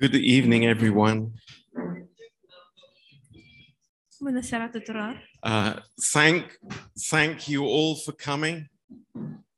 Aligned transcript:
Good 0.00 0.14
evening, 0.14 0.64
everyone. 0.64 1.30
Bună 4.20 4.40
seara 4.40 4.68
tuturor! 4.68 5.30
Uh, 5.42 5.76
thank, 6.12 6.58
thank 7.08 7.46
you 7.46 7.66
all 7.66 7.96
for 8.04 8.14
coming. 8.24 8.70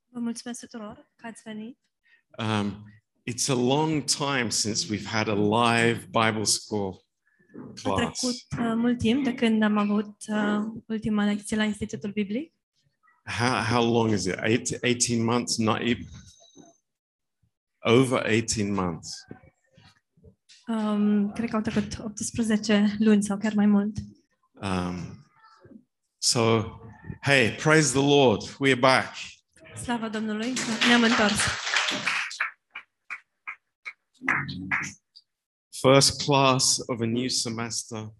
Vă 0.09 0.19
mulțumesc 0.19 0.59
tuturor 0.59 1.11
că 1.15 1.27
ați 1.27 1.41
venit. 1.43 1.77
Um, 2.37 2.91
it's 3.31 3.47
a 3.49 3.53
long 3.53 4.03
time 4.03 4.49
since 4.49 4.95
we've 4.95 5.05
had 5.07 5.27
a 5.27 5.33
live 5.33 6.05
Bible 6.05 6.43
school 6.43 7.05
A 7.53 7.73
class. 7.81 8.19
trecut 8.19 8.65
uh, 8.67 8.73
mult 8.75 8.97
timp 8.97 9.23
de 9.23 9.33
când 9.33 9.63
am 9.63 9.77
avut 9.77 10.15
uh, 10.27 10.81
ultima 10.87 11.25
lecție 11.25 11.57
la 11.57 11.63
Institutul 11.63 12.11
Biblic. 12.11 12.53
How, 13.23 13.61
how 13.63 13.91
long 13.93 14.11
is 14.11 14.25
it? 14.25 14.35
Eight, 14.41 14.77
18 14.83 15.23
months? 15.23 15.57
Not 15.57 15.79
e- 15.81 15.97
over 17.79 18.25
18 18.25 18.73
months. 18.73 19.25
Um, 20.67 21.31
cred 21.31 21.49
că 21.49 21.55
au 21.55 21.61
trecut 21.61 21.99
18 21.99 22.95
luni 22.99 23.23
sau 23.23 23.37
chiar 23.37 23.53
mai 23.53 23.65
mult. 23.65 23.97
Um, 24.53 25.25
so, 26.17 26.63
hey, 27.21 27.55
praise 27.55 27.91
the 27.91 28.07
Lord. 28.07 28.41
We're 28.43 28.79
back. 28.79 29.15
Slavă 29.83 30.09
Domnului, 30.09 30.53
ne-am 30.87 31.03
întors. 31.03 31.35
First 35.69 36.23
class 36.23 36.77
of 36.85 36.99
a 36.99 37.05
new 37.05 37.27
semester. 37.27 38.13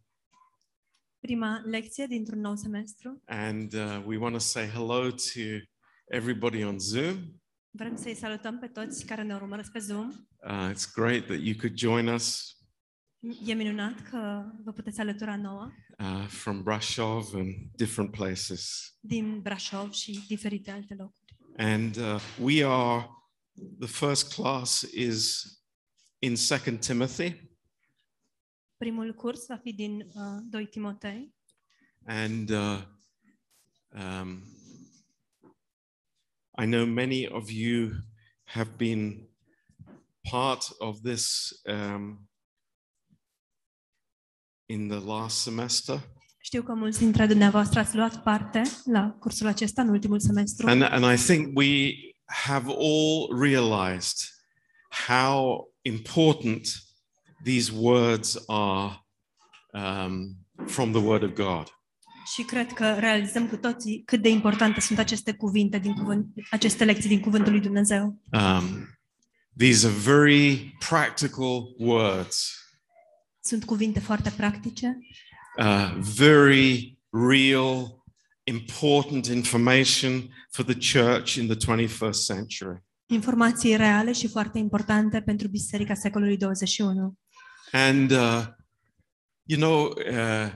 Prima 1.20 1.62
lecție 1.66 2.06
dintr-un 2.06 2.40
nou 2.40 2.56
semestru. 2.56 3.22
And 3.26 3.74
uh, 3.74 4.04
we 4.06 4.18
want 4.18 4.34
to 4.34 4.40
say 4.40 4.68
hello 4.68 5.10
to 5.10 5.42
everybody 6.06 6.64
on 6.64 6.80
Zoom. 6.80 7.42
Vrem 7.78 7.96
să-i 7.96 8.16
salutăm 8.16 8.60
pe 8.60 8.68
toți 8.68 9.06
care 9.06 9.22
ne 9.22 9.36
urmăresc 9.36 9.72
pe 9.72 9.80
Zoom. 9.80 10.08
Uh, 10.50 10.72
it's 10.72 10.94
great 10.94 11.26
that 11.26 11.40
you 11.40 11.56
could 11.60 11.78
join 11.78 12.08
us 12.08 12.58
E 13.46 13.54
minunat 13.54 14.10
că 14.10 14.44
vă 14.64 14.72
puteți 14.72 15.00
alătura 15.00 15.36
nouă 15.36 15.72
uh, 16.00 16.28
from 16.28 16.64
Brasov 16.64 17.34
and 17.34 17.56
different 17.76 18.12
places. 18.12 18.94
din 19.00 19.42
Brașov 19.42 19.92
și 19.92 20.20
diferite 20.28 20.72
alte 20.72 20.96
locuri. 20.96 21.36
And 21.58 21.96
uh, 21.96 22.22
we 22.42 22.66
are, 22.66 23.10
the 23.80 23.88
first 23.88 24.34
class 24.34 24.82
is 24.82 25.44
in 26.20 26.36
Second 26.36 26.80
Timothy. 26.80 27.52
Primul 28.78 29.14
curs 29.14 29.46
va 29.48 29.58
fi 29.58 29.74
din 29.74 30.00
uh, 30.00 30.42
2 30.50 30.68
Timotei. 30.68 31.36
And 32.06 32.50
uh, 32.50 32.82
um, 33.90 34.57
I 36.60 36.66
know 36.66 36.86
many 36.86 37.28
of 37.28 37.50
you 37.50 37.90
have 38.44 38.70
been 38.78 39.28
part 40.30 40.64
of 40.80 41.02
this 41.04 41.54
um, 41.68 42.28
in 44.68 44.88
the 44.88 45.00
last 45.00 45.42
semester. 45.42 46.00
Știu 46.40 46.64
că 46.64 46.74
mulți 46.74 47.00
dintre 47.00 47.26
dumneavoastră 47.26 47.80
ați 47.80 47.96
luat 47.96 48.24
parte 48.24 48.62
la 48.86 49.16
cursul 49.20 49.48
acesta 49.48 49.82
în 49.82 49.90
ultimul 49.90 50.20
semestru 50.20 50.68
And, 50.68 50.82
and 50.82 51.20
I 51.20 51.24
think 51.24 51.58
we 51.58 51.94
have 52.26 52.70
all 52.70 53.40
realized 53.42 54.18
how 55.08 55.68
important 55.82 56.68
these 57.44 57.72
words 57.72 58.44
are 58.48 59.06
um, 59.74 60.38
from 60.66 60.92
the 60.92 61.02
Word 61.02 61.24
of 61.24 61.34
God. 61.34 61.77
Și 62.34 62.44
cred 62.44 62.74
că 62.74 62.96
realizăm 63.00 63.48
cu 63.48 63.56
toții 63.56 64.02
cât 64.06 64.22
de 64.22 64.30
importante 64.30 64.80
sunt 64.80 65.00
aceste 65.00 65.34
cuvinte 65.34 65.78
din 65.78 65.94
cuvânt, 65.94 66.28
aceste 66.50 66.84
lecții 66.84 67.10
din 67.10 67.20
cuvântul 67.20 67.52
lui 67.52 67.62
Dumnezeu. 67.62 68.22
Um, 68.32 68.98
these 69.58 69.88
are 69.88 69.96
very 69.96 70.76
practical 70.90 71.74
words, 71.78 72.52
Sunt 73.40 73.66
cuvinte 73.66 74.00
foarte 74.00 74.34
practice, 74.38 74.98
uh, 75.58 75.98
very 76.16 76.98
real, 77.10 78.04
important 78.44 79.26
information 79.26 80.30
for 80.50 80.66
the 80.66 81.00
church 81.00 81.34
in 81.34 81.48
the 81.48 81.56
21st 81.56 82.26
century. 82.26 82.84
informații 83.06 83.76
reale 83.76 84.12
și 84.12 84.28
foarte 84.28 84.58
importante 84.58 85.22
pentru 85.22 85.48
biserica 85.48 85.94
secolului 85.94 86.38
21. 86.38 87.18
And, 87.72 88.12
uh, 88.12 88.46
you 89.44 89.60
know, 89.60 89.84
uh, 89.86 90.52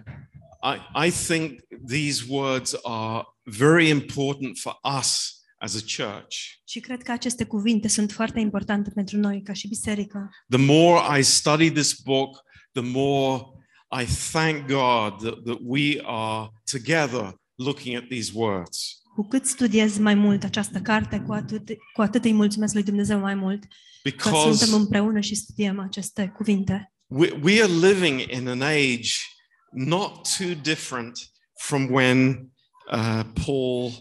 I, 0.63 1.07
I 1.07 1.11
think 1.11 1.59
these 1.87 2.25
words 2.29 2.75
are 2.83 3.23
very 3.43 3.89
important 3.89 4.57
for 4.57 4.79
us 4.99 5.41
as 5.57 5.75
a 5.75 6.03
church. 6.03 6.35
Și 6.65 6.79
cred 6.79 7.01
că 7.01 7.11
aceste 7.11 7.45
cuvinte 7.45 7.87
sunt 7.87 8.11
foarte 8.11 8.39
importante 8.39 8.89
pentru 8.89 9.17
noi 9.17 9.41
ca 9.41 9.53
și 9.53 9.67
biserică. 9.67 10.29
The 10.49 10.65
more 10.65 11.19
I 11.19 11.23
study 11.23 11.71
this 11.71 11.93
book, 11.93 12.43
the 12.71 12.83
more 12.83 13.43
I 14.01 14.05
thank 14.31 14.67
God 14.67 15.21
that, 15.21 15.43
that 15.43 15.57
we 15.61 16.01
are 16.03 16.49
together 16.71 17.35
looking 17.55 17.95
at 17.95 18.07
these 18.07 18.31
words. 18.33 19.01
Cu 19.15 19.27
cât 19.27 19.45
studiez 19.45 19.97
mai 19.97 20.15
mult 20.15 20.43
această 20.43 20.79
carte, 20.79 21.19
cu 21.19 21.33
atât, 21.33 21.69
cu 21.93 22.01
atât 22.01 22.23
îi 22.23 22.33
mulțumesc 22.33 22.73
lui 22.73 22.83
Dumnezeu 22.83 23.19
mai 23.19 23.35
mult 23.35 23.63
că 24.03 24.29
suntem 24.29 24.41
Because 24.41 24.75
împreună 24.75 25.19
și 25.19 25.35
studiem 25.35 25.79
aceste 25.79 26.31
cuvinte. 26.35 26.93
we, 27.07 27.39
we 27.43 27.63
are 27.63 27.71
living 27.71 28.19
in 28.31 28.47
an 28.47 28.61
age 28.61 29.11
not 29.71 30.27
too 30.37 30.53
different 30.61 31.19
from 31.59 31.87
when 31.89 32.49
uh, 32.91 33.23
Paul 33.45 33.91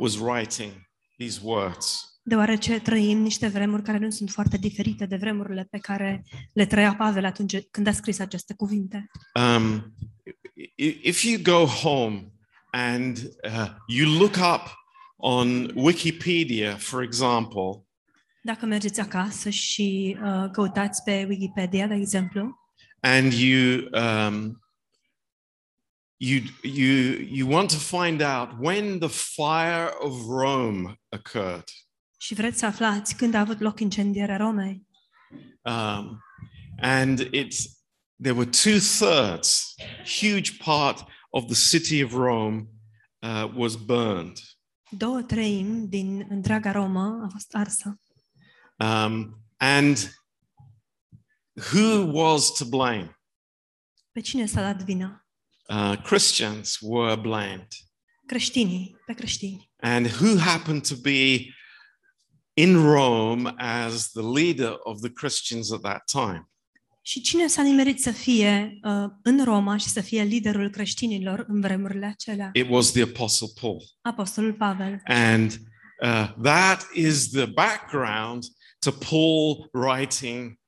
was 0.00 0.16
writing 0.18 0.72
these 1.18 1.40
words. 1.42 2.00
Deoarece 2.22 2.80
trăim 2.80 3.18
niște 3.18 3.46
vremuri 3.46 3.82
care 3.82 3.98
nu 3.98 4.10
sunt 4.10 4.30
foarte 4.30 4.56
diferite 4.56 5.06
de 5.06 5.16
vremurile 5.16 5.66
pe 5.70 5.78
care 5.78 6.24
le 6.52 6.66
trăia 6.66 6.94
Pavel 6.94 7.24
atunci 7.24 7.56
când 7.70 7.86
a 7.86 7.92
scris 7.92 8.18
aceste 8.18 8.54
cuvinte. 8.54 9.06
Um, 9.34 9.94
i- 10.76 10.98
if 11.02 11.22
you 11.22 11.40
go 11.42 11.64
home 11.66 12.32
and 12.70 13.16
uh, 13.44 13.66
you 13.86 14.18
look 14.18 14.34
up 14.54 14.74
on 15.16 15.70
Wikipedia, 15.74 16.76
for 16.76 17.02
example, 17.02 17.80
Dacă 18.42 18.66
mergeți 18.66 19.00
acasă 19.00 19.50
și 19.50 20.16
uh, 20.22 20.50
căutați 20.52 21.02
pe 21.02 21.26
Wikipedia, 21.28 21.86
de 21.86 21.94
exemplu, 21.94 22.58
and 23.00 23.32
you 23.32 23.80
um, 23.92 24.60
you 26.16 26.40
you 26.62 27.18
you 27.30 27.48
want 27.48 27.70
to 27.70 27.76
find 27.76 28.20
out 28.20 28.48
when 28.60 28.98
the 28.98 29.08
fire 29.08 29.90
of 30.00 30.26
Rome 30.28 31.00
occurred, 31.08 31.64
și 32.16 32.34
vreți 32.34 32.58
să 32.58 32.66
aflați 32.66 33.16
când 33.16 33.34
a 33.34 33.38
avut 33.40 33.60
loc 33.60 33.80
incendierea 33.80 34.36
Romei, 34.36 34.86
um, 35.62 36.20
and 36.80 37.20
it's 37.20 37.56
there 38.22 38.36
were 38.36 38.50
two 38.50 38.78
thirds, 38.78 39.74
huge 40.20 40.56
part 40.64 41.04
of 41.30 41.44
the 41.46 41.78
city 41.78 42.02
of 42.02 42.12
Rome 42.12 42.66
uh, 43.18 43.52
was 43.54 43.74
burned. 43.76 44.38
două 44.90 45.22
treimi 45.22 45.88
din 45.88 46.26
întreaga 46.28 46.72
Romă 46.72 47.20
a 47.24 47.28
fost 47.32 47.54
arsă. 47.54 48.00
Um, 48.78 49.44
and 49.56 49.96
who 51.72 52.04
was 52.12 52.52
to 52.52 52.64
blame? 52.64 53.20
Pe 54.12 54.20
cine 54.20 54.46
s-a 54.46 54.60
dat 54.60 54.82
vina? 54.82 55.25
Uh, 55.68 56.02
Christians 56.02 56.78
were 56.80 57.16
blamed. 57.16 57.68
Creștinii, 58.26 58.96
pe 59.06 59.12
creștini. 59.12 59.70
And 59.80 60.06
who 60.06 60.38
happened 60.38 60.88
to 60.88 60.94
be 61.02 61.54
in 62.54 62.82
Rome 62.82 63.54
as 63.56 64.10
the 64.10 64.22
leader 64.22 64.76
of 64.82 65.00
the 65.00 65.10
Christians 65.10 65.72
at 65.72 65.80
that 65.80 66.04
time? 66.04 66.50
Și 67.02 67.20
cine 67.20 67.46
s-a 67.46 67.62
nimerit 67.62 68.00
să 68.00 68.10
fie 68.10 68.78
uh, 68.82 69.04
în 69.22 69.44
Roma 69.44 69.76
și 69.76 69.88
să 69.88 70.00
fie 70.00 70.22
liderul 70.22 70.70
creștinilor 70.70 71.44
în 71.48 71.60
vremurile 71.60 72.06
acelea? 72.06 72.50
It 72.52 72.66
was 72.70 72.90
the 72.90 73.02
Apostle 73.02 73.48
Paul. 73.60 73.82
Apostolul 74.02 74.52
Pavel. 74.52 75.00
And 75.04 75.60
uh, 76.02 76.32
that 76.42 76.86
is 76.94 77.28
the 77.30 77.46
background 77.46 78.44
to 78.78 78.90
Paul 78.90 79.68
writing 79.72 80.58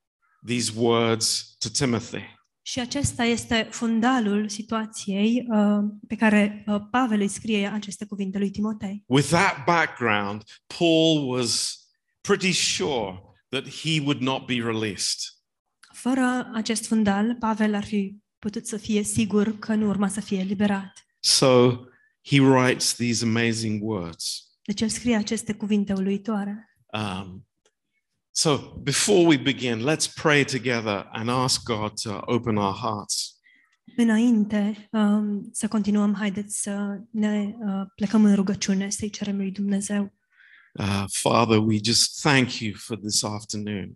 these 0.46 0.72
words 0.76 1.56
to 1.58 1.68
Timothy. 1.68 2.37
Și 2.68 2.80
acesta 2.80 3.24
este 3.24 3.68
fundalul 3.70 4.48
situației 4.48 5.46
uh, 5.48 5.84
pe 6.06 6.16
care 6.16 6.64
uh, 6.66 6.80
Pavel 6.90 7.20
îi 7.20 7.28
scrie 7.28 7.66
aceste 7.66 8.04
cuvinte 8.04 8.38
lui 8.38 8.50
Timotei. 8.50 9.04
With 9.06 9.28
that 9.28 9.64
background, 9.66 10.42
Paul 10.78 11.28
was 11.28 11.78
pretty 12.20 12.52
sure 12.52 13.22
that 13.48 13.68
he 13.68 14.00
would 14.00 14.20
not 14.20 14.46
be 14.46 14.54
released. 14.54 15.18
Fără 15.92 16.50
acest 16.54 16.86
fundal, 16.86 17.36
Pavel 17.38 17.74
ar 17.74 17.84
fi 17.84 18.16
putut 18.38 18.66
să 18.66 18.76
fie 18.76 19.02
sigur 19.02 19.58
că 19.58 19.74
nu 19.74 19.88
urma 19.88 20.08
să 20.08 20.20
fie 20.20 20.38
eliberat. 20.38 21.06
So 21.18 21.70
he 22.24 22.40
writes 22.40 22.94
these 22.94 23.24
amazing 23.24 23.82
words. 23.82 24.50
Deci 24.62 24.80
el 24.80 24.88
scrie 24.88 25.16
aceste 25.16 25.52
cuvinte 25.52 25.92
uluitoare. 25.92 26.76
Um, 26.92 27.47
so 28.38 28.58
before 28.82 29.26
we 29.26 29.36
begin, 29.36 29.82
let's 29.82 30.06
pray 30.06 30.44
together 30.44 31.04
and 31.12 31.28
ask 31.28 31.64
God 31.64 31.96
to 31.96 32.20
open 32.26 32.56
our 32.56 32.74
hearts. 32.74 33.36
Înainte 33.96 34.88
um, 34.92 35.48
să 35.52 35.68
continuăm, 35.68 36.14
haideți 36.14 36.62
să 36.62 37.00
ne 37.10 37.54
uh, 37.58 37.86
plecăm 37.94 38.24
în 38.24 38.34
rugăciune, 38.34 38.90
să-i 38.90 39.10
cerem 39.10 39.36
lui 39.36 39.50
Dumnezeu. 39.50 40.14
Uh, 40.72 41.04
Father, 41.08 41.58
we 41.58 41.78
just 41.82 42.20
thank 42.20 42.58
you 42.58 42.72
for 42.76 42.96
this 42.96 43.22
afternoon. 43.22 43.92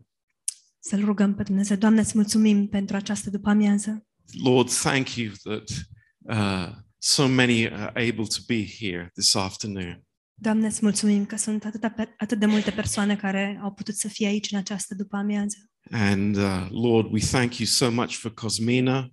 Să-L 0.79 1.05
rugăm 1.05 1.35
pe 1.35 1.43
Dumnezeu. 1.43 1.77
Doamne, 1.77 2.01
îți 2.01 2.13
mulțumim 2.15 2.69
pentru 2.69 2.97
această 2.97 3.31
după-amiază. 3.31 4.07
Lord, 4.45 4.71
thank 4.71 5.15
you 5.15 5.33
that 5.43 5.71
uh, 6.19 6.75
so 6.99 7.29
many 7.29 7.69
are 7.69 8.09
able 8.09 8.25
to 8.25 8.41
be 8.47 8.67
here 8.79 9.11
this 9.15 9.35
afternoon. 9.35 10.05
Doamne, 10.35 10.67
îți 10.67 10.79
mulțumim 10.83 11.27
că 11.27 11.37
sunt 11.37 11.65
atâta 11.65 11.91
pe, 11.91 12.15
atât 12.19 12.39
de 12.39 12.47
multe 12.47 12.71
persoane 12.71 13.17
care 13.17 13.59
au 13.63 13.73
putut 13.73 13.95
să 13.95 14.09
fie 14.09 14.27
aici 14.27 14.51
în 14.51 14.59
această 14.59 14.95
după-amiază. 14.95 15.57
And 15.91 16.37
uh, 16.37 16.67
Lord, 16.71 17.13
we 17.13 17.21
thank 17.21 17.57
you 17.59 17.67
so 17.67 17.91
much 17.91 18.15
for 18.15 18.35
Cosmina, 18.35 19.11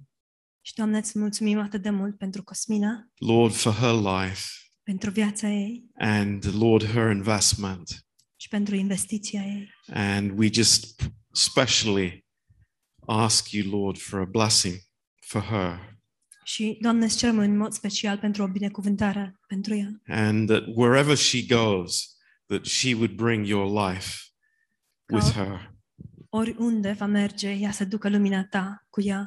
Și, 0.62 0.74
Doamne, 0.76 0.98
îți 0.98 1.20
mulțumim 1.20 1.60
atât 1.60 1.82
de 1.82 1.90
mult 1.90 2.18
pentru 2.18 2.44
Cosmina, 2.44 3.10
Lord, 3.16 3.54
for 3.54 3.74
her 3.74 3.94
life, 3.94 4.42
pentru 4.84 5.10
viața 5.10 5.50
ei 5.50 5.86
and 5.98 6.46
Lord, 6.56 6.86
her 6.86 7.12
investment. 7.12 8.06
și 8.36 8.48
pentru 8.48 8.76
investiția 8.76 9.42
ei. 9.46 9.70
And 9.88 10.32
we 10.40 10.50
just 10.54 11.02
specially 11.32 12.26
ask 13.08 13.52
you, 13.52 13.80
Lord, 13.82 13.98
for 13.98 14.20
a 14.20 14.26
blessing 14.26 14.76
for 15.20 15.42
her. 15.42 15.89
Și, 16.50 16.78
Doamne, 16.82 17.06
îți 17.06 17.18
cerem 17.18 17.38
în 17.38 17.58
mod 17.58 17.74
special 17.74 18.18
pentru 18.18 18.44
o 18.44 18.48
binecuvântare 18.48 19.40
pentru 19.48 19.76
ea. 19.76 20.02
And 20.08 20.48
that 20.50 20.64
wherever 20.76 21.18
she 21.18 21.46
goes, 21.46 22.18
that 22.46 22.66
she 22.66 22.94
would 22.94 23.12
bring 23.12 23.46
your 23.46 23.88
life 23.88 24.16
with 25.14 25.26
Ca- 25.26 25.32
her. 25.32 25.76
Oriunde 26.30 26.92
va 26.92 27.06
merge, 27.06 27.50
ea 27.50 27.72
să 27.72 27.86
ducă 27.86 28.10
lumina 28.10 28.44
Ta 28.44 28.86
cu 28.90 29.02
ea. 29.02 29.26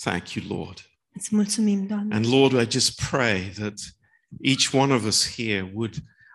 Thank 0.00 0.32
you, 0.32 0.58
Lord. 0.58 0.90
Îți 1.12 1.34
mulțumim, 1.34 1.86
Doamne. 1.86 2.14
And 2.14 2.26
Lord, 2.26 2.66
I 2.66 2.70
just 2.70 3.08
pray 3.10 3.50
that 3.54 3.74
each 4.40 4.72
one 4.72 4.94
of 4.94 5.04
us 5.04 5.34
here 5.34 5.70
would 5.74 5.94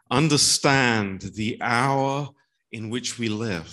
understand 0.09 1.31
the 1.31 1.55
hour 1.59 2.33
in 2.69 2.91
which 2.91 3.17
we 3.17 3.27
live. 3.27 3.69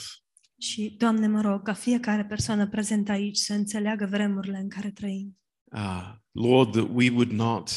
Și, 0.60 0.94
Doamne, 0.98 1.26
mă 1.26 1.40
rog 1.40 1.62
ca 1.62 1.72
fiecare 1.72 2.24
persoană 2.24 2.68
prezentă 2.68 3.12
aici 3.12 3.36
să 3.36 3.52
înțeleagă 3.52 4.06
vremurile 4.06 4.58
în 4.58 4.68
care 4.68 4.90
trăim. 4.90 5.38
Uh, 5.72 6.14
Lord, 6.32 6.72
that 6.72 6.88
we 6.92 7.10
would 7.10 7.30
not 7.30 7.70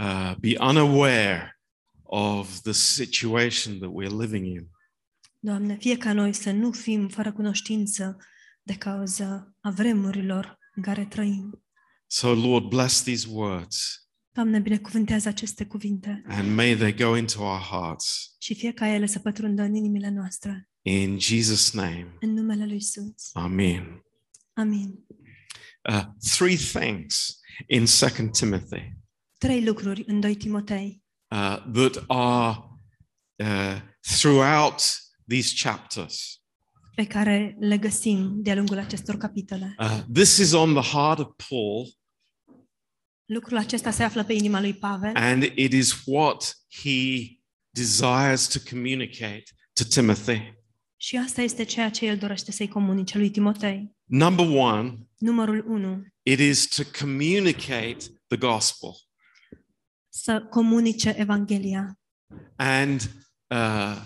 uh, 0.00 0.34
be 0.40 0.56
unaware 0.60 1.58
of 2.02 2.60
the 2.60 2.72
situation 2.72 3.78
that 3.78 3.90
we're 3.92 4.16
living 4.18 4.46
in. 4.46 4.68
Doamne, 5.40 5.76
fie 5.76 5.96
ca 5.96 6.12
noi 6.12 6.32
să 6.32 6.50
nu 6.50 6.72
fim 6.72 7.08
fără 7.08 7.32
cunoștință 7.32 8.16
de 8.62 8.74
cauza 8.74 9.54
a 9.60 9.70
vremurilor 9.70 10.58
în 10.74 10.82
care 10.82 11.04
trăim. 11.06 11.62
So, 12.06 12.34
Lord, 12.34 12.64
bless 12.68 13.02
these 13.02 13.26
words 13.30 14.02
Doamne, 14.32 14.58
binecuvântează 14.60 15.28
aceste 15.28 15.66
cuvinte 15.66 16.22
and 16.26 16.54
may 16.54 16.74
they 16.76 16.94
go 16.94 17.16
into 17.16 17.42
our 17.42 17.60
hearts. 17.60 18.34
și 18.38 18.54
fie 18.54 18.72
ca 18.72 18.86
ele 18.86 19.06
să 19.06 19.18
pătrundă 19.18 19.62
în 19.62 19.74
inimile 19.74 20.08
noastre. 20.10 20.68
In 20.82 21.18
Jesus' 21.18 21.70
name, 21.72 22.16
În 22.20 22.32
numele 22.32 22.66
Lui 22.66 22.76
Isus. 22.76 23.30
Amen. 23.32 24.02
Amin. 24.52 25.04
Uh, 25.80 26.04
three 26.36 26.56
things 26.56 27.38
in 27.66 27.86
Second 27.86 28.30
Timothy 28.30 28.92
Trei 29.38 29.64
lucruri 29.64 30.04
în 30.06 30.20
2 30.20 30.34
Timotei 30.34 31.02
uh, 31.30 31.56
that 31.72 32.04
are 32.06 32.58
uh, 33.36 33.80
throughout 34.00 34.82
these 35.28 35.54
chapters. 35.68 36.42
pe 36.94 37.06
care 37.06 37.56
le 37.60 37.78
găsim 37.78 38.42
de-a 38.42 38.54
lungul 38.54 38.78
acestor 38.78 39.16
capitole. 39.16 39.74
Uh, 39.78 40.00
this 40.12 40.36
is 40.36 40.52
on 40.52 40.74
the 40.74 40.96
heart 40.96 41.18
of 41.18 41.28
Paul, 41.48 41.98
Lucrul 43.28 43.56
acesta 43.56 43.90
se 43.90 44.02
află 44.02 44.24
pe 44.24 44.32
inima 44.32 44.60
lui 44.60 44.74
Pavel 44.74 45.12
and 45.14 45.42
it 45.42 45.72
is 45.72 46.02
what 46.04 46.56
he 46.82 47.26
desires 47.70 48.46
to 48.46 48.58
communicate 48.70 49.44
to 49.72 49.84
Timothy. 49.84 50.52
și 50.96 51.16
asta 51.16 51.42
este 51.42 51.64
ceea 51.64 51.90
ce 51.90 52.06
el 52.06 52.18
dorește 52.18 52.52
să-i 52.52 52.68
comunice 52.68 53.18
lui 53.18 53.30
Timotei. 53.30 53.96
Number 54.10 54.46
one, 54.46 55.08
Numărul 55.18 55.64
1. 55.68 56.04
it 56.22 56.38
is 56.38 56.66
to 56.66 56.82
communicate 56.98 57.96
the 58.26 58.36
gospel. 58.38 58.90
Să 60.08 60.46
comunice 60.50 61.14
Evanghelia. 61.16 61.98
And 62.56 63.00
uh, 63.46 63.96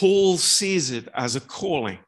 Paul 0.00 0.36
sees 0.36 0.88
it 0.88 1.06
as 1.06 1.34
a 1.34 1.40
calling. 1.40 2.02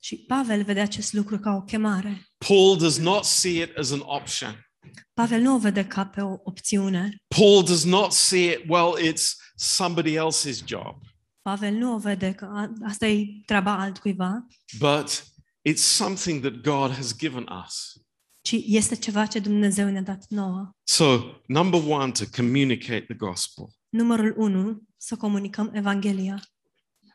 Și 0.00 0.16
Pavel 0.16 0.64
vede 0.64 0.80
acest 0.80 1.12
lucru 1.12 1.38
ca 1.38 1.50
o 1.54 1.62
chemare. 1.62 2.28
Paul 2.46 2.76
does 2.76 2.98
not 2.98 3.24
see 3.24 3.62
it 3.62 3.76
as 3.76 3.90
an 3.90 4.00
option. 4.04 4.66
Pavel 5.14 5.40
nu 5.40 5.54
o 5.54 5.58
vede 5.58 5.86
ca 5.86 6.06
pe 6.06 6.20
o 6.20 6.36
opțiune. 6.42 7.16
Paul 7.36 7.62
does 7.64 7.84
not 7.84 8.12
see 8.12 8.50
it, 8.52 8.64
well, 8.68 8.96
it's 9.08 9.36
somebody 9.56 10.14
else's 10.16 10.64
job, 10.64 10.96
Pavel 11.42 11.74
nu 11.74 11.94
o 11.94 11.98
vede 11.98 12.32
că 12.32 12.68
asta 12.84 13.06
e 13.06 13.26
treaba 13.46 13.78
altcuiva, 13.78 14.46
but 14.78 15.24
it's 15.62 15.82
something 15.82 16.42
that 16.42 16.62
God 16.62 16.90
has 16.90 17.16
given 17.16 17.48
us. 17.66 18.02
ci 18.40 18.52
este 18.66 18.94
ceva 18.94 19.26
ce 19.26 19.38
Dumnezeu 19.38 19.88
ne-a 19.88 20.02
dat 20.02 20.24
nouă. 20.28 20.70
So, 20.84 21.20
number 21.46 21.80
one, 21.88 22.12
to 22.12 22.24
communicate 22.36 23.00
the 23.00 23.14
gospel. 23.14 23.64
Numărul 23.88 24.34
1, 24.36 24.82
să 24.96 25.16
comunicăm 25.16 25.70
Evanghelia. 25.74 26.42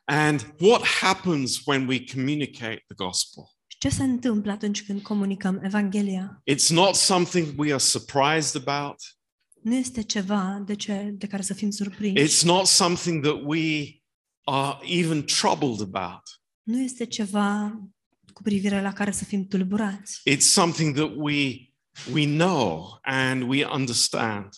And 0.06 0.56
what 0.60 0.86
happens 0.86 1.62
when 1.66 1.88
we 1.88 2.04
communicate 2.14 2.84
the 2.88 2.96
gospel? 2.96 3.44
Ce 3.68 3.90
se 3.90 4.04
întâmplă 4.04 4.52
atunci 4.52 4.84
când 4.86 5.02
comunicăm 5.02 5.60
Evanghelia? 5.64 6.42
It's 6.52 6.70
not 6.70 6.96
something 6.96 7.60
we 7.60 7.70
are 7.70 7.82
surprised 7.82 8.62
about. 8.68 8.96
Nu 9.62 9.76
este 9.76 10.02
ceva 10.02 10.64
de, 10.66 10.76
ce, 10.76 11.10
de 11.14 11.28
care 11.28 11.42
să 11.42 11.54
fim 11.54 11.70
surprinși. 11.70 12.24
It's 12.24 12.46
not 12.46 12.66
something 12.66 13.24
that 13.24 13.42
we 13.44 14.02
are 14.44 14.80
even 14.84 15.26
troubled 15.26 15.82
about. 15.94 16.22
Nu 16.64 16.82
este 16.82 17.06
ceva 17.06 17.80
cu 18.34 18.42
privire 18.42 18.82
la 18.82 18.94
care 18.94 19.12
să 19.12 19.24
fim 19.24 19.48
tulburați. 19.48 20.22
It's 20.30 20.38
something 20.40 20.96
that 20.96 21.12
we 21.16 21.70
we 22.14 22.26
know 22.26 23.00
and 23.02 23.44
we 23.50 23.66
understand. 23.66 24.50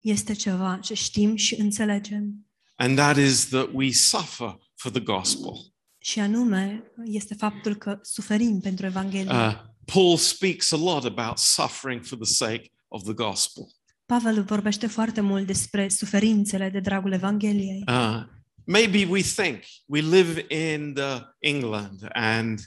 Este 0.00 0.32
ceva 0.32 0.78
ce 0.82 0.94
știm 0.94 1.36
și 1.36 1.54
înțelegem. 1.60 2.46
And 2.74 2.96
that 2.96 3.16
is 3.16 3.48
that 3.48 3.68
we 3.72 3.92
suffer 3.92 4.56
for 4.74 4.90
the 4.90 5.00
gospel. 5.00 5.72
Și 5.98 6.18
anume, 6.18 6.82
este 7.04 7.34
faptul 7.34 7.74
că 7.74 7.98
suferim 8.02 8.60
pentru 8.60 8.86
Evanghelie. 8.86 9.32
Uh, 9.32 9.54
Paul 9.84 10.16
speaks 10.16 10.72
a 10.72 10.76
lot 10.76 11.04
about 11.04 11.38
suffering 11.38 12.04
for 12.04 12.18
the 12.18 12.32
sake 12.32 12.70
of 12.88 13.02
the 13.02 13.12
gospel. 13.12 13.64
Pavel 14.06 14.42
vorbește 14.42 14.86
foarte 14.86 15.20
mult 15.20 15.46
despre 15.46 15.88
suferințele 15.88 16.68
de 16.68 16.80
dragul 16.80 17.12
Evangheliei. 17.12 17.84
Uh, 17.88 18.22
maybe 18.64 19.06
we 19.10 19.20
think 19.20 19.62
we 19.86 20.00
live 20.00 20.46
in 20.48 20.92
the 20.94 21.20
England 21.38 22.08
and 22.12 22.60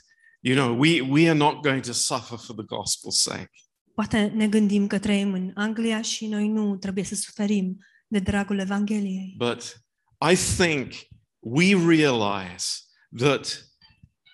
you 0.46 0.54
know 0.54 0.76
we 0.78 1.00
we 1.00 1.28
are 1.28 1.38
not 1.38 1.62
going 1.62 1.82
to 1.82 1.92
suffer 1.92 2.38
for 2.38 2.54
the 2.54 2.64
gospel's 2.64 3.20
sake. 3.20 3.50
Poate 3.94 4.32
ne 4.34 4.48
gândim 4.48 4.86
că 4.86 4.98
trăim 4.98 5.32
în 5.32 5.50
Anglia 5.54 6.02
și 6.02 6.26
noi 6.26 6.48
nu 6.48 6.76
trebuie 6.76 7.04
să 7.04 7.14
suferim 7.14 7.78
de 8.06 8.18
dragul 8.18 8.58
Evangheliei. 8.58 9.34
But 9.36 9.84
I 10.30 10.36
think 10.56 10.92
we 11.38 11.86
realize 11.86 12.66
that 13.16 13.70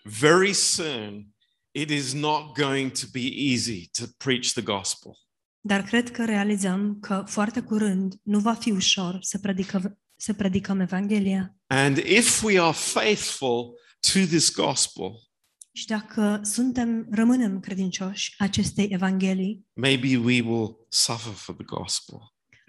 very 0.03 0.53
soon 0.53 1.27
it 1.71 1.91
is 1.91 2.13
not 2.13 2.55
going 2.55 2.91
to 2.91 3.07
be 3.13 3.29
easy 3.35 3.89
to 3.99 4.05
preach 4.17 4.53
the 4.53 4.63
gospel. 4.63 5.13
Dar 5.61 5.83
cred 5.83 6.11
că 6.11 6.25
realizăm 6.25 6.99
că 7.01 7.25
foarte 7.27 7.61
curând 7.61 8.15
nu 8.23 8.39
va 8.39 8.55
fi 8.55 8.71
ușor 8.71 9.19
să, 9.21 9.39
predică, 9.39 9.99
să 10.17 10.33
predicăm 10.33 10.81
Evanghelia. 10.81 11.57
And 11.67 11.97
if 11.97 12.43
we 12.43 12.61
are 12.61 12.73
faithful 12.73 13.75
to 14.13 14.19
this 14.19 14.55
gospel, 14.55 15.32
Și 15.75 15.87
dacă 15.87 16.41
suntem, 16.43 17.07
rămânem 17.11 17.61
credincioși 17.61 18.35
acestei 18.39 18.87
Evanghelii, 18.91 19.67
maybe 19.73 20.17
we 20.17 20.41
will 20.41 20.87
suffer 20.89 21.33
for 21.33 21.55
the 21.55 21.65
gospel. 21.65 22.19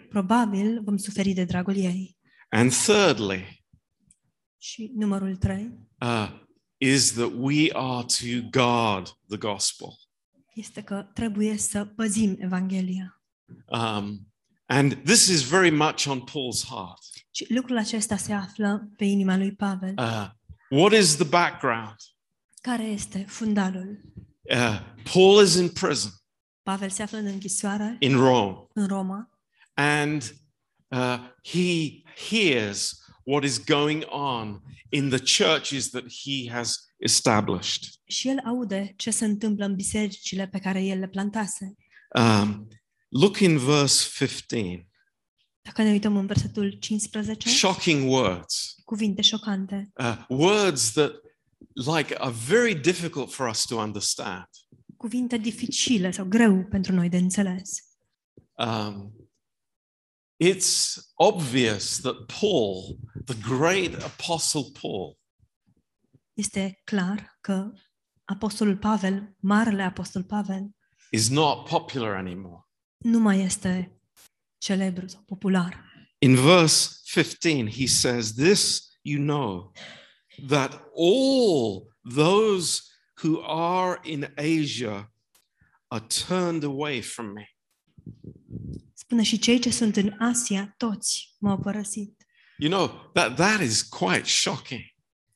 probabil 0.10 0.82
vom 0.84 0.98
suferi 0.98 1.34
de 1.34 1.44
dragul 1.44 1.76
ei. 1.76 2.18
And 2.50 2.72
thirdly, 2.72 3.66
Și 4.58 4.92
numărul 4.96 5.36
3 5.36 5.72
uh, 6.00 6.30
is 6.78 7.12
that 7.14 7.32
we 7.38 7.70
are 7.74 8.06
to 8.06 8.48
guard 8.50 9.08
the 9.28 9.38
gospel. 9.38 9.88
este 10.54 10.82
că 10.82 11.10
trebuie 11.14 11.58
să 11.58 11.86
păzim 11.86 12.36
Evanghelia. 12.40 13.22
Um, 13.66 14.28
and 14.66 14.94
this 15.04 15.28
is 15.28 15.42
very 15.42 15.70
much 15.72 16.06
on 16.08 16.20
Paul's 16.22 16.68
heart. 16.70 17.00
Și 17.32 17.54
lucrul 17.54 17.78
acesta 17.78 18.18
se 18.18 18.34
află 18.34 18.90
pe 18.98 19.06
inima 19.06 19.38
lui 19.38 19.56
Pavel. 19.56 19.94
Uh, 19.98 20.30
what 20.70 20.94
is 20.94 21.16
the 21.16 21.28
background? 21.28 21.96
Care 22.68 22.84
este 22.84 23.26
fundalul? 23.28 24.00
Uh, 24.42 24.80
Paul 25.14 25.44
is 25.44 25.56
in 25.56 25.70
prison 25.70 26.12
Pavel 26.62 26.90
se 26.90 27.04
află 27.04 27.18
în 27.18 27.26
închisoare 27.26 27.96
in 28.00 28.16
Rome, 28.16 28.68
în 28.74 28.88
Roma 28.88 29.30
and 29.74 30.36
uh, 30.88 31.18
he 31.44 32.02
hears 32.30 33.04
what 33.24 33.44
is 33.44 33.64
going 33.64 34.04
on 34.10 34.62
in 34.90 35.10
the 35.10 35.44
churches 35.44 35.90
that 35.90 36.04
he 36.04 36.52
has 36.52 36.78
established. 36.98 37.84
și 38.06 38.28
el 38.28 38.40
aude 38.46 38.94
ce 38.96 39.12
se 39.12 39.26
întâmplă 39.26 39.66
în 39.66 39.76
bisericile 39.76 40.48
pe 40.48 40.60
care 40.60 40.84
el 40.84 41.00
le 41.00 41.08
plantase. 41.08 41.74
Um, 42.20 42.68
look 43.08 43.38
in 43.40 43.58
verse 43.58 44.26
15. 44.26 44.88
Dacă 45.62 45.82
ne 45.82 45.92
uităm 45.92 46.18
în 46.18 46.26
versetul 46.26 46.72
15, 46.72 47.50
Shocking 47.50 48.12
words, 48.12 48.76
cuvinte 48.86 49.22
șocante, 49.22 49.92
uh, 49.96 50.26
words 50.28 50.92
that 50.92 51.12
like 51.86 52.16
are 52.20 52.32
very 52.48 52.76
difficult 52.76 53.32
for 53.32 53.48
us 53.50 53.66
to 53.66 53.76
understand. 53.76 54.48
Cuvinte 54.98 55.38
dificile 55.38 56.12
sau 56.12 56.26
greu 56.26 56.66
pentru 56.70 56.94
noi 56.94 57.10
de 57.10 57.18
înțeles. 57.18 57.84
Um, 58.58 59.14
it's 60.44 60.96
obvious 61.16 62.00
that 62.00 62.16
Paul, 62.40 63.00
the 63.26 63.36
great 63.56 64.04
apostle 64.04 64.64
Paul, 64.82 65.18
Este 66.34 66.82
clar 66.84 67.38
că 67.42 67.72
apostolul 68.24 68.78
Pavel, 68.78 69.36
marele 69.40 69.84
apostol 69.84 70.24
Pavel, 70.24 70.70
is 71.12 71.30
not 71.30 71.68
popular 71.70 72.16
anymore. 72.16 72.68
nu 72.98 73.20
mai 73.20 73.40
este 73.40 73.98
celebru 74.58 75.08
sau 75.08 75.22
popular. 75.22 75.92
In 76.20 76.36
verse 76.36 77.00
15, 77.04 77.70
he 77.70 77.86
says, 77.88 78.34
This 78.34 78.92
you 79.02 79.20
know, 79.20 79.72
that 80.48 80.82
all 80.96 81.88
those 82.16 82.82
who 83.22 83.42
are 83.42 84.00
in 84.04 84.28
Asia 84.38 85.10
are 85.90 86.02
turned 86.28 86.64
away 86.64 87.02
from 87.02 87.34
me. 87.34 87.48
Spune 88.94 89.24
și 89.24 89.40
cei 89.40 89.60
ce 89.60 89.70
sunt 89.70 89.96
în 89.96 90.16
Asia, 90.20 90.74
toți 90.78 91.36
m-au 91.40 91.58
părăsit. 91.58 92.24
You 92.58 92.72
know, 92.72 93.12
that, 93.14 93.36
that 93.36 93.62
is 93.62 93.82
quite 93.82 94.24
shocking. 94.24 94.82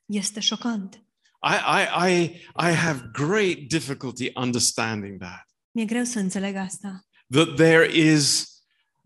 Este 0.05 0.39
șocant. 0.39 1.01
I, 1.43 1.55
I, 1.55 2.09
I, 2.09 2.41
I 2.55 2.71
have 2.73 3.09
great 3.13 3.69
difficulty 3.69 4.31
understanding 4.35 5.19
that. 5.19 5.45
Mi-e 5.71 5.85
greu 5.85 6.03
să 6.03 6.19
înțeleg 6.19 6.55
asta. 6.55 7.05
That 7.29 7.55
there 7.55 7.97
is 7.97 8.47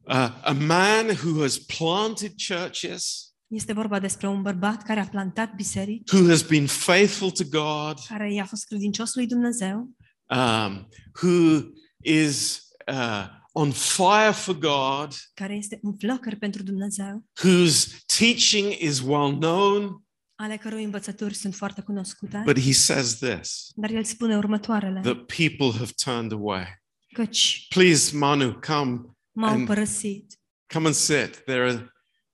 uh, 0.03 0.29
a 0.43 0.53
man 0.53 1.09
who 1.09 1.41
has 1.41 1.57
planted 1.57 2.33
churches, 2.47 3.30
Este 3.51 3.73
vorba 3.73 3.99
despre 3.99 4.27
un 4.27 4.41
bărbat 4.41 4.83
care 4.83 4.99
a 4.99 5.07
plantat 5.07 5.55
biserici, 5.55 6.11
who 6.11 6.27
has 6.27 6.41
been 6.41 6.67
faithful 6.67 7.31
to 7.31 7.43
God, 7.49 7.97
care 8.07 8.33
i-a 8.33 8.45
fost 8.45 8.65
credincios 8.65 9.15
lui 9.15 9.27
Dumnezeu, 9.27 9.89
um, 10.25 10.87
who 11.21 11.59
is 12.03 12.61
uh, 12.87 13.25
on 13.51 13.71
fire 13.71 14.31
for 14.33 14.57
God, 14.57 15.13
care 15.33 15.53
este 15.55 15.79
un 15.81 15.97
flăcăr 15.97 16.35
pentru 16.35 16.63
Dumnezeu, 16.63 17.25
whose 17.43 17.97
teaching 18.17 18.71
is 18.79 18.99
well 18.99 19.37
known. 19.37 20.03
ale 20.35 20.57
cărui 20.57 20.83
învățături 20.83 21.33
sunt 21.33 21.55
foarte 21.55 21.81
cunoscute. 21.81 22.41
But 22.45 22.59
he 22.59 22.71
says 22.73 23.17
this 23.17 23.67
Dar 23.75 23.89
el 23.91 24.03
spune 24.03 24.37
următoarele, 24.37 24.99
that 25.01 25.25
people 25.25 25.77
have 25.77 25.91
turned 26.03 26.31
away. 26.31 26.65
căci 27.13 27.65
Please, 27.69 28.17
Manu, 28.17 28.59
come, 28.67 29.01
m-au 29.31 29.53
And- 29.57 29.65
părăsit. 29.67 30.39
come 30.73 30.85
and 30.85 30.95
sit. 30.95 31.35
There 31.45 31.61
are 31.69 31.90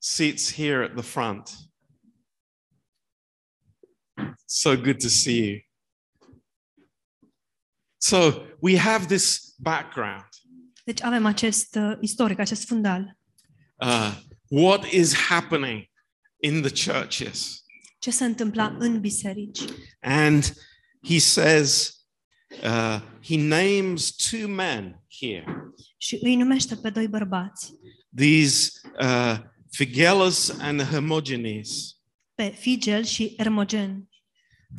seats 0.07 0.49
here 0.49 0.83
at 0.83 0.93
the 0.95 1.03
front. 1.03 1.49
So 4.45 4.75
good 4.75 4.99
to 4.99 5.09
see 5.09 5.45
you. 5.45 5.61
So 7.97 8.45
we 8.61 8.77
have 8.77 9.07
this 9.07 9.55
background. 9.57 10.27
Deci 10.83 11.01
avem 11.01 11.25
acest 11.25 11.75
uh, 11.75 11.97
istoric, 12.01 12.39
acest 12.39 12.65
fundal. 12.65 13.17
Uh, 13.75 14.13
what 14.49 14.91
is 14.91 15.13
happening 15.13 15.89
in 16.37 16.61
the 16.61 16.91
churches? 16.91 17.63
Ce 17.99 18.11
se 18.11 18.25
întâmpla 18.25 18.75
în 18.79 18.99
biserici? 18.99 19.59
And 19.99 20.53
he 21.03 21.19
says, 21.19 21.95
uh, 22.63 23.01
he 23.23 23.37
names 23.37 24.15
two 24.15 24.47
men 24.47 25.03
here. 25.19 25.73
Și 25.97 26.19
îi 26.21 26.35
numește 26.35 26.75
pe 26.75 26.89
doi 26.89 27.07
bărbați, 27.07 27.73
These 28.15 28.71
uh, 28.99 29.37
Phygellus 29.77 30.50
and 30.60 30.81
Hermogenes, 30.81 31.98
pe 32.36 32.50
Figel 32.60 33.03
și 33.03 33.34
Ermogen, 33.38 34.10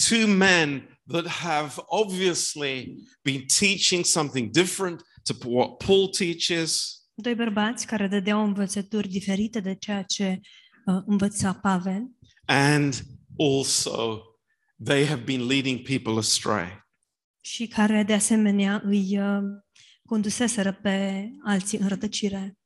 two 0.09 0.27
men 0.27 0.99
that 1.07 1.27
have 1.27 1.73
obviously 1.87 2.97
been 3.23 3.45
teaching 3.59 4.05
something 4.05 4.51
different 4.51 5.03
to 5.23 5.49
what 5.49 5.77
Paul 5.87 6.09
teaches, 6.09 7.03
doi 7.15 7.35
bărbați 7.35 7.87
care 7.87 8.09
dădeau 8.09 8.45
învățături 8.45 9.09
diferite 9.09 9.61
de 9.61 9.75
ceea 9.75 10.03
ce 10.03 10.41
uh, 10.87 11.03
învăța 11.07 11.55
Pavel 11.55 12.03
and 12.45 13.03
also 13.39 14.23
they 14.85 15.07
have 15.07 15.23
been 15.23 15.47
leading 15.47 15.83
people 15.83 16.19
astray. 16.19 16.87
și 17.41 17.67
care 17.67 18.03
de 18.03 18.15
asemenea 18.15 18.83
îi 18.85 19.19
uh, 19.19 19.43
conduseseră 20.05 20.73
pe 20.73 21.29
alții 21.45 21.79
în 21.79 21.89
rătăcire. 21.89 22.58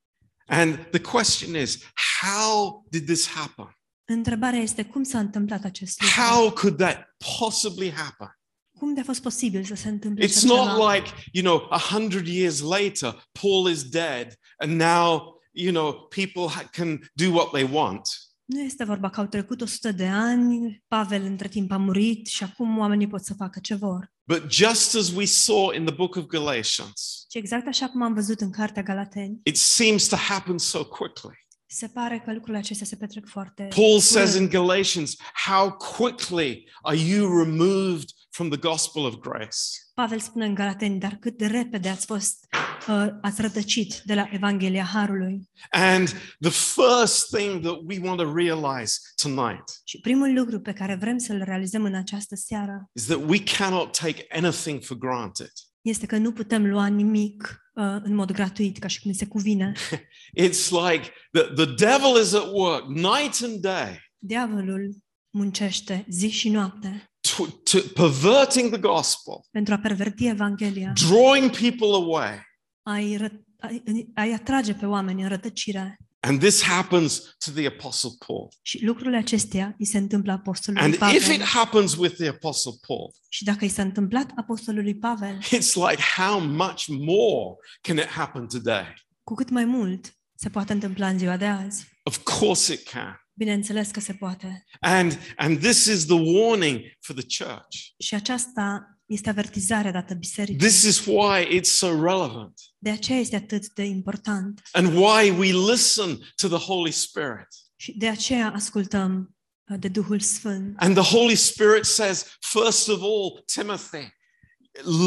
And 0.52 0.78
the 0.90 1.00
question 1.00 1.54
is, 1.54 1.82
how 2.20 2.84
did 2.90 3.06
this 3.06 3.26
happen? 3.26 3.76
Întrebarea 4.04 4.60
este 4.60 4.84
cum 4.84 5.02
s-a 5.02 5.18
întâmplat 5.18 5.64
acest 5.64 6.00
lucru? 6.00 6.16
How 6.20 6.50
could 6.50 6.76
that 6.76 7.08
possibly 7.38 7.90
happen? 7.90 8.38
Cum 8.78 8.94
de 8.94 9.00
a 9.00 9.04
fost 9.04 9.22
posibil 9.22 9.64
să 9.64 9.74
se 9.74 9.88
întâmple 9.88 10.24
It's 10.26 10.36
așa 10.36 10.46
not 10.46 10.68
ceva? 10.70 10.92
like, 10.94 11.08
you 11.32 11.44
know, 11.44 11.66
a 11.70 11.78
hundred 11.78 12.26
years 12.26 12.60
later, 12.60 13.28
Paul 13.40 13.68
is 13.70 13.82
dead, 13.82 14.34
and 14.56 14.72
now, 14.80 15.22
you 15.52 15.70
know, 15.72 15.92
people 15.92 16.48
ha- 16.54 16.68
can 16.72 17.10
do 17.14 17.30
what 17.32 17.50
they 17.52 17.68
want. 17.72 18.08
Nu 18.44 18.60
este 18.60 18.84
vorba 18.84 19.10
că 19.10 19.20
au 19.20 19.26
trecut 19.26 19.60
100 19.60 19.92
de 19.92 20.06
ani, 20.06 20.82
Pavel 20.88 21.22
între 21.22 21.48
timp 21.48 21.72
a 21.72 21.76
murit 21.76 22.26
și 22.26 22.42
acum 22.42 22.78
oamenii 22.78 23.06
pot 23.06 23.24
să 23.24 23.34
facă 23.34 23.58
ce 23.62 23.74
vor. 23.74 24.12
But 24.24 24.50
just 24.50 24.94
as 24.96 25.10
we 25.10 25.24
saw 25.24 25.70
in 25.72 25.84
the 25.84 25.94
book 25.94 26.16
of 26.16 26.24
Galatians, 26.26 27.24
Și 27.30 27.38
exact 27.38 27.66
așa 27.66 27.88
cum 27.88 28.02
am 28.02 28.14
văzut 28.14 28.40
în 28.40 28.50
Cartea 28.50 28.82
Galateni, 28.82 29.40
it 29.42 29.56
seems 29.56 30.06
to 30.08 30.16
happen 30.16 30.58
so 30.58 30.84
quickly. 30.84 31.40
se 31.66 31.86
pare 31.88 32.18
că 32.24 32.32
lucrurile 32.32 32.58
acestea 32.58 32.86
se 32.86 32.96
petrec 32.96 33.26
foarte 33.28 33.68
Paul 33.74 33.98
says 34.00 34.34
in 34.34 34.46
curând. 34.48 34.50
Galatians, 34.66 35.16
How 35.46 35.72
quickly 35.96 36.70
are 36.82 36.96
you 36.96 37.44
removed 37.44 38.04
from 38.32 38.48
the 38.48 38.58
gospel 38.58 39.04
of 39.04 39.14
grace? 39.14 39.58
Pavel 39.94 40.18
spune 40.18 40.44
în 40.44 40.54
Galateni, 40.54 40.98
dar 40.98 41.16
cât 41.20 41.36
de 41.36 41.46
repede 41.46 41.88
ați 41.88 42.06
fost, 42.06 42.46
uh, 42.88 43.06
ați 43.22 43.40
rătăcit 43.40 44.02
de 44.04 44.14
la 44.14 44.28
Evanghelia 44.30 44.84
Harului. 44.84 45.50
And 45.70 46.08
the 46.40 46.50
first 46.50 47.36
thing 47.36 47.60
that 47.62 47.78
we 47.86 47.98
want 48.02 48.18
to 48.18 48.34
realize 48.34 48.94
tonight 49.22 49.80
Și 49.84 50.00
primul 50.00 50.34
lucru 50.34 50.60
pe 50.60 50.72
care 50.72 50.94
vrem 50.94 51.18
să-l 51.18 51.42
realizăm 51.44 51.84
în 51.84 51.94
această 51.94 52.34
seară 52.34 52.90
is 52.92 53.04
that 53.04 53.20
we 53.28 53.42
cannot 53.58 53.98
take 53.98 54.26
anything 54.28 54.82
for 54.82 54.96
granted. 54.96 55.52
este 55.80 56.06
că 56.06 56.16
nu 56.16 56.32
putem 56.32 56.66
lua 56.66 56.86
nimic 56.86 57.62
uh, 57.74 57.84
în 58.02 58.14
mod 58.14 58.32
gratuit, 58.32 58.78
ca 58.78 58.86
și 58.86 59.00
cum 59.00 59.12
se 59.12 59.26
cuvine. 59.26 59.72
It's 60.44 60.68
like 60.70 61.10
the, 61.32 61.42
the 61.42 61.74
devil 61.74 62.20
is 62.22 62.32
at 62.32 62.48
work 62.52 62.88
night 62.88 63.42
and 63.42 63.60
day, 63.60 64.10
Diavolul 64.18 64.96
muncește 65.30 66.04
zi 66.08 66.28
și 66.28 66.48
noapte 66.48 67.11
to, 67.36 67.46
to 67.70 67.78
perverting 67.94 68.70
the 68.70 68.80
gospel, 68.80 69.34
pentru 69.50 69.74
a 69.74 69.78
perverti 69.78 70.26
Evanghelia, 70.26 70.92
drawing 71.08 71.50
people 71.50 71.94
away. 72.04 72.42
a-i, 72.82 73.18
a-i, 73.60 73.82
a-i 74.14 74.32
atrage 74.32 74.74
pe 74.74 74.86
oameni 74.86 75.22
în 75.22 75.28
rătăcire. 75.28 75.96
And 76.24 76.40
this 76.40 76.62
happens 76.62 77.18
to 77.44 77.50
the 77.50 77.66
Apostle 77.66 78.10
Paul. 78.26 78.48
Și 78.62 78.84
lucrurile 78.84 79.16
acestea 79.16 79.74
îi 79.78 79.86
se 79.86 79.98
întâmplă 79.98 80.32
apostolului 80.32 80.98
And 81.00 81.14
if 81.14 81.34
it 81.34 81.42
happens 81.42 81.94
with 81.96 82.14
the 82.14 82.28
Apostle 82.28 82.72
Paul, 82.86 83.14
Și 83.28 83.44
dacă 83.44 83.64
i 83.64 83.68
s-a 83.68 83.82
întâmplat 83.82 84.30
apostolului 84.36 84.94
Pavel, 84.94 85.38
it's 85.42 85.74
like 85.90 86.02
how 86.16 86.40
much 86.40 86.84
more 86.86 87.56
can 87.80 87.96
it 87.96 88.06
happen 88.06 88.46
today? 88.46 88.94
cu 89.24 89.34
cât 89.34 89.50
mai 89.50 89.64
mult 89.64 90.16
se 90.34 90.48
poate 90.48 90.72
întâmpla 90.72 91.08
în 91.08 91.18
ziua 91.18 91.36
de 91.36 91.46
azi. 91.46 91.86
Of 92.02 92.18
course 92.22 92.72
it 92.72 92.88
can. 92.88 93.21
Bineînțeles 93.34 93.90
că 93.90 94.00
se 94.00 94.12
poate. 94.12 94.64
And 94.80 95.18
and 95.36 95.58
this 95.60 95.84
is 95.84 96.04
the 96.06 96.20
warning 96.20 96.80
for 97.00 97.16
the 97.16 97.44
church. 97.44 97.76
Și 97.98 98.14
aceasta 98.14 98.86
este 99.06 99.28
avertizarea 99.28 99.90
dată 99.92 100.14
bisericii. 100.14 100.56
This 100.68 100.82
is 100.82 101.04
why 101.06 101.58
it's 101.60 101.70
so 101.70 101.86
relevant 102.02 102.52
De 102.78 102.90
aceea 102.90 103.18
este 103.18 103.36
atât 103.36 103.72
de 103.74 103.82
important. 103.82 104.62
and 104.72 104.86
why 104.94 105.30
we 105.30 105.72
listen 105.72 106.18
to 106.36 106.48
the 106.48 106.66
Holy 106.66 106.90
Spirit. 106.90 107.48
Și 107.76 107.92
de 107.98 108.08
aceea 108.08 108.52
ascultăm 108.52 109.36
uh, 109.70 109.76
de 109.80 109.88
Duhul 109.88 110.20
Sfânt. 110.20 110.74
And 110.78 110.96
the 110.96 111.16
Holy 111.16 111.34
Spirit 111.36 111.84
says, 111.84 112.26
first 112.40 112.88
of 112.88 113.00
all, 113.02 113.42
Timothy, 113.54 114.12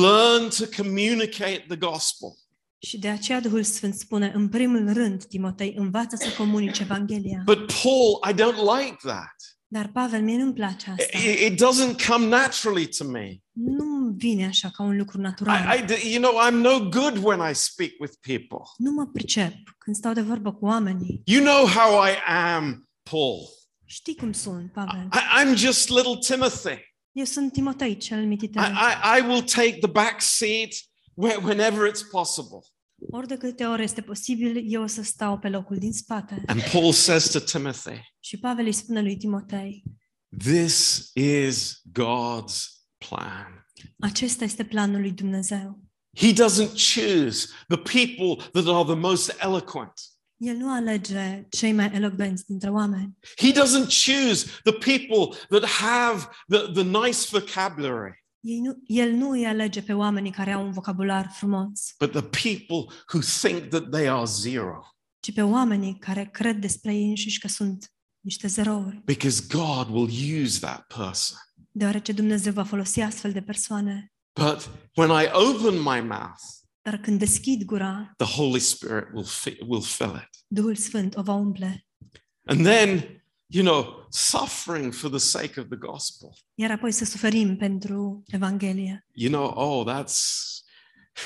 learn 0.02 0.50
to 0.50 0.66
communicate 0.82 1.66
the 1.68 1.78
gospel. 1.78 2.38
Și 2.86 2.98
de 3.00 3.08
aceea 3.08 3.40
Duhul 3.40 3.64
Sfânt 3.64 3.94
spune, 3.96 4.32
în 4.36 4.50
primul 4.50 4.94
rând, 4.94 5.24
Timotei, 5.26 5.74
învață 5.78 6.16
să 6.16 6.30
comunici 6.38 6.80
Evanghelia. 6.80 7.42
But 7.46 7.72
Paul, 7.84 8.20
I 8.30 8.34
don't 8.34 8.80
like 8.80 8.96
that. 9.02 9.36
Dar, 9.68 9.88
Pavel, 9.94 10.22
mie 10.22 10.38
nu-mi 10.38 10.54
place 10.54 10.90
asta. 10.90 11.18
It, 11.18 11.40
it 11.52 11.62
doesn't 11.64 12.06
come 12.08 12.26
naturally 12.28 12.88
to 12.88 13.04
me. 13.08 13.38
Nu 13.52 14.14
vine 14.18 14.46
așa 14.46 14.70
ca 14.70 14.84
un 14.84 14.98
lucru 14.98 15.22
natural. 15.22 15.78
I, 15.78 15.94
I- 15.94 16.14
you 16.14 16.22
know, 16.22 16.48
I'm 16.48 16.54
no 16.62 16.90
good 16.90 17.24
when 17.24 17.52
I 17.52 17.54
speak 17.54 17.92
with 18.00 18.14
people. 18.20 18.66
Nu 18.78 18.92
mă 18.92 19.06
pricep 19.06 19.54
când 19.78 19.96
stau 19.96 20.14
de 20.14 20.22
vorbă 20.22 20.54
cu 20.54 20.66
oamenii. 20.66 21.22
You 21.26 21.44
know 21.44 21.66
how 21.68 22.04
I 22.06 22.12
am, 22.56 22.90
Paul. 23.10 23.40
Știi 23.86 24.16
cum 24.16 24.32
sunt, 24.32 24.72
Pavel. 24.72 25.08
I, 25.14 25.44
I'm 25.44 25.56
just 25.56 25.90
little 25.90 26.18
Timothy. 26.28 26.94
Eu 27.12 27.24
sunt 27.26 27.52
Timotei, 27.52 27.98
cel 27.98 28.22
I, 28.24 28.26
mititel. 28.26 28.64
I, 28.64 29.20
I 29.20 29.28
will 29.28 29.42
take 29.42 29.78
the 29.82 29.90
back 29.92 30.22
seat 30.22 30.70
whe- 31.14 31.44
whenever 31.44 31.92
it's 31.92 32.10
possible. 32.12 32.60
Ori 33.10 33.28
de 33.28 33.38
câte 33.38 33.66
ori 33.66 33.84
este 33.84 34.02
posibil, 34.02 34.74
eu 34.74 34.88
să 34.88 35.04
stau 35.04 35.40
pe 35.40 35.50
locul 35.50 35.78
din 35.78 35.94
spate. 35.94 36.44
And 36.48 36.62
Paul 36.72 36.92
says 36.92 37.30
to 37.32 37.40
Timothy, 37.40 38.14
Și 38.20 38.38
Pavel 38.38 38.66
îi 38.66 38.72
spune 38.72 39.02
lui 39.02 39.18
Timotei, 39.18 39.84
This 40.38 41.10
is 41.14 41.82
God's 41.92 42.64
plan. 42.98 43.66
Acesta 44.00 44.44
este 44.44 44.64
planul 44.64 45.00
lui 45.00 45.12
Dumnezeu. 45.12 45.80
He 46.18 46.34
doesn't 46.34 46.76
choose 46.94 47.48
the 47.68 47.78
people 47.78 48.50
that 48.52 48.68
are 48.76 48.84
the 48.84 48.96
most 48.96 49.36
eloquent. 49.40 49.94
El 50.38 50.56
nu 50.56 50.72
alege 50.72 51.48
cei 51.50 51.72
mai 51.72 51.92
elocvenți 51.94 52.46
dintre 52.46 52.70
oameni. 52.70 53.18
He 53.38 53.52
doesn't 53.52 53.90
choose 54.06 54.46
the 54.64 54.74
people 54.74 55.38
that 55.50 55.66
have 55.70 56.28
the, 56.48 56.72
the 56.72 56.84
nice 56.84 57.28
vocabulary, 57.32 58.25
Ei 58.48 58.60
nu, 58.60 58.82
el 58.88 59.12
nu 59.12 59.30
îi 59.30 59.46
alege 59.46 59.82
pe 59.82 59.94
oamenii 59.94 60.32
care 60.32 60.52
au 60.52 60.64
un 60.66 60.72
vocabular 60.72 61.32
frumos, 61.32 61.96
but 62.00 62.12
the 62.12 62.22
people 62.22 62.96
who 63.14 63.20
think 63.42 63.70
that 63.70 63.90
they 63.92 64.10
are 64.10 64.26
zero. 64.26 64.86
ci 65.20 65.34
pe 65.34 65.42
oamenii 65.42 65.98
care 66.00 66.30
cred 66.34 66.58
despre 66.60 66.94
ei 66.94 67.08
înșiși 67.10 67.40
că 67.40 67.48
sunt 67.48 67.94
niște 68.20 68.48
zerouri. 68.48 69.02
Because 69.06 69.44
God 69.50 69.90
will 69.90 70.42
use 70.44 70.60
that 70.60 70.86
person. 70.98 71.38
Deoarece 71.72 72.12
Dumnezeu 72.12 72.54
va 72.54 72.64
folosi 72.64 73.02
astfel 73.02 73.32
de 73.32 73.42
persoane. 73.42 74.14
But 74.34 74.70
when 74.96 75.10
I 75.24 75.28
open 75.32 75.74
my 75.74 76.02
mouth, 76.02 76.42
Dar 76.82 76.98
când 76.98 77.20
deschid 77.20 77.64
gura, 77.64 78.14
the 78.18 78.28
Holy 78.36 78.60
Spirit 78.60 79.08
will, 79.14 79.26
fi- 79.26 79.58
will 79.68 79.82
fill 79.82 80.16
it. 80.16 80.30
Duhul 80.48 80.76
Sfânt 80.76 81.16
o 81.16 81.22
va 81.22 81.34
umple. 81.34 81.86
And 82.46 82.66
then, 82.66 83.04
you 83.48 83.64
know, 83.64 84.08
suffering 84.10 84.92
for 84.94 85.10
the 85.10 85.20
sake 85.20 85.60
of 85.60 85.68
the 85.68 85.78
gospel. 85.78 86.38
Iar 86.54 86.72
apoi 86.72 86.92
să 86.92 87.06
suferim 87.06 87.58
pentru 87.58 88.24
Evanghelie. 88.28 89.06
You 89.14 89.32
know, 89.32 89.54
oh, 89.56 89.94
that's, 89.96 90.20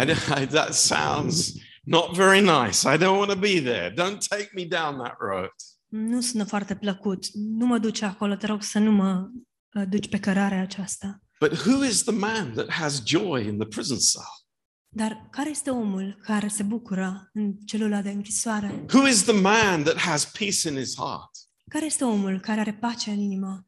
I, 0.00 0.04
don't- 0.04 0.40
I, 0.40 0.46
that 0.46 0.74
sounds 0.74 1.52
not 1.84 2.14
very 2.16 2.40
nice. 2.40 2.84
I 2.94 2.96
don't 2.98 3.16
want 3.18 3.30
to 3.30 3.38
be 3.38 3.60
there. 3.60 3.90
Don't 3.90 4.18
take 4.28 4.50
me 4.54 4.64
down 4.64 4.98
that 4.98 5.16
road. 5.18 5.50
Nu 5.88 6.20
sună 6.20 6.44
foarte 6.44 6.74
plăcut. 6.76 7.24
Nu 7.32 7.66
mă 7.66 7.78
duce 7.78 8.04
acolo, 8.04 8.34
te 8.34 8.46
rog 8.46 8.62
să 8.62 8.78
nu 8.78 8.90
mă 8.90 9.28
uh, 9.74 9.82
duci 9.88 10.08
pe 10.08 10.18
cărarea 10.20 10.60
aceasta. 10.60 11.18
But 11.40 11.52
who 11.66 11.84
is 11.84 12.02
the 12.02 12.12
man 12.14 12.52
that 12.52 12.70
has 12.70 13.02
joy 13.06 13.46
in 13.46 13.58
the 13.58 13.66
prison 13.68 13.98
cell? 13.98 14.42
Dar 14.96 15.28
care 15.30 15.50
este 15.50 15.70
omul 15.70 16.20
care 16.22 16.48
se 16.48 16.62
bucură 16.62 17.30
în 17.32 17.52
celula 17.66 18.02
de 18.02 18.10
închisoare? 18.10 18.84
Who 18.92 19.06
is 19.08 19.22
the 19.22 19.40
man 19.40 19.82
that 19.82 19.96
has 19.96 20.24
peace 20.24 20.68
in 20.68 20.76
his 20.76 20.94
heart? 20.96 21.30
Care 21.70 21.84
este 21.84 22.04
omul 22.04 22.40
care 22.40 22.60
are 22.60 22.72
pace 22.74 23.10
în 23.10 23.18
inimă? 23.18 23.64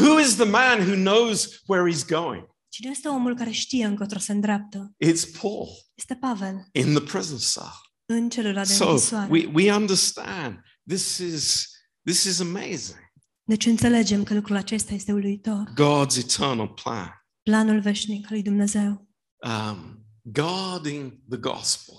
Who 0.00 0.20
is 0.20 0.34
the 0.34 0.44
man 0.44 0.78
who 0.80 0.94
knows 0.94 1.62
where 1.66 1.92
he's 1.92 2.06
going? 2.08 2.44
Cine 2.68 2.90
este 2.90 3.08
omul 3.08 3.36
care 3.36 3.50
știe 3.50 3.84
încotro 3.84 4.18
se 4.18 4.32
îndreaptă? 4.32 4.94
It's 5.04 5.40
Paul 5.40 5.68
Este 5.94 6.14
Pavel, 6.14 6.68
in 6.72 6.94
the 6.94 7.00
prison 7.02 7.38
cell. 7.38 7.72
în 8.06 8.28
celula 8.28 8.64
de 8.64 8.72
So 8.72 8.88
închisoare. 8.88 9.28
we, 9.30 9.50
we 9.54 9.72
understand 9.74 10.60
this 10.88 11.18
is 11.18 11.66
this 12.04 12.24
is 12.24 12.40
amazing. 12.40 13.04
Deci 13.48 13.66
înțelegem 13.66 14.22
că 14.22 14.34
lucrul 14.34 14.56
acesta 14.56 14.94
este 14.94 15.12
uluitor. 15.12 15.72
God's 15.72 16.16
eternal 16.18 16.68
plan. 16.68 17.10
Planul 17.42 17.80
veșnic 17.80 18.24
al 18.24 18.28
lui 18.32 18.42
Dumnezeu. 18.42 19.08
Um, 19.46 20.06
guarding 20.22 21.12
the 21.28 21.38
gospel. 21.38 21.94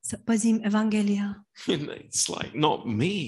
Să 0.00 0.16
păzim 0.16 0.60
Evanghelia. 0.62 1.48
It's 1.72 2.26
like 2.40 2.50
not 2.54 2.84
me. 2.84 3.22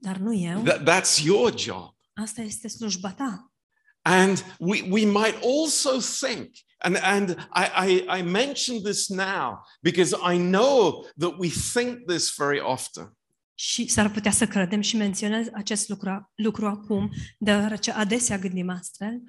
Dar 0.00 0.16
nu 0.16 0.34
eu. 0.34 0.62
That, 0.62 0.82
that's 0.82 1.24
your 1.24 1.54
job. 1.54 1.94
Asta 2.14 2.42
este 2.42 2.68
slujba 2.68 3.12
ta. 3.12 3.52
And 4.02 4.44
we, 4.58 4.80
we 4.90 5.04
might 5.04 5.36
also 5.42 6.00
think, 6.28 6.48
and, 6.78 6.96
and 7.02 7.30
I, 7.54 7.66
I, 7.86 8.18
I 8.18 8.22
mention 8.22 8.82
this 8.82 9.08
now 9.08 9.58
because 9.82 10.16
I 10.34 10.36
know 10.38 11.06
that 11.18 11.38
we 11.38 11.48
think 11.72 12.06
this 12.06 12.34
very 12.36 12.60
often. 12.60 13.14
Și 13.54 13.88
s-ar 13.88 14.10
putea 14.10 14.30
să 14.30 14.46
credem 14.46 14.80
și 14.80 14.96
menționez 14.96 15.46
acest 15.52 15.88
lucru, 15.88 16.32
lucru 16.34 16.66
acum, 16.66 17.10
deoarece 17.38 17.90
adesea 17.90 18.38
gândim 18.38 18.70
astfel. 18.70 19.20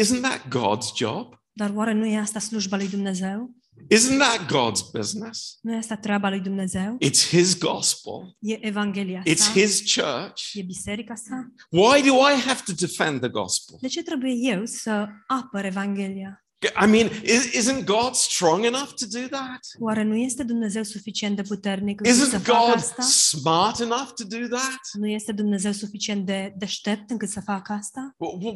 Isn't 0.00 0.20
that 0.20 0.40
God's 0.48 0.96
job? 0.96 1.42
Dar 1.52 1.70
oare 1.74 1.92
nu 1.92 2.06
e 2.06 2.18
asta 2.18 2.38
slujba 2.38 2.76
lui 2.76 2.88
Dumnezeu? 2.88 3.54
Isn't 3.90 4.18
that 4.18 4.46
God's 4.50 4.90
business? 4.92 5.58
Nu 5.60 5.72
e 5.74 5.76
asta 5.76 5.96
treaba 5.96 6.28
lui 6.28 6.40
Dumnezeu? 6.40 6.96
It's 7.00 7.28
His 7.28 7.58
gospel, 7.58 8.36
E 8.40 8.58
Evanghelia 8.66 9.22
it's? 9.26 9.52
His 9.52 9.82
church. 9.94 10.54
E 10.54 10.62
biserica 10.62 11.14
sa? 11.14 11.52
Why 11.70 12.02
do 12.02 12.14
I 12.14 12.40
have 12.46 12.62
to 12.66 12.72
defend 12.72 13.20
the 13.20 13.28
gospel? 13.28 13.78
De 13.80 13.88
ce 13.88 14.02
trebuie 14.02 14.32
eu 14.32 14.60
eh, 14.62 14.68
să 14.68 15.06
apăr 15.26 15.64
Evanghelia? 15.64 16.38
I 16.82 16.86
mean, 16.86 17.10
isn't 17.52 17.84
God 17.84 18.14
strong 18.14 18.64
enough 18.64 18.94
to 18.94 19.06
do 19.20 19.28
that? 19.28 19.60
Oare 19.78 20.02
nu 20.02 20.16
este 20.16 20.42
Dumnezeu 20.42 20.82
suficient 20.82 21.36
de 21.36 21.42
puternic 21.42 22.00
încât 22.00 22.14
să 22.14 22.36
Isn't 22.36 22.42
facă 22.42 22.58
God 22.66 22.74
asta? 22.74 23.02
smart 23.02 23.80
enough 23.80 24.12
to 24.14 24.24
do 24.24 24.46
that? 24.56 24.80
Nu 24.92 25.08
este 25.08 25.32
Dumnezeu 25.32 25.72
suficient 25.72 26.26
de 26.26 26.54
deștept 26.56 27.10
încât 27.10 27.28
să 27.28 27.40
facă 27.40 27.72
asta? 27.72 28.14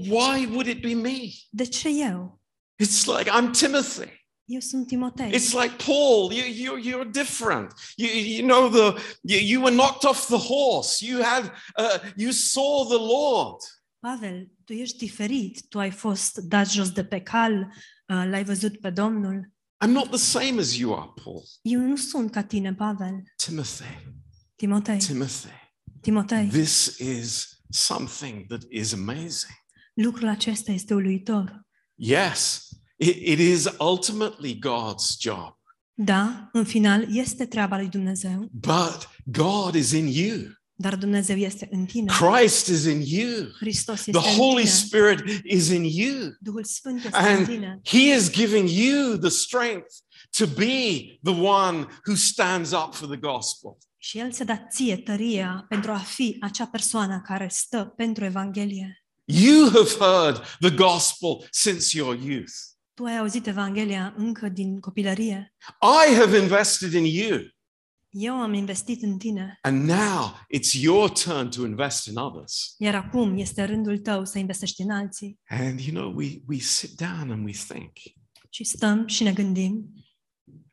Why 0.08 0.46
would 0.46 0.66
it 0.66 0.80
be 0.80 0.94
me? 0.94 1.18
De 1.50 1.64
ce 1.64 1.88
eu? 1.88 2.40
It's 2.84 3.04
like 3.18 3.30
I'm 3.30 3.50
Timothy. 3.50 4.26
Eu 4.50 4.60
sunt 4.60 4.86
Timotei. 4.86 5.34
It's 5.34 5.52
like 5.52 5.84
Paul. 5.84 6.32
You, 6.32 6.44
you, 6.44 6.76
you're 6.78 7.10
different. 7.10 7.72
You, 7.96 8.08
you 8.08 8.46
know 8.46 8.70
the 8.70 9.00
you, 9.22 9.38
you 9.38 9.62
were 9.62 9.74
knocked 9.74 10.04
off 10.04 10.26
the 10.26 10.38
horse. 10.38 11.04
You 11.04 11.22
had 11.22 11.52
uh, 11.76 11.98
you 12.16 12.32
saw 12.32 12.88
the 12.88 12.98
Lord. 12.98 13.60
Pavel, 14.00 14.50
tu 14.64 14.72
ești 14.72 14.96
diferit. 14.96 15.68
Tu 15.68 15.78
ai 15.78 15.90
fost 15.90 16.36
dat 16.36 16.70
jos 16.70 16.90
de 16.90 17.04
pe 17.04 17.20
cal, 17.20 17.52
uh, 18.06 18.24
l-ai 18.30 18.44
văzut 18.44 18.80
pe 18.80 18.90
Domnul. 18.90 19.52
I'm 19.84 19.92
not 19.92 20.08
the 20.08 20.18
same 20.18 20.60
as 20.60 20.76
you 20.76 20.94
are, 20.94 21.12
Paul. 21.22 21.42
Eu 21.62 21.80
nu 21.80 21.96
sunt 21.96 22.30
ca 22.30 22.42
tine, 22.42 22.74
Pavel. 22.74 23.22
Timothy. 23.36 23.84
Timotei. 24.56 24.98
Timothy. 24.98 25.52
Timotei. 26.00 26.48
This 26.48 26.98
is 26.98 27.58
something 27.70 28.46
that 28.46 28.62
is 28.70 28.92
amazing. 28.92 29.56
Lucrul 29.94 30.28
acesta 30.28 30.72
este 30.72 30.94
uluitor. 30.94 31.66
Yes, 31.94 32.67
it, 32.98 33.38
is 33.38 33.68
ultimately 33.80 34.58
God's 34.58 35.16
job, 35.20 35.56
Da, 35.94 36.48
în 36.52 36.64
final 36.64 37.06
este 37.16 37.46
treaba 37.46 37.76
lui 37.76 37.88
Dumnezeu, 37.88 38.48
but 38.50 39.08
God 39.24 39.74
is 39.74 39.90
in 39.92 40.06
you. 40.06 40.38
dar 40.74 40.96
Dumnezeu 40.96 41.36
este 41.36 41.68
în 41.70 41.84
tine. 41.84 42.12
Christ 42.12 42.66
is 42.66 42.84
in 42.84 43.00
you. 43.04 43.46
Hristos 43.58 43.98
este 44.06 44.10
The 44.10 44.28
în 44.30 44.36
Holy. 44.36 44.66
Spirit 44.66 45.44
is 45.44 45.68
in 45.68 45.84
you. 45.84 46.16
Duhul 46.40 46.64
Sfânt 46.64 47.04
este 47.04 47.18
în 47.18 47.24
And 47.24 47.46
tine. 47.46 47.80
He 47.84 48.14
is 48.14 48.30
giving 48.30 48.68
you 48.68 49.16
the 49.16 49.28
strength 49.30 49.94
to 50.38 50.46
be 50.46 51.18
the 51.22 51.40
one 51.40 51.86
who 52.06 52.14
stands 52.14 52.70
up 52.72 52.94
for 52.94 53.08
the 53.08 53.16
gospel. 53.16 53.76
Și 54.00 54.18
El 54.18 54.32
ți-a 54.32 54.44
dat 54.44 54.70
ție 54.72 54.96
tăria 54.96 55.64
pentru 55.68 55.90
a 55.92 55.98
fi 55.98 56.36
acea 56.40 56.66
persoană 56.66 57.22
care 57.26 57.48
stă 57.50 57.92
pentru 57.96 58.24
Evanghelie. 58.24 59.04
You 59.24 59.64
have 59.68 59.90
heard 59.98 60.42
the 60.60 60.70
gospel 60.70 61.46
since 61.50 61.96
your 61.96 62.18
youth. 62.22 62.52
Tu 62.98 63.04
ai 63.04 63.16
auzit 63.18 63.46
Evanghelia 63.46 64.14
încă 64.16 64.48
din 64.48 64.80
copilărie. 64.80 65.54
I 66.10 66.14
have 66.14 66.38
invested 66.38 66.92
in 66.92 67.04
you. 67.04 67.38
Eu 68.08 68.34
am 68.34 68.52
investit 68.54 69.02
în 69.02 69.18
tine, 69.18 69.58
And 69.62 69.88
now 69.88 70.34
it's 70.56 70.80
your 70.80 71.10
turn 71.10 71.48
to 71.50 71.66
invest 71.66 72.06
in 72.06 72.16
others. 72.16 72.74
iar 72.78 72.94
acum 72.94 73.36
este 73.38 73.64
rândul 73.64 73.98
tău 73.98 74.24
să 74.24 74.38
investești 74.38 74.82
în 74.82 74.90
alții. 74.90 75.38
And 75.48 75.80
you 75.80 75.94
know, 75.94 76.14
we, 76.16 76.42
we 76.48 76.58
sit 76.58 76.90
down 76.96 77.30
and 77.30 77.44
we 77.44 77.52
think, 77.68 77.92
Și 78.50 78.64
stăm 78.64 79.06
și 79.06 79.22
ne 79.22 79.32
gândim, 79.32 79.92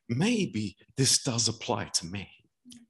maybe 0.05 0.73
this 0.93 1.21
does 1.23 1.47
apply 1.47 1.89
to 1.99 2.07
me. 2.11 2.27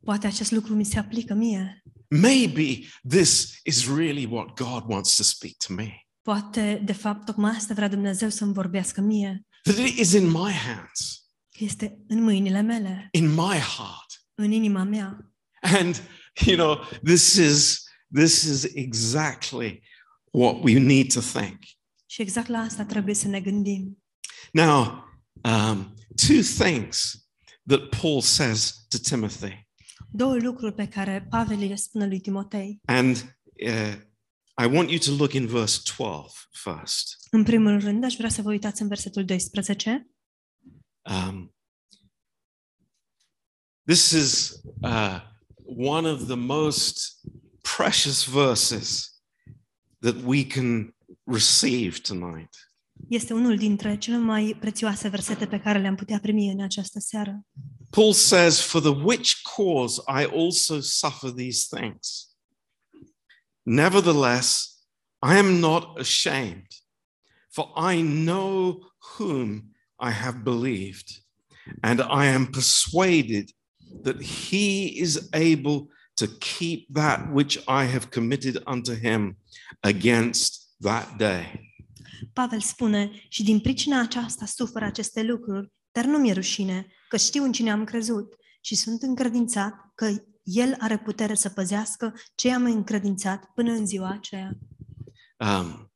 poate 0.03 0.27
acest 0.27 0.51
lucru 0.51 0.75
mi 0.75 0.85
se 0.85 0.99
aplică 0.99 1.33
mie. 1.33 1.83
Maybe 2.09 2.79
this 3.09 3.59
is 3.63 3.87
really 3.95 4.25
what 4.25 4.53
God 4.53 4.83
wants 4.91 5.15
to 5.15 5.23
speak 5.23 5.53
to 5.67 5.73
me. 5.73 6.04
Poate, 6.25 6.81
de 6.85 6.93
fapt, 6.93 7.25
tocmai 7.25 7.51
asta 7.55 7.73
vrea 7.73 7.87
Dumnezeu 7.87 8.29
să-mi 8.29 8.53
vorbească 8.53 9.01
mie, 9.01 9.45
That 9.63 9.77
it 9.77 9.97
is 9.97 10.11
in 10.13 10.25
my 10.25 10.51
hands, 10.51 11.25
că 11.57 11.63
este 11.63 12.03
în 12.07 12.21
mâinile 12.21 12.61
mele, 12.61 13.07
in 13.11 13.27
my 13.29 13.57
heart. 13.57 14.25
în 14.35 14.51
inima 14.51 14.83
mea. 14.83 15.33
And 15.61 16.01
you 16.45 16.55
know, 16.55 16.99
this 17.03 17.33
is 17.33 17.83
this 18.13 18.41
is 18.43 18.63
exactly 18.73 19.81
what 20.31 20.63
we 20.63 20.79
need 20.79 21.13
to 21.13 21.19
think. 21.19 21.59
Și 22.05 22.21
exact 22.21 22.47
la 22.47 22.57
asta 22.57 22.85
trebuie 22.85 23.15
să 23.15 23.27
ne 23.27 23.41
gândim. 23.41 24.03
Now, 24.51 25.03
um, 25.43 25.93
two 26.27 26.41
things 26.57 27.27
that 27.67 27.81
Paul 28.01 28.21
says 28.21 28.85
to 28.87 28.97
Timothy, 28.97 29.67
Două 30.11 30.35
lucruri 30.35 30.73
pe 30.73 30.87
care 30.87 31.27
Pavel 31.29 31.59
le 31.67 31.75
spune 31.75 32.07
lui 32.07 32.19
Timotei. 32.19 32.79
and 32.85 33.37
uh, 33.65 33.93
I 34.57 34.65
want 34.65 34.89
you 34.89 34.99
to 34.99 35.11
look 35.11 35.33
in 35.33 35.47
verse 35.47 35.81
12 35.97 36.29
first. 36.51 37.17
În 37.31 37.43
primul 37.43 37.79
rând, 37.79 38.03
aș 38.03 38.15
vrea 38.15 38.29
să 38.29 38.41
vă 38.41 38.49
uitați 38.49 38.81
în 38.81 38.87
versetul 38.87 39.25
12. 39.25 40.09
Um, 41.01 41.55
this 43.85 44.11
is 44.11 44.61
uh, 44.81 45.19
one 45.77 46.09
of 46.09 46.25
the 46.25 46.35
most 46.35 47.21
precious 47.77 48.25
verses 48.25 49.15
that 49.99 50.15
we 50.23 50.45
can 50.47 50.95
receive 51.23 51.97
tonight. 51.97 52.71
Este 53.09 53.33
unul 53.33 53.57
dintre 53.57 53.97
cele 53.97 54.17
mai 54.17 54.57
prețioase 54.59 55.07
versete 55.07 55.47
pe 55.47 55.59
care 55.59 55.79
le-am 55.79 55.95
putea 55.95 56.19
primi 56.19 56.51
în 56.51 56.61
această 56.61 56.99
seară. 56.99 57.45
Paul 57.89 58.13
says, 58.13 58.61
For 58.61 58.81
the 58.81 59.03
which 59.03 59.41
cause 59.55 60.01
I 60.07 60.23
also 60.23 60.79
suffer 60.79 61.31
these 61.31 61.77
things. 61.77 62.34
Nevertheless, 63.65 64.75
I 65.21 65.37
am 65.37 65.59
not 65.59 65.99
ashamed, 65.99 66.67
for 67.49 67.71
I 67.75 68.01
know 68.01 68.79
whom 69.17 69.75
I 69.97 70.11
have 70.11 70.43
believed, 70.43 71.23
and 71.81 71.99
I 72.01 72.25
am 72.27 72.45
persuaded 72.45 73.49
that 74.03 74.21
he 74.21 74.99
is 75.01 75.29
able 75.33 75.87
to 76.17 76.27
keep 76.39 76.93
that 76.93 77.31
which 77.33 77.57
I 77.67 77.85
have 77.85 78.11
committed 78.11 78.61
unto 78.67 78.93
him 78.93 79.37
against 79.81 80.75
that 80.79 81.17
day. 81.17 81.73
Pavel 82.33 82.61
spune, 82.61 83.11
și 83.29 83.43
din 83.43 83.59
pricina 83.59 83.99
aceasta 83.99 84.45
sufer 84.45 84.83
aceste 84.83 85.23
lucruri, 85.23 85.71
dar 85.91 86.05
nu 86.05 86.17
mi-e 86.17 86.33
rușine, 86.33 86.87
că 87.09 87.17
știu 87.17 87.43
în 87.43 87.51
cine 87.51 87.71
am 87.71 87.83
crezut 87.83 88.33
și 88.61 88.75
sunt 88.75 89.01
încredințat 89.01 89.73
că 89.95 90.15
el 90.45 90.75
are 90.79 90.97
putere 90.97 91.35
să 91.35 91.49
păzească 91.49 92.13
ce 92.35 92.53
am 92.53 92.65
încredințat 92.65 93.45
până 93.53 93.71
în 93.71 93.85
ziua 93.85 94.09
aceea. 94.09 94.57
Um, 95.39 95.91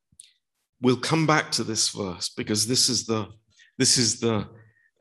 we'll 0.88 1.10
come 1.10 1.26
back 1.26 1.56
to 1.56 1.64
this 1.64 1.92
verse 1.96 2.30
because 2.36 2.66
this 2.66 2.88
is 2.88 3.04
the 3.04 3.28
this 3.76 3.96
is 3.96 4.18
the 4.18 4.36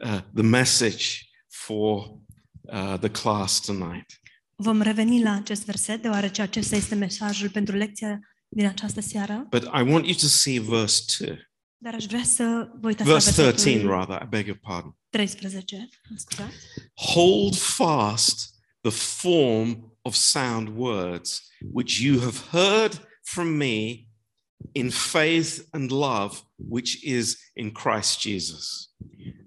uh, 0.05 0.21
the 0.35 0.43
message 0.43 1.05
for 1.49 2.21
uh, 2.61 2.99
the 2.99 3.11
class 3.11 3.61
tonight. 3.61 4.21
Vom 4.55 4.81
reveni 4.81 5.23
la 5.23 5.33
acest 5.35 5.65
verset, 5.65 6.03
deoarece 6.03 6.43
acesta 6.43 6.77
este 6.77 6.95
mesajul 6.95 7.51
pentru 7.51 7.77
lecția 7.77 8.21
din 8.49 8.67
această 8.67 9.01
seară, 9.01 9.47
But 9.51 9.63
I 9.63 9.83
want 9.91 10.07
you 10.07 10.15
to 10.15 10.27
see 10.27 10.61
verse 10.61 11.25
2. 11.27 11.39
dar 11.77 11.95
aș 11.95 12.05
vrea 12.05 12.23
să 12.23 12.69
vă 12.81 12.87
uitați 12.87 13.11
Verse 13.11 13.29
la 13.29 13.35
13, 13.35 13.51
versetul 13.51 13.89
rather, 13.91 14.23
I 14.23 14.29
beg 14.29 14.47
your 14.47 14.59
pardon. 14.63 14.97
13. 15.09 15.89
mă 16.09 16.17
scuzați. 16.17 16.55
Hold 16.95 17.57
fast 17.57 18.58
the 18.89 18.99
form 19.23 19.93
of 20.03 20.15
sound 20.15 20.69
words 20.69 21.51
which 21.73 22.01
you 22.01 22.21
have 22.21 22.39
heard 22.51 22.93
from 23.23 23.49
me 23.57 24.09
in 24.73 24.91
faith 24.91 25.69
and 25.73 25.91
love 25.91 26.43
which 26.57 27.03
is 27.03 27.37
in 27.55 27.71
Christ 27.71 28.21
Jesus. 28.21 28.95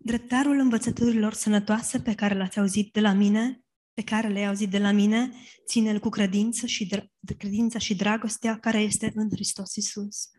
Dreptarul 0.03 0.59
învățăturilor 0.59 1.33
sănătoase 1.33 1.99
pe 1.99 2.15
care 2.15 2.35
le-ați 2.35 2.59
auzit 2.59 2.93
de 2.93 2.99
la 2.99 3.13
mine, 3.13 3.63
pe 3.93 4.03
care 4.03 4.27
le-ai 4.27 4.45
auzit 4.47 4.69
de 4.69 4.77
la 4.77 4.91
mine, 4.91 5.31
ține-l 5.67 5.99
cu 5.99 6.09
credință 6.09 6.65
și, 6.65 6.85
dr- 6.85 7.05
de 7.19 7.33
credința 7.33 7.79
și 7.79 7.95
dragostea 7.95 8.59
care 8.59 8.79
este 8.79 9.11
în 9.15 9.29
Hristos 9.31 9.75
Isus. 9.75 10.29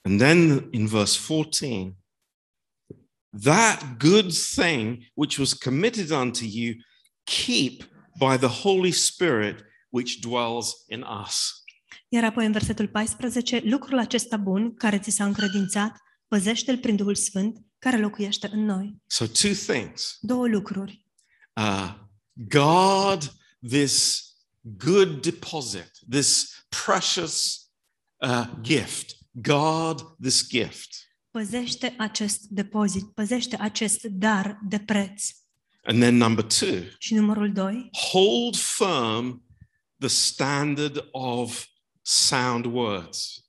And 0.00 0.20
then 0.20 0.68
in 0.70 0.86
verse 0.86 1.18
14, 1.28 1.96
that 3.42 3.96
good 3.98 4.32
thing 4.32 5.10
which 5.14 5.38
was 5.38 5.52
committed 5.52 6.10
unto 6.10 6.44
you, 6.44 6.74
keep 7.24 7.91
by 8.18 8.36
the 8.36 8.62
Holy 8.62 8.92
Spirit 8.92 9.64
which 9.88 10.20
dwells 10.20 10.84
in 10.86 11.04
us. 11.24 11.62
Iar 12.08 12.24
apoi 12.24 12.46
în 12.46 12.52
versetul 12.52 12.88
14, 12.88 13.60
lucrul 13.64 13.98
acesta 13.98 14.36
bun 14.36 14.74
care 14.74 14.98
ți 14.98 15.10
s-a 15.10 15.24
încredințat, 15.24 15.96
păzește-l 16.28 16.78
prin 16.78 16.96
Duhul 16.96 17.14
Sfânt 17.14 17.58
care 17.78 17.98
locuiește 17.98 18.48
în 18.52 18.64
noi. 18.64 19.02
So, 19.06 19.26
two 19.26 19.52
things. 19.52 20.16
Două 20.20 20.46
lucruri. 20.46 21.06
Uh, 21.52 21.94
guard 22.32 23.32
this 23.68 24.24
good 24.60 25.22
deposit, 25.22 25.90
this 26.10 26.50
precious 26.84 27.66
uh, 28.16 28.46
gift. 28.60 29.16
Guard 29.30 30.00
this 30.20 30.48
gift. 30.48 30.88
Păzește 31.30 31.94
acest 31.98 32.40
depozit, 32.40 33.04
păzește 33.04 33.56
acest 33.60 34.02
dar 34.02 34.58
de 34.68 34.78
preț. 34.78 35.30
And 35.84 36.00
then, 36.00 36.16
number 36.16 36.44
two, 36.44 36.78
Și 36.98 37.14
numărul 37.14 37.52
2, 37.52 37.88
hold 38.10 38.56
firm 38.56 39.44
the 39.98 40.08
standard 40.08 41.08
of 41.10 41.64
sound 42.02 42.64
words. 42.64 43.44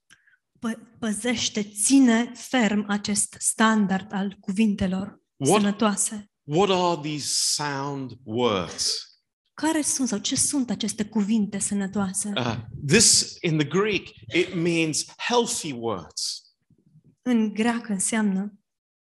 pă- 0.59 0.97
păzește, 0.99 1.63
ține 1.63 2.31
ferm 2.35 2.85
acest 2.87 3.35
standard 3.39 4.13
al 4.13 4.37
cuvintelor 4.39 5.21
What- 5.45 5.51
sănătoase. 5.55 6.31
What 6.43 6.69
are 6.69 7.01
these 7.09 7.27
sound 7.63 8.11
words? 8.23 9.07
Care 9.53 9.81
sunt 9.81 10.07
sau 10.07 10.17
ce 10.17 10.35
sunt 10.35 10.69
aceste 10.69 11.05
cuvinte 11.05 11.59
sănătoase? 11.59 12.31
Uh, 12.37 12.55
this 12.87 13.35
in 13.41 13.57
the 13.57 13.67
Greek, 13.67 14.07
it 14.35 14.53
means 14.55 15.05
healthy 15.27 15.71
words. 15.71 16.41
În 17.21 17.53
greacă 17.53 17.91
înseamnă 17.91 18.53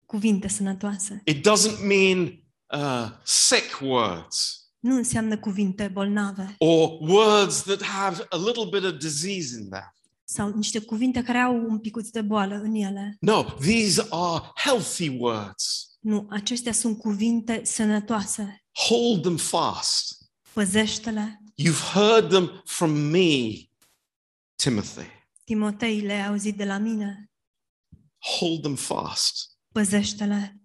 cuvinte 0.06 0.48
sănătoase. 0.48 1.22
It 1.24 1.48
doesn't 1.48 1.80
mean 1.86 2.44
uh, 2.72 3.08
sick 3.24 3.80
words 3.80 4.64
Nu 4.78 4.94
înseamnă 4.94 5.38
cuvinte 5.38 5.88
bolnave 5.88 6.54
or 6.58 6.98
words 7.00 7.62
that 7.62 7.82
have 7.82 8.26
a 8.28 8.36
little 8.36 8.68
bit 8.70 8.84
of 8.92 8.98
disease 8.98 9.58
in 9.58 9.68
them. 9.68 9.94
sau 10.24 10.48
niște 10.48 10.78
cuvinte 10.80 11.22
care 11.22 11.38
au 11.38 11.54
un 11.54 11.78
picuț 11.78 12.08
de 12.08 12.20
boală 12.20 12.54
în 12.54 12.74
ele. 12.74 13.16
No, 13.20 13.42
these 13.42 14.06
are 14.10 14.44
healthy 14.54 15.08
words. 15.08 15.90
Nu, 16.00 16.26
acestea 16.30 16.72
sunt 16.72 16.98
cuvinte 16.98 17.60
sănătoase. 17.64 18.64
Hold 18.88 19.22
them 19.22 19.36
fast. 19.36 20.18
Păzește-le. 20.52 21.42
You've 21.62 21.92
heard 21.92 22.28
them 22.28 22.62
from 22.64 22.90
me, 22.90 23.50
Timothy. 24.54 25.06
Timotei 25.44 26.00
le-ai 26.00 26.26
auzit 26.26 26.56
de 26.56 26.64
la 26.64 26.78
mine. 26.78 27.30
Hold 28.38 28.62
them 28.62 28.74
fast. 28.74 29.50
Păzește-le. 29.72 30.60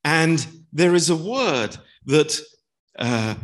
And 0.00 0.48
there 0.72 0.94
is 0.94 1.08
a 1.08 1.14
word 1.14 1.80
that 2.06 2.40
uh, 2.98 3.34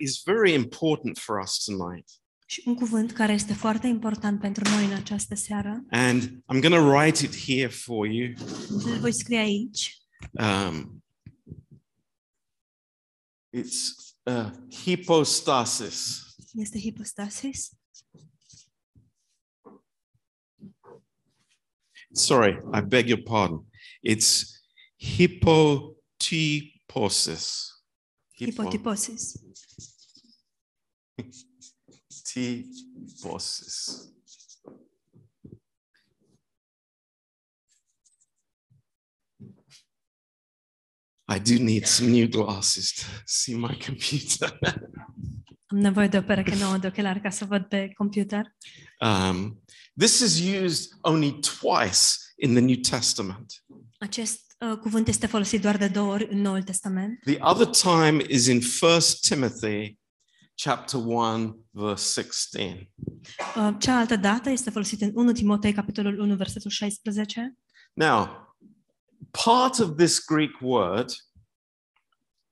is 0.00 0.22
very 0.24 0.54
important 0.54 1.18
for 1.18 1.40
us 1.40 1.64
tonight. 1.64 2.10
Și 2.46 2.62
un 2.66 2.74
cuvânt 2.74 3.12
care 3.12 3.32
este 3.32 3.54
foarte 3.54 3.86
important 3.86 4.40
pentru 4.40 4.68
noi 4.68 4.84
în 4.84 4.92
această 4.92 5.34
seară. 5.34 5.84
And 5.90 6.22
I'm 6.22 6.60
going 6.60 6.74
to 6.74 6.90
write 6.90 7.24
it 7.24 7.36
here 7.36 7.68
for 7.68 8.06
you. 8.06 8.34
Îl 8.68 8.98
voi 8.98 9.12
scrie 9.12 9.38
aici. 9.38 9.98
Um, 10.32 11.04
it's 13.56 14.14
uh, 14.22 14.50
hypostasis. 14.84 16.24
Este 16.54 16.78
hipostasis. 16.78 17.70
Sorry, 22.12 22.62
I 22.74 22.80
beg 22.80 23.08
your 23.08 23.22
pardon. 23.22 23.66
It's 24.02 24.60
hypotyposis. 24.96 25.98
Hypo- 28.38 28.62
Hipotiposis. 28.62 29.36
Typosis. 32.24 34.10
I 41.28 41.38
do 41.38 41.58
need 41.58 41.86
some 41.86 42.10
new 42.10 42.26
glasses 42.28 42.92
to 42.92 43.04
see 43.26 43.54
my 43.54 43.74
computer. 43.86 44.58
Am 45.66 45.78
nevoie 45.78 46.08
de 46.08 46.16
o 46.18 46.22
pereche 46.22 46.56
nouă 46.56 46.76
de 46.76 46.86
ochelari 46.86 47.20
ca 47.20 47.30
să 47.30 47.44
văd 47.44 47.64
pe 47.64 47.92
computer. 47.96 48.56
um, 49.00 49.62
this 49.98 50.20
is 50.20 50.40
used 50.64 50.90
only 51.00 51.38
twice 51.40 52.00
in 52.36 52.50
the 52.54 52.60
New 52.60 52.76
Testament. 52.90 53.64
Acest 53.98 54.49
uh, 54.60 54.78
cuvânt 54.78 55.08
este 55.08 55.26
folosit 55.26 55.60
doar 55.60 55.76
de 55.76 55.88
două 55.88 56.12
ori 56.12 56.28
în 56.30 56.40
Noul 56.40 56.62
Testament. 56.62 57.20
The 57.24 57.36
other 57.40 57.66
time 57.66 58.24
is 58.28 58.46
in 58.46 58.60
1 58.80 58.98
Timothy 59.20 59.98
chapter 60.54 61.00
1 61.04 61.66
verse 61.70 62.22
16. 62.22 62.90
Uh, 63.56 63.74
cealaltă 63.78 64.16
dată 64.16 64.50
este 64.50 64.70
folosit 64.70 65.00
în 65.00 65.10
1 65.14 65.32
Timotei, 65.32 65.72
capitolul 65.72 66.18
1, 66.18 66.34
versetul 66.36 66.70
16. 66.70 67.58
Now, 67.92 68.28
part 69.30 69.78
of 69.78 69.96
this 69.96 70.24
Greek 70.24 70.58
word 70.60 71.10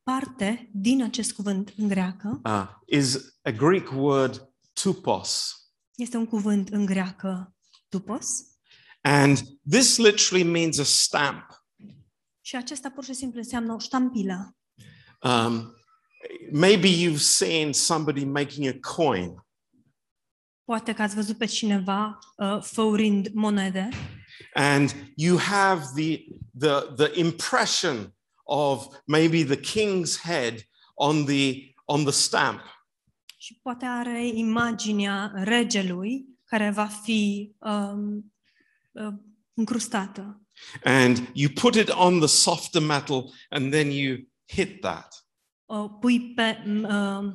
Parte 0.03 0.71
din 0.73 1.03
acest 1.03 1.33
cuvânt 1.33 1.73
în 1.77 1.89
greacă 1.89 2.41
uh, 2.45 2.69
is 2.87 3.17
a 3.43 3.51
Greek 3.51 3.91
word 3.95 4.53
tupos. 4.73 5.53
este 5.95 6.17
un 6.17 6.27
cuvânt 6.27 6.69
în 6.69 6.85
greacă 6.85 7.55
tupos 7.89 8.27
And 9.01 9.39
this 9.71 9.99
literally 9.99 10.45
means 10.45 10.79
a 10.79 10.85
stamp. 10.85 11.59
Și 12.49 12.57
acesta 12.57 12.91
pur 12.91 13.05
și 13.05 13.13
simplu 13.13 13.39
înseamnă 13.39 13.73
o 13.73 13.79
ștampilă. 13.79 14.57
Um, 15.23 15.75
maybe 16.53 16.89
you've 16.89 17.21
seen 17.21 17.73
somebody 17.73 18.25
making 18.25 18.67
a 18.67 18.95
coin, 18.95 19.47
Poate 20.65 20.93
că 20.93 21.03
ați 21.03 21.15
văzut 21.15 21.39
pe 21.39 21.45
cineva 21.45 22.19
uh, 22.37 22.63
făurind 22.63 23.29
monede 23.33 23.89
and 24.55 25.13
you 25.15 25.39
have 25.39 25.85
the, 25.95 26.25
the, 26.59 27.05
the 27.05 27.21
impression 27.21 28.15
of 28.45 28.87
maybe 29.07 29.45
the 29.45 29.61
king's 29.61 30.21
head 30.23 30.69
on 30.95 31.25
the, 31.25 31.75
on 31.85 32.03
the 32.03 32.13
stamp. 32.13 32.61
și 33.37 33.59
poate 33.63 33.85
are 33.85 34.27
imaginea 34.27 35.33
regelui 35.35 36.27
care 36.45 36.71
va 36.71 36.87
fi 36.87 37.53
um, 37.59 38.33
uh, 38.93 39.15
încrustată. 39.55 40.43
And 40.85 41.31
you 41.35 41.49
put 41.55 41.75
it 41.75 41.89
on 41.91 42.19
the 42.19 42.29
softer 42.29 42.81
metal, 42.81 43.33
and 43.51 43.73
then 43.73 43.91
you 43.91 44.17
hit 44.45 44.81
that. 44.81 45.25
O 45.67 45.89
pui 45.89 46.21
pe 46.35 46.63
uh, 46.91 47.33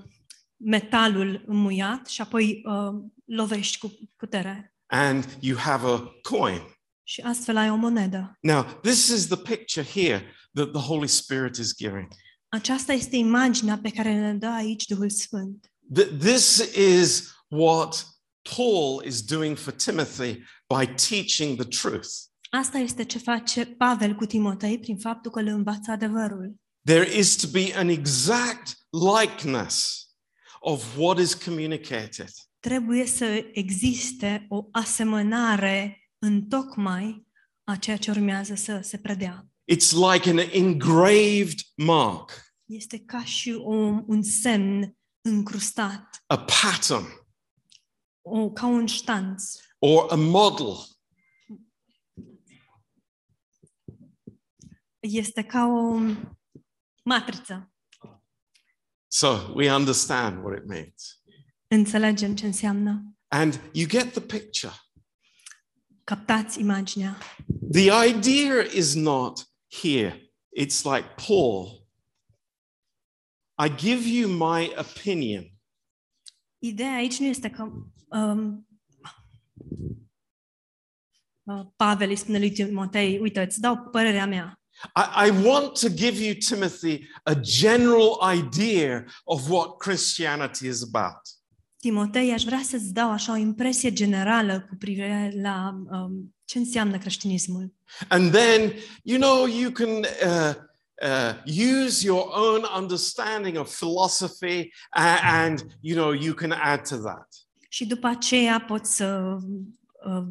metalul 0.57 1.43
înmuiat 1.47 2.07
și 2.07 2.21
apoi 2.21 2.61
uh, 2.65 3.01
lovești 3.25 3.77
cu 3.77 3.91
putere. 4.15 4.67
and 4.85 5.37
you 5.39 5.57
have 5.57 5.87
a 5.87 6.03
coin. 6.21 6.61
Și 7.03 7.21
astfel 7.21 7.57
ai 7.57 7.69
o 7.69 7.75
monedă. 7.75 8.37
Now, 8.41 8.63
this 8.81 9.07
is 9.07 9.27
the 9.27 9.37
picture 9.37 9.85
here 9.85 10.25
that 10.53 10.71
the 10.71 10.81
Holy 10.81 11.07
Spirit 11.07 11.55
is 11.57 11.75
giving. 11.75 12.07
Aceasta 12.49 12.93
este 12.93 13.15
imaginea 13.15 13.77
pe 13.77 13.89
care 13.89 14.13
ne 14.19 14.33
dă 14.33 14.47
aici 14.47 14.85
Duhul 14.85 15.09
Sfânt. 15.09 15.67
Th- 15.99 16.17
This 16.19 16.57
is 16.75 17.33
what 17.47 18.07
Paul 18.55 19.03
is 19.05 19.21
doing 19.21 19.57
for 19.57 19.73
Timothy 19.73 20.43
by 20.77 20.85
teaching 20.85 21.59
the 21.61 21.67
truth. 21.81 22.09
Asta 22.55 22.77
este 22.77 23.03
ce 23.03 23.17
face 23.17 23.65
Pavel 23.65 24.15
cu 24.15 24.25
Timotei 24.25 24.79
prin 24.79 24.97
faptul 24.97 25.31
că 25.31 25.41
le 25.41 25.49
învață 25.49 25.91
adevărul. 25.91 26.55
There 26.85 27.17
is 27.17 27.35
to 27.35 27.47
be 27.51 27.73
an 27.75 27.87
exact 27.87 28.77
likeness 29.19 30.07
of 30.59 30.97
what 30.97 31.19
is 31.19 31.33
communicated. 31.33 32.29
Trebuie 32.59 33.05
să 33.05 33.45
existe 33.53 34.45
o 34.49 34.67
asemănare 34.71 36.09
în 36.17 36.47
tocmai 36.47 37.27
a 37.63 37.75
ceea 37.75 37.97
ce 37.97 38.11
urmează 38.11 38.55
să 38.55 38.79
se 38.83 38.97
predea. 38.97 39.47
It's 39.71 39.91
like 40.13 40.29
an 40.29 40.37
engraved 40.37 41.59
mark, 41.75 42.31
Este 42.65 42.99
ca 42.99 43.23
și 43.23 43.49
un, 43.49 44.03
un 44.07 44.23
semn 44.23 44.97
încrustat, 45.21 46.23
a 46.25 46.37
pattern, 46.37 47.05
o, 48.21 48.51
ca 48.51 48.65
un 48.65 48.85
ștanț 48.85 49.43
or 49.79 50.11
a 50.11 50.15
model. 50.15 50.75
Este 55.03 55.43
ca 55.43 55.65
o 55.65 55.99
matriță. 57.03 57.73
So 59.07 59.53
we 59.55 59.73
understand 59.73 60.43
what 60.43 60.57
it 60.57 60.65
means. 60.65 61.21
Înțelegem 61.67 62.35
ce 62.35 62.45
înseamnă. 62.45 63.15
And 63.27 63.61
you 63.73 63.87
get 63.87 64.11
the 64.11 64.21
picture. 64.21 64.73
Captați 66.03 66.59
imaginea. 66.59 67.17
The 67.71 68.07
idea 68.07 68.61
is 68.75 68.93
not 68.93 69.47
here. 69.81 70.33
It's 70.59 70.83
like 70.83 71.07
Paul. 71.27 71.87
I 73.65 73.75
give 73.75 74.07
you 74.07 74.29
my 74.29 74.73
opinion, 74.77 75.53
Ideea 76.63 76.93
aici 76.93 77.19
nu 77.19 77.25
este 77.25 77.49
că 77.49 77.71
um, 78.07 78.67
Pavel 81.75 82.09
îi 82.09 82.15
spune 82.15 82.37
lui 82.37 82.51
Timotei, 82.51 83.19
uite, 83.19 83.41
îți 83.41 83.59
dau 83.59 83.77
părerea 83.77 84.25
mea. 84.25 84.62
I, 84.95 85.27
I 85.27 85.45
want 85.45 85.79
to 85.79 85.89
give 85.89 86.23
you, 86.25 86.33
Timothy, 86.49 87.07
a 87.23 87.33
general 87.35 88.19
idea 88.37 89.05
of 89.23 89.49
what 89.49 89.77
Christianity 89.77 90.67
is 90.67 90.83
about. 90.93 91.21
Timotei, 91.79 92.31
aș 92.33 92.43
vrea 92.43 92.61
să-ți 92.63 92.93
dau 92.93 93.11
așa 93.11 93.31
o 93.31 93.35
impresie 93.35 93.93
generală 93.93 94.65
cu 94.69 94.75
privire 94.75 95.31
la 95.41 95.73
um, 95.91 96.35
ce 96.45 96.57
înseamnă 96.57 96.97
creștinismul. 96.97 97.73
And 98.07 98.31
then, 98.31 98.73
you 99.03 99.19
know, 99.19 99.45
you 99.45 99.71
can 99.71 99.89
uh, 99.89 100.53
uh, 101.01 101.33
use 101.85 102.05
your 102.05 102.29
own 102.31 102.63
understanding 102.81 103.57
of 103.57 103.75
philosophy 103.79 104.73
a- 104.89 105.19
and, 105.43 105.65
you 105.81 105.95
know, 106.01 106.11
you 106.13 106.33
can 106.33 106.51
add 106.51 106.87
to 106.87 106.95
that. 106.95 107.27
Și 107.69 107.85
după 107.85 108.07
aceea 108.07 108.59
poți 108.67 108.95
să 108.95 109.37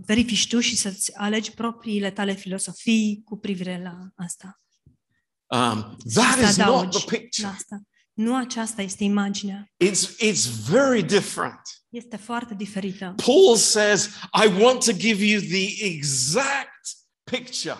verifici 0.06 0.48
tu 0.48 0.60
și 0.60 0.76
să-ți 0.76 1.16
alegi 1.16 1.50
propriile 1.50 2.10
tale 2.10 2.34
filosofii 2.34 3.22
cu 3.24 3.36
privire 3.38 3.80
la 3.82 4.24
asta. 4.24 4.60
Um, 5.46 5.96
Și 6.08 6.14
that 6.14 6.38
să 6.38 6.40
is 6.48 6.56
not 6.56 6.66
adaugi 6.66 6.98
the 7.04 7.16
picture. 7.18 7.46
la 7.46 7.54
asta. 7.54 7.82
Nu 8.12 8.36
aceasta 8.36 8.82
este 8.82 9.04
imaginea. 9.04 9.70
It's, 9.84 10.16
it's 10.30 10.46
very 10.70 11.02
different. 11.02 11.60
Este 11.88 12.16
foarte 12.16 12.54
diferită. 12.54 13.14
Paul 13.24 13.56
says, 13.56 14.06
I 14.44 14.62
want 14.62 14.84
to 14.84 14.92
give 14.92 15.24
you 15.24 15.40
the 15.40 15.84
exact 15.84 16.80
picture. 17.30 17.76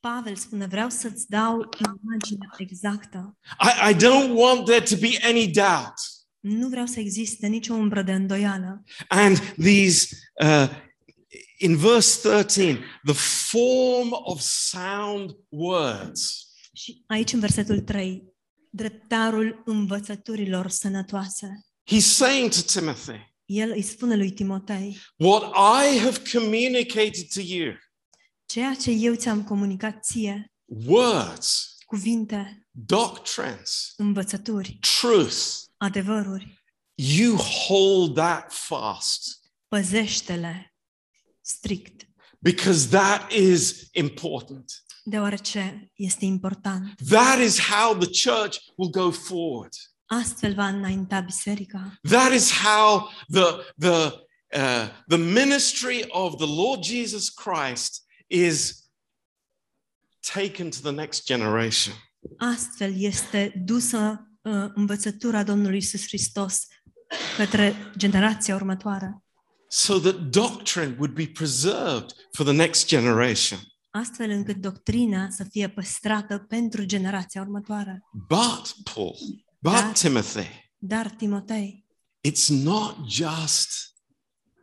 Pavel 0.00 0.36
spune, 0.36 0.66
vreau 0.66 0.90
să-ți 0.90 1.28
dau 1.28 1.68
imaginea 2.02 2.50
exactă. 2.56 3.38
I, 3.60 3.90
I 3.90 3.94
don't 3.94 4.32
want 4.34 4.64
there 4.64 4.84
to 4.84 4.96
be 4.96 5.18
any 5.22 5.48
doubt. 5.48 5.94
Nu 6.40 6.68
vreau 6.68 6.86
să 6.86 7.00
existe 7.00 7.46
nicio 7.46 7.74
umbră 7.74 8.02
de 8.02 8.12
îndoială. 8.12 8.82
And 9.08 9.38
these, 9.38 10.16
uh, 10.42 10.68
in 11.64 11.76
verse 11.76 12.20
13, 12.20 12.84
the 13.04 13.14
form 13.14 14.12
of 14.12 14.40
sound 14.40 15.36
words. 15.48 16.48
Și 16.72 17.04
aici 17.06 17.32
în 17.32 17.40
versetul 17.40 17.80
3, 17.80 18.22
dreptarul 18.70 19.62
învățăturilor 19.64 20.68
sănătoase. 20.68 21.66
He's 21.90 22.06
saying 22.06 22.50
to 22.50 22.60
Timothy, 22.80 23.34
El 23.44 23.70
îi 23.70 23.82
spune 23.82 24.16
lui 24.16 24.30
Timotei, 24.30 24.98
What 25.16 25.42
I 25.84 25.98
have 25.98 26.22
communicated 26.32 27.28
to 27.34 27.40
you, 27.40 27.74
ceea 28.46 28.74
ce 28.74 28.90
eu 28.90 29.14
ți-am 29.14 29.44
comunicat 29.44 30.04
ție, 30.04 30.52
words, 30.64 31.76
cuvinte, 31.86 32.68
doctrines, 32.70 33.92
învățături, 33.96 34.78
truth, 35.00 35.36
adevăruri, 35.76 36.62
you 36.94 37.36
hold 37.36 38.14
that 38.14 38.52
fast 38.52 39.42
păzește-le 39.68 40.73
strict, 41.44 42.08
because 42.38 42.88
that 42.88 43.32
is 43.32 43.88
important. 43.92 44.84
deoarece 45.04 45.90
este 45.94 46.24
important. 46.24 47.00
That 47.08 47.38
is 47.38 47.58
how 47.58 47.98
the 47.98 48.10
church 48.10 48.56
will 48.76 48.90
go 48.90 49.10
forward. 49.10 49.72
Astfel 50.06 50.54
va 50.54 50.66
înainta 50.66 51.20
biserica. 51.20 51.98
That 52.02 52.32
is 52.32 52.50
how 52.50 53.08
the, 53.28 53.74
the, 53.78 54.26
uh, 54.54 54.88
the 55.06 55.16
ministry 55.16 56.04
of 56.08 56.36
the 56.36 56.46
Lord 56.46 56.82
Jesus 56.82 57.28
Christ 57.30 58.04
is 58.26 58.84
taken 60.32 60.70
to 60.70 60.78
the 60.80 60.90
next 60.90 61.26
generation. 61.26 61.94
Astfel 62.38 62.94
este 62.96 63.52
dusă 63.64 64.28
uh, 64.42 64.66
învățătura 64.74 65.42
Domnului 65.42 65.76
Isus 65.76 66.06
Hristos 66.06 66.66
către 67.36 67.74
generația 67.96 68.54
următoare. 68.54 69.23
So 69.76 69.98
that 69.98 70.30
doctrine 70.30 70.94
would 70.98 71.14
be 71.14 71.26
preserved 71.26 72.12
for 72.32 72.44
the 72.46 72.52
next 72.54 72.86
generation. 72.86 73.58
astfel 73.90 74.30
încât 74.30 74.56
doctrina 74.56 75.30
să 75.30 75.44
fie 75.44 75.68
păstrată 75.68 76.38
pentru 76.38 76.84
generația 76.84 77.40
următoare. 77.40 78.02
But, 78.28 78.74
Paul, 78.94 79.16
but 79.58 79.72
Da. 79.72 79.92
Timothy, 79.92 80.46
Dar, 80.78 81.10
Timotei, 81.10 81.84
it's 82.28 82.46
not 82.48 82.96
just 83.08 83.92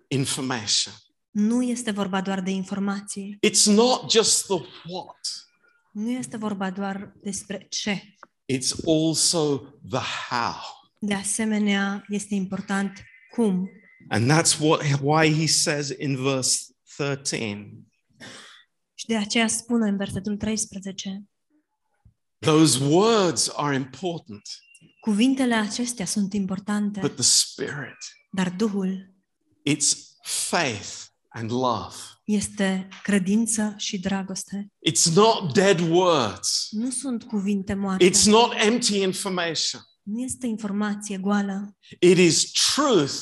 information. 0.07 0.93
nu 1.31 1.63
este 1.63 1.91
vorba 1.91 2.21
doar 2.21 2.41
de 2.41 2.51
informații, 2.51 3.37
It's 3.47 3.63
not 3.65 4.11
just 4.11 4.45
the 4.45 4.59
what, 4.87 5.17
nu 5.91 6.09
este 6.09 6.37
vorba 6.37 6.69
doar 6.69 7.13
despre 7.23 7.65
ce. 7.69 8.15
it's 8.53 8.71
also 8.85 9.57
the 9.89 9.99
how. 10.29 10.55
De 10.99 11.13
asemenea, 11.13 12.05
este 12.09 12.33
important 12.35 13.03
cum. 13.35 13.69
And 14.13 14.29
that's 14.29 14.59
what 14.59 14.83
why 15.01 15.31
he 15.39 15.47
says 15.47 15.89
in 15.99 16.15
verse 16.23 16.65
13, 16.97 17.85
Și 18.93 19.05
de 19.05 19.15
aceea 19.17 19.47
spune 19.47 19.89
în 19.89 19.97
versetul 19.97 20.37
13, 20.37 21.23
those 22.39 22.83
words 22.83 23.51
are 23.55 23.75
important, 23.75 24.41
cuvintele 24.99 25.55
acestea 25.55 26.05
sunt 26.05 26.33
importante, 26.33 26.99
but 26.99 27.13
the 27.13 27.23
spirit, 27.23 27.97
dar 28.31 28.49
Duhul 28.49 29.13
it's 29.69 29.91
faith 30.23 30.89
and 31.29 31.51
love. 31.51 31.95
este 32.23 32.87
credință 33.03 33.73
și 33.77 33.99
dragoste. 33.99 34.71
It's 34.89 35.13
not 35.13 35.53
dead 35.53 35.79
words. 35.79 36.67
Nu 36.71 36.89
sunt 36.89 37.23
cuvinte 37.23 37.73
moarte, 37.73 38.09
It's 38.09 38.23
not 38.25 38.53
empty 38.65 39.01
information. 39.01 39.81
nu 40.01 40.19
este 40.19 40.47
informație 40.47 41.17
goală, 41.17 41.77
It 41.99 42.17
is 42.17 42.51
truth 42.51 43.13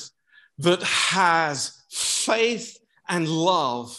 that 0.61 0.83
has 0.83 1.85
faith 2.23 2.75
and 3.03 3.27
love 3.27 3.91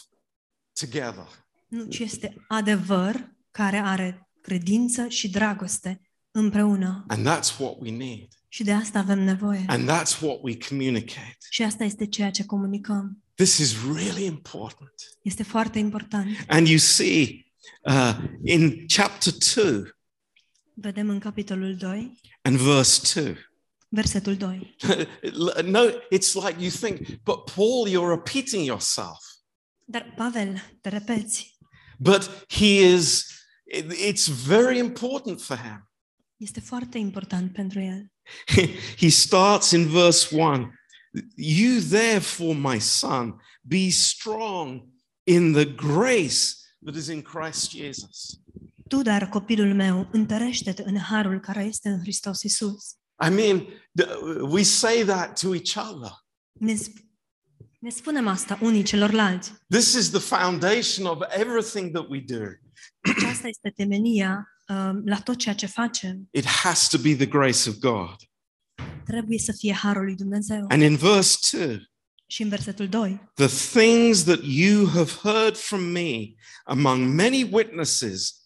together. 0.80 1.26
nu, 1.68 1.84
ci 1.84 1.98
este 1.98 2.44
adevăr 2.48 3.34
care 3.50 3.76
are 3.76 4.28
credință 4.40 5.08
și 5.08 5.30
dragoste 5.30 6.00
împreună. 6.30 7.04
And 7.08 7.28
that's 7.28 7.58
what 7.58 7.76
we 7.80 7.90
need. 7.90 8.28
Și 8.48 8.62
de 8.62 8.72
asta 8.72 8.98
avem 8.98 9.18
nevoie. 9.18 9.64
And 9.66 9.90
that's 9.90 10.20
what 10.20 10.38
we 10.42 10.56
communicate. 10.68 11.36
Și 11.50 11.62
asta 11.62 11.84
este 11.84 12.06
ceea 12.06 12.30
ce 12.30 12.44
comunicăm. 12.44 13.24
This 13.34 13.58
is 13.58 13.74
really 13.94 14.24
important. 14.24 14.94
Este 15.22 15.42
foarte 15.42 15.78
important. 15.78 16.26
And 16.48 16.66
you 16.66 16.78
see 16.78 17.46
uh, 17.82 18.18
in 18.44 18.86
chapter 18.86 19.32
2 19.54 19.98
Vedem 20.74 21.08
în 21.08 21.18
capitolul 21.18 21.76
2, 21.76 22.20
and 22.42 22.56
verse 22.56 23.20
2. 23.20 23.36
Versetul 23.90 24.36
2. 24.36 24.76
no, 25.64 25.80
it's 26.10 26.34
like 26.34 26.56
you 26.58 26.70
think, 26.70 27.22
but 27.24 27.44
Paul, 27.54 27.88
you're 27.88 28.14
repeating 28.14 28.64
yourself. 28.64 29.18
Dar, 29.84 30.12
Pavel, 30.16 30.62
te 30.80 30.88
repeți. 30.88 31.58
But 31.98 32.46
he 32.48 32.92
is, 32.94 33.26
it's 34.10 34.26
very 34.26 34.78
important 34.78 35.40
for 35.40 35.56
him. 35.56 35.90
Este 36.36 36.60
foarte 36.60 36.98
important 36.98 37.52
pentru 37.52 37.80
el. 37.80 38.12
he 39.00 39.08
starts 39.08 39.70
in 39.70 39.88
verse 39.88 40.36
1 40.36 40.78
You 41.34 41.80
therefore, 41.80 42.54
my 42.54 42.78
son, 42.78 43.40
be 43.62 43.90
strong 43.90 44.88
in 45.24 45.52
the 45.52 45.64
grace 45.64 46.54
that 46.82 46.94
is 46.94 47.08
in 47.08 47.22
Christ 47.22 47.70
Jesus. 47.70 48.40
Tu, 48.88 49.02
dar, 49.02 49.28
copilul 49.28 49.74
meu, 49.74 50.08
întărește-te 50.12 50.82
în 50.82 50.98
harul 50.98 51.40
care 51.40 51.64
este 51.64 51.88
în 51.88 52.00
Hristos 52.00 52.42
Isus. 52.42 52.99
I 53.20 53.30
mean, 53.30 53.66
we 54.50 54.62
say 54.62 55.04
that 55.04 55.40
to 55.40 55.54
each 55.54 55.76
other. 55.76 56.10
Ne, 56.52 56.74
sp- 56.74 57.04
ne 57.78 57.90
spunem 57.90 58.26
asta 58.26 58.58
unii 58.62 58.82
celorlalți. 58.82 59.52
This 59.68 59.94
is 59.94 60.10
the 60.10 60.18
foundation 60.18 61.06
of 61.06 61.18
everything 61.28 61.92
that 61.92 62.06
we 62.08 62.20
do. 62.20 62.44
Aceasta 63.16 63.48
este 63.48 63.70
temenia 63.70 64.48
uh, 64.68 64.90
la 65.04 65.20
tot 65.24 65.36
ceea 65.36 65.54
ce 65.54 65.66
facem. 65.66 66.28
It 66.30 66.44
has 66.44 66.88
to 66.88 66.98
be 66.98 67.14
the 67.14 67.26
grace 67.26 67.68
of 67.68 67.74
God. 67.78 68.16
Trebuie 69.04 69.38
să 69.38 69.52
fie 69.52 69.72
harul 69.72 70.04
lui 70.04 70.14
Dumnezeu. 70.14 70.64
And 70.68 70.82
in 70.82 70.96
verse 70.96 71.56
2, 71.66 71.88
Și 72.26 72.42
în 72.42 72.48
versetul 72.48 72.88
2, 72.88 73.30
the 73.34 73.46
things 73.80 74.24
that 74.24 74.40
you 74.42 74.86
have 74.88 75.10
heard 75.22 75.56
from 75.56 75.80
me 75.80 76.34
among 76.64 77.14
many 77.14 77.48
witnesses, 77.52 78.39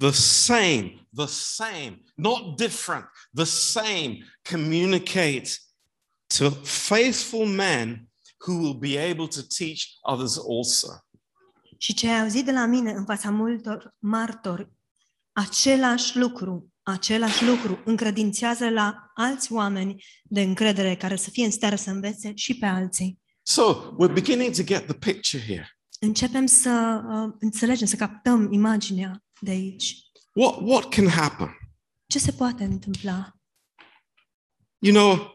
the 0.00 0.12
same, 0.12 1.06
the 1.12 1.26
same, 1.26 1.96
not 2.16 2.56
different, 2.56 3.06
the 3.34 3.46
same, 3.46 4.24
communicate 4.42 5.48
to 6.28 6.50
faithful 6.50 7.46
men 7.46 8.08
who 8.46 8.58
will 8.62 8.78
be 8.78 8.96
able 8.96 9.28
to 9.28 9.42
teach 9.42 9.98
others 10.02 10.38
also. 10.38 10.88
și 11.82 11.94
ce 11.94 12.08
ai 12.08 12.20
auzit 12.20 12.44
de 12.44 12.52
la 12.52 12.66
mine 12.66 12.90
în 12.90 13.04
fața 13.04 13.30
multor 13.30 13.94
martori, 13.98 14.68
același 15.32 16.18
lucru, 16.18 16.72
același 16.82 17.44
lucru 17.44 17.82
încredințează 17.84 18.68
la 18.68 19.10
alți 19.14 19.52
oameni 19.52 20.04
de 20.22 20.40
încredere 20.40 20.96
care 20.96 21.16
să 21.16 21.30
fie 21.30 21.44
în 21.44 21.50
stare 21.50 21.76
să 21.76 21.90
învețe 21.90 22.32
și 22.34 22.58
pe 22.58 22.66
alții. 22.66 23.20
So 23.42 23.94
we're 23.98 24.12
beginning 24.12 24.54
to 24.54 24.62
get 24.62 24.84
the 24.86 25.12
picture 25.12 25.42
here. 25.42 25.79
Începem 26.02 26.46
să 26.46 27.02
uh, 27.06 27.34
înțelegem, 27.40 27.86
să 27.86 27.96
captăm 27.96 28.52
imaginea 28.52 29.24
de 29.40 29.50
aici. 29.50 29.96
What, 30.34 30.60
what 30.60 30.88
can 30.88 31.08
happen? 31.08 31.48
Ce 32.06 32.18
se 32.18 32.32
poate 32.32 32.64
întâmpla? 32.64 33.34
You 34.78 34.94
know, 34.94 35.34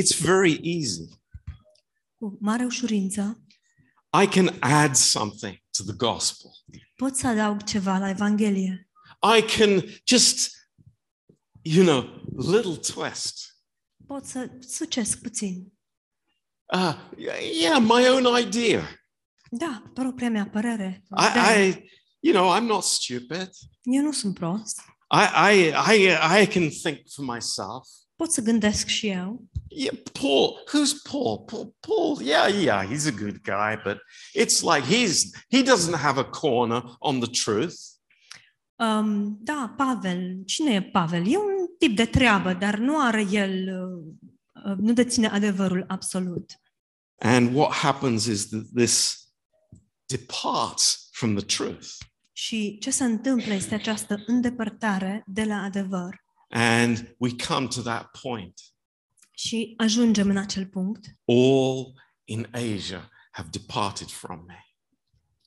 it's 0.00 0.18
very 0.20 0.60
easy. 0.62 1.18
Cu 2.14 2.36
mare 2.40 2.64
ușurință 2.64 3.44
I 4.22 4.26
can 4.26 4.56
add 4.60 4.94
something 4.94 5.56
to 5.70 5.82
the 5.84 5.96
gospel. 5.96 6.50
pot 6.96 7.16
să 7.16 7.26
adaug 7.26 7.62
ceva 7.62 7.98
la 7.98 8.08
Evanghelie. 8.08 8.90
I 9.38 9.42
can 9.56 9.84
just, 10.06 10.50
you 11.62 11.84
know, 11.84 12.24
little 12.36 12.76
twist. 12.76 13.56
Pot 14.06 14.24
să 14.24 14.50
sucesc 14.60 15.20
puțin. 15.20 15.72
Uh, 16.72 16.94
yeah, 17.16 17.78
my 17.78 18.06
own 18.08 18.26
idea. 18.26 18.82
Da, 19.50 19.82
propria 19.94 20.30
mea 20.30 20.48
părere. 20.52 21.02
I, 21.10 21.62
I, 21.62 21.90
you 22.20 22.32
know, 22.32 22.58
I'm 22.58 22.66
not 22.66 22.84
stupid. 22.84 23.50
Eu 23.82 24.02
nu 24.02 24.12
sunt 24.12 24.34
prost. 24.34 24.80
I, 25.10 25.24
I, 25.52 25.72
I, 25.94 26.42
I 26.42 26.46
can 26.46 26.68
think 26.68 26.98
for 27.14 27.24
myself. 27.24 27.88
Pot 28.16 28.32
să 28.32 28.40
gândesc 28.40 28.86
și 28.86 29.06
eu. 29.06 29.44
Yeah, 29.68 29.96
Paul. 30.20 30.62
Who's 30.68 30.92
Paul? 31.10 31.38
Paul. 31.38 31.74
Paul. 31.80 32.22
Yeah, 32.22 32.62
yeah, 32.62 32.86
he's 32.90 33.06
a 33.06 33.10
good 33.10 33.40
guy, 33.42 33.80
but 33.84 33.98
it's 34.34 34.62
like 34.62 34.84
he's 34.86 35.30
he 35.48 35.62
doesn't 35.62 35.98
have 35.98 36.20
a 36.20 36.24
corner 36.24 36.82
on 36.98 37.20
the 37.20 37.30
truth. 37.30 37.76
Um, 38.76 39.38
da, 39.40 39.74
Pavel. 39.76 40.42
Cine 40.46 40.74
e 40.74 40.82
Pavel? 40.82 41.26
E 41.26 41.36
un 41.36 41.66
tip 41.78 41.96
de 41.96 42.06
treabă, 42.06 42.52
dar 42.52 42.78
nu 42.78 43.00
are 43.00 43.26
el, 43.32 43.52
uh, 43.52 44.14
nu 44.76 44.92
deține 44.92 45.28
adevărul 45.28 45.84
absolut. 45.88 46.60
And 47.18 47.54
what 47.54 47.72
happens 47.72 48.24
is 48.24 48.48
that 48.48 48.64
this 48.74 49.24
departs 50.06 51.08
from 51.12 51.36
the 51.36 51.44
truth. 51.44 51.88
Și 52.32 52.78
ce 52.78 52.90
se 52.90 53.04
întâmplă 53.04 53.52
este 53.52 53.74
această 53.74 54.22
îndepărtare 54.26 55.24
de 55.26 55.44
la 55.44 55.62
adevăr. 55.62 56.24
And 56.48 57.14
we 57.18 57.30
come 57.48 57.66
to 57.66 57.80
that 57.80 58.10
point. 58.22 58.60
Și 59.30 59.74
ajungem 59.76 60.28
în 60.28 60.36
acel 60.36 60.66
punct. 60.66 61.06
All 61.24 61.92
in 62.24 62.48
Asia 62.52 63.10
have 63.30 63.48
departed 63.50 64.08
from 64.08 64.44
me. 64.46 64.64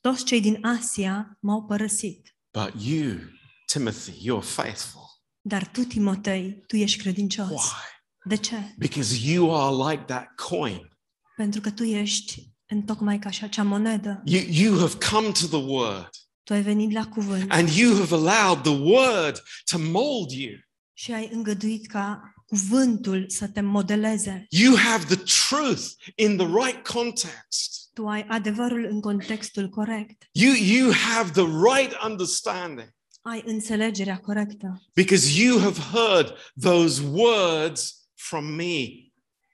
Toți 0.01 0.23
cei 0.23 0.41
din 0.41 0.65
Asia 0.65 1.37
m-au 1.39 1.63
părăsit. 1.63 2.35
But 2.51 2.73
you, 2.83 3.17
Timothy, 3.65 4.11
you're 4.11 4.43
faithful. 4.43 5.01
Dar 5.41 5.67
tu, 5.67 5.81
Timotei, 5.81 6.63
tu 6.67 6.75
ești 6.75 7.01
credincios. 7.01 7.49
Why? 7.49 7.92
De 8.25 8.35
ce? 8.35 8.55
Because 8.77 9.31
you 9.31 9.55
are 9.55 9.91
like 9.91 10.03
that 10.03 10.27
coin. 10.49 10.89
Pentru 11.35 11.61
că 11.61 11.71
tu 11.71 11.83
ești 11.83 12.51
în 12.65 12.81
tocmai 12.81 13.19
ca 13.19 13.29
acea 13.41 13.63
monedă. 13.63 14.21
You, 14.25 14.43
you 14.49 14.77
have 14.79 14.93
come 15.11 15.27
to 15.31 15.45
the 15.57 15.65
word 15.71 16.09
Tu 16.43 16.53
ai 16.53 16.61
venit 16.61 16.91
la 16.91 17.05
cuvânt 17.07 17.51
and 17.51 17.69
you 17.69 17.95
have 17.97 18.15
allowed 18.15 18.61
the 18.63 18.77
word 18.81 19.43
to 19.71 19.77
mold 19.79 20.31
you. 20.31 20.53
și 20.93 21.11
ai 21.11 21.29
îngăduit 21.31 21.87
ca 21.87 22.33
cuvântul 22.45 23.25
să 23.27 23.47
te 23.47 23.61
modeleze. 23.61 24.45
You 24.49 24.75
have 24.75 25.15
the 25.15 25.23
truth 25.49 25.83
in 26.15 26.37
the 26.37 26.45
right 26.47 26.87
context. 26.87 27.89
Tu 27.93 28.07
ai 28.07 28.25
adevărul 28.27 28.85
în 28.89 29.01
contextul 29.01 29.69
corect. 29.69 30.23
You, 30.31 30.53
you 30.53 30.91
have 30.91 31.31
the 31.31 31.45
right 31.75 31.93
understanding 32.05 32.89
Ai 33.21 33.43
înțelegerea 33.45 34.17
corectă. 34.17 34.83
because 34.93 35.41
you 35.43 35.59
have 35.59 35.79
heard 35.79 36.33
those 36.61 37.01
words 37.11 38.02
from 38.29 38.45
me. 38.45 38.87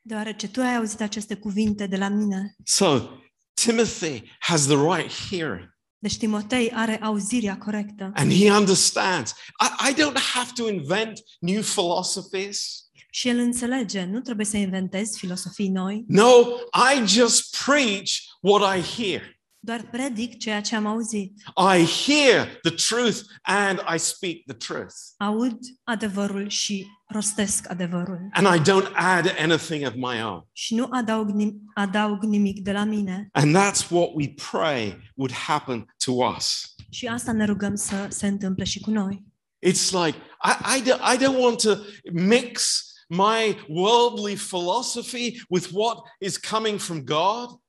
Deoarece 0.02 0.48
tu 0.48 0.62
ai 0.62 0.76
auzit 0.76 1.02
aceste 1.02 1.36
cuvinte 1.36 1.88
de 1.88 1.98
la 1.98 2.08
mine. 2.10 2.56
So 2.64 3.10
Timothy 3.54 4.24
has 4.40 4.66
the 4.66 4.76
right 4.76 5.12
hearing 5.30 5.78
Deci 6.02 6.18
Timotei 6.18 6.72
are 6.74 6.98
auzirea 7.02 7.58
corectă. 7.58 8.12
and 8.16 8.32
he 8.32 8.52
understands. 8.52 9.32
I, 9.62 9.90
I 9.90 9.94
don't 9.94 10.18
have 10.34 10.52
to 10.56 10.68
invent 10.70 11.20
new 11.40 11.62
philosophies. 11.62 12.84
Și 13.12 13.28
el 13.30 13.38
înțelege, 13.38 14.04
nu 14.04 14.20
trebuie 14.22 14.46
să 14.46 14.58
inventezi 14.58 15.18
filosofii 15.20 15.70
noi, 15.70 16.04
No, 16.08 16.30
I 16.94 17.08
just 17.08 17.58
preach 17.66 18.10
what 18.42 18.78
I 18.78 18.82
hear. 19.04 19.39
Doar 19.60 19.82
predic 19.92 20.38
ceea 20.38 20.62
ce 20.62 20.76
am 20.76 20.86
auzit. 20.86 21.34
I 21.76 21.86
hear 21.86 22.60
the 22.62 22.72
truth 22.72 23.20
and 23.42 23.80
I 23.96 23.98
speak 23.98 24.36
the 24.46 24.56
truth. 24.58 24.96
Aud 25.18 25.58
adevărul 25.84 26.50
și 26.50 26.86
rostesc 27.08 27.70
adevărul. 27.70 28.30
And 28.32 28.56
I 28.56 28.72
don't 28.72 28.92
add 28.94 29.36
anything 29.40 29.88
of 29.88 29.94
my 29.94 30.24
own. 30.24 30.48
Și 30.52 30.76
nu 30.76 30.88
adaug, 30.92 31.30
nim- 31.30 31.62
adaug 31.74 32.24
nimic 32.24 32.60
de 32.64 32.72
la 32.72 32.84
mine. 32.84 33.30
And 33.32 33.58
that's 33.58 33.90
what 33.90 34.10
we 34.14 34.34
pray 34.52 35.12
would 35.16 35.34
happen 35.34 35.96
to 36.06 36.12
us. 36.12 36.76
Și 36.90 37.08
asta 37.08 37.32
ne 37.32 37.46
rugăm 37.46 37.76
să 37.76 38.08
se 38.10 38.28
întâmple 38.28 38.64
și 38.64 38.80
cu 38.80 38.90
noi. 38.90 39.24
It's 39.68 39.92
like, 39.92 40.18
I, 40.44 40.78
I, 40.78 40.82
don't, 40.82 41.02
I 41.14 41.18
don't 41.18 41.40
want 41.40 41.62
to 41.62 41.76
mix 42.14 42.84
my 43.10 43.66
worldly 43.68 44.36
philosophy 44.36 45.42
with 45.50 45.68
what 45.74 45.98
is 46.20 46.38
coming 46.38 46.80
from 46.80 47.04
God. 47.04 47.60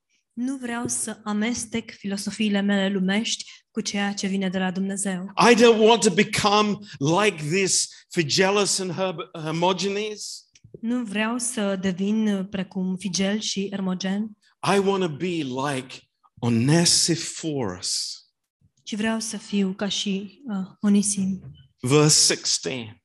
Nu 0.41 0.57
vreau 0.57 0.87
să 0.87 1.21
amestec 1.25 1.91
filosofiile 1.91 2.61
mele 2.61 2.89
lumești 2.93 3.45
cu 3.71 3.81
ceea 3.81 4.13
ce 4.13 4.27
vine 4.27 4.49
de 4.49 4.59
la 4.59 4.71
Dumnezeu. 4.71 5.33
I 5.51 5.55
don't 5.55 5.79
want 5.89 6.03
to 6.03 6.11
become 6.11 6.79
like 6.99 7.45
this 7.57 7.89
Figelus 8.11 8.79
and 8.79 8.93
Herb- 8.93 9.43
Hermogenes. 9.43 10.45
Nu 10.81 11.05
vreau 11.05 11.39
să 11.39 11.77
devin 11.81 12.47
precum 12.51 12.97
Figel 12.97 13.39
și 13.41 13.69
Hermogen, 13.71 14.37
I 14.75 14.79
want 14.79 15.03
to 15.03 15.09
be 15.17 15.43
like 15.73 15.97
Onesiphorus. 16.39 18.15
ci 18.83 18.97
vreau 18.97 19.21
să 19.21 19.37
fiu 19.37 19.73
ca 19.73 19.89
și 19.89 20.43
uh, 20.47 20.67
Onisim. 20.81 21.41
Verse 21.81 22.35
16. 22.35 23.03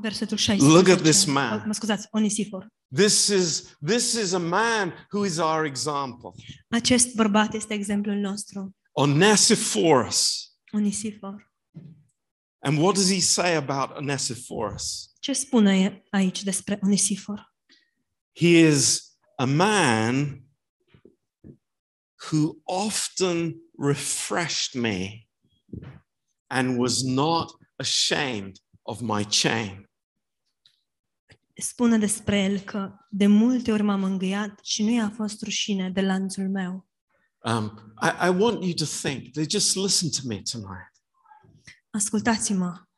Versetul 0.00 0.36
16. 0.36 0.76
Look 0.76 0.88
at 0.98 1.02
this 1.02 1.24
man. 1.24 1.58
Uh, 1.58 1.62
Mă 1.66 1.72
scuzați, 1.72 2.06
Onisifor. 2.10 2.66
This 2.90 3.28
is, 3.28 3.76
this 3.80 4.14
is 4.14 4.32
a 4.32 4.38
man 4.38 4.92
who 5.10 5.24
is 5.24 5.38
our 5.38 5.64
example. 5.64 6.34
Acest 6.68 7.14
bărbat 7.14 7.54
este 7.54 7.74
exemplul 7.74 8.16
nostru, 8.16 8.76
Onesiphorus. 8.92 10.52
Onisifor. 10.72 11.52
And 12.60 12.78
what 12.78 12.94
does 12.94 13.08
he 13.08 13.20
say 13.20 13.56
about 13.56 13.96
Onesiphorus? 13.96 15.12
Ce 15.20 15.32
spune 15.32 16.02
aici 16.10 16.42
despre 16.42 16.78
Onisifor? 16.82 17.54
He 18.32 18.58
is 18.58 19.02
a 19.38 19.46
man 19.46 20.42
who 22.30 22.60
often 22.64 23.60
refreshed 23.76 24.74
me 24.74 25.28
and 26.50 26.78
was 26.78 27.02
not 27.02 27.52
ashamed 27.76 28.58
of 28.82 29.00
my 29.00 29.24
chain. 29.24 29.87
Spune 31.60 31.98
despre 31.98 32.42
el 32.42 32.58
că 32.58 32.94
de 33.10 33.26
multe 33.26 33.72
ori 33.72 33.82
m-a 33.82 33.96
mângâiat 33.96 34.58
și 34.62 34.82
nu 34.84 34.90
i-a 34.90 35.12
fost 35.16 35.42
rușine 35.42 35.90
de 35.90 36.00
lanțul 36.00 36.48
meu. 36.48 36.86
Um, 37.38 37.94
I, 38.02 38.26
I 38.26 38.28
want 38.28 38.62
you 38.62 38.72
to 38.72 38.84
think, 38.84 39.32
they 39.32 39.46
just 39.50 39.76
listen 39.76 40.10
to 40.10 40.18
me 40.24 40.42
tonight. 40.52 40.92
Ascultați-mă, 41.90 42.88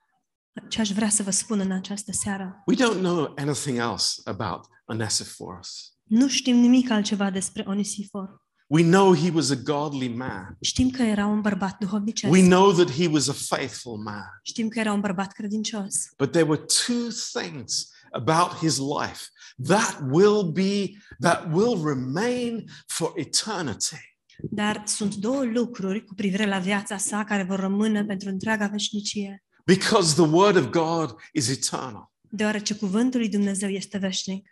Ce 0.68 0.80
aș 0.80 0.90
vrea 0.90 1.08
să 1.08 1.22
vă 1.22 1.30
spun 1.30 1.60
în 1.60 1.70
această 1.70 2.12
seară? 2.12 2.62
We 2.66 2.76
don't 2.76 3.00
know 3.00 3.32
anything 3.36 3.78
else 3.78 4.20
about 4.24 4.60
Onesiphorus. 4.84 5.94
Nu 6.02 6.28
știm 6.28 6.56
nimic 6.56 6.90
altceva 6.90 7.30
despre 7.30 7.64
Onisifor. 7.66 8.48
We 8.66 8.82
know 8.82 9.14
he 9.14 9.30
was 9.34 9.50
a 9.50 9.54
godly 9.54 10.08
man. 10.08 10.56
Știm 10.60 10.90
că 10.90 11.02
era 11.02 11.26
un 11.26 11.40
bărbat 11.40 11.78
duhovnicesc. 11.78 12.32
We 12.32 12.48
know 12.48 12.72
that 12.72 12.90
he 12.90 13.06
was 13.06 13.28
a 13.28 13.32
faithful 13.32 13.96
man. 13.96 14.24
Știm 14.42 14.68
că 14.68 14.78
era 14.78 14.92
un 14.92 15.00
bărbat 15.00 15.32
credincios. 15.32 15.94
But 16.18 16.30
there 16.30 16.48
were 16.48 16.64
two 16.86 17.08
things 17.32 17.88
about 18.10 18.58
his 18.58 18.78
life 18.78 19.28
that 19.64 20.00
will 20.10 20.52
be 20.52 20.90
that 21.18 21.52
will 21.52 21.84
remain 21.84 22.64
for 22.86 23.12
eternity. 23.16 24.16
Dar 24.50 24.82
sunt 24.86 25.14
două 25.14 25.44
lucruri 25.44 26.04
cu 26.04 26.14
privire 26.14 26.46
la 26.46 26.58
viața 26.58 26.96
sa 26.96 27.24
care 27.24 27.42
vor 27.42 27.58
rămâne 27.58 28.04
pentru 28.04 28.28
întreaga 28.28 28.66
veșnicie. 28.66 29.44
Because 29.64 30.14
the 30.14 30.30
word 30.32 30.56
of 30.56 30.68
God 30.68 31.14
is 31.32 31.48
eternal. 31.48 32.12
Deoarece 32.30 32.74
cuvântul 32.74 33.20
lui 33.20 33.28
Dumnezeu 33.28 33.68
este 33.68 33.98
veșnic. 33.98 34.48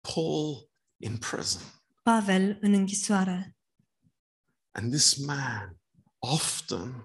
Paul 0.00 0.70
in 0.96 1.16
prison. 1.16 1.62
Pavel 2.02 2.58
în 2.60 2.72
închisoare. 2.72 3.56
And 4.72 4.90
this 4.90 5.16
man 5.16 5.76
often 6.18 7.04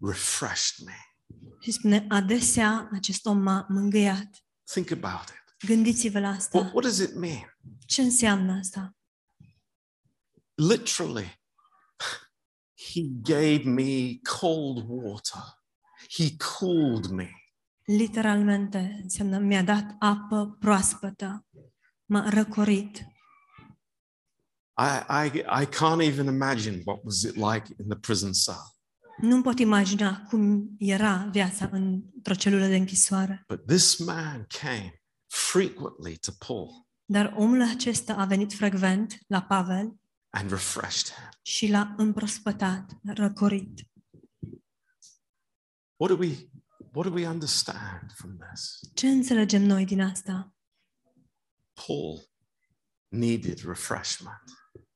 refreshed 0.00 0.86
me. 0.86 0.96
Și 1.60 1.70
spune, 1.70 2.04
adesea 2.08 2.88
acest 2.92 3.26
om 3.26 3.38
m-a 3.42 3.66
mângâiat. 3.68 4.28
Think 4.72 4.90
about 4.90 5.28
it. 5.28 5.66
Gândiți-vă 5.66 6.18
la 6.18 6.36
What, 6.52 6.72
what 6.72 6.82
does 6.82 6.98
it 6.98 7.14
mean? 7.14 7.56
Ce 7.86 8.02
înseamnă 8.02 8.52
asta? 8.52 8.96
Literally, 10.54 11.40
he 12.92 13.00
gave 13.22 13.62
me 13.64 14.18
cold 14.40 14.84
water. 14.86 15.42
He 16.10 16.36
cooled 16.58 17.06
me. 17.06 17.30
Literalmente 17.84 18.98
înseamnă 19.02 19.38
mi-a 19.38 19.62
dat 19.62 19.96
apă 19.98 20.56
proaspătă. 20.60 21.46
M-a 22.04 22.28
răcorit. 22.28 22.96
I, 24.76 25.02
I, 25.08 25.44
I 25.62 25.66
can't 25.66 26.02
even 26.02 26.26
imagine 26.26 26.82
what 26.84 27.00
was 27.04 27.22
it 27.22 27.34
like 27.34 27.74
in 27.78 27.88
the 27.88 27.98
prison 27.98 28.32
cell. 28.32 28.77
Nu 29.20 29.42
pot 29.42 29.58
imagina 29.58 30.26
cum 30.28 30.70
era 30.78 31.28
viața 31.32 31.68
într-o 31.72 32.34
celulă 32.34 32.66
de 32.66 32.76
închisoare. 32.76 33.44
But 33.48 33.66
this 33.66 33.98
man 33.98 34.46
came 34.48 35.02
frequently 35.26 36.16
to 36.16 36.30
Paul 36.46 36.86
Dar 37.04 37.34
omul 37.36 37.62
acesta 37.62 38.14
a 38.14 38.24
venit 38.24 38.52
frecvent 38.52 39.18
la 39.26 39.42
Pavel 39.42 39.96
and 40.30 40.50
refreshed 40.50 41.14
him. 41.14 41.28
și 41.42 41.66
l-a 41.66 41.94
împrospătat, 41.96 42.90
l-a 43.02 43.12
răcorit. 43.12 43.88
What 45.96 46.16
do 46.16 46.16
we 46.16 46.50
what 46.92 47.06
do 47.06 47.12
we 47.12 47.28
understand 47.28 48.12
from 48.14 48.38
this? 48.50 48.78
Ce 48.94 49.08
înțelegem 49.08 49.62
noi 49.62 49.84
din 49.84 50.00
asta? 50.00 50.54
Paul 51.86 52.28
needed 53.08 53.64
refreshment. 53.64 54.42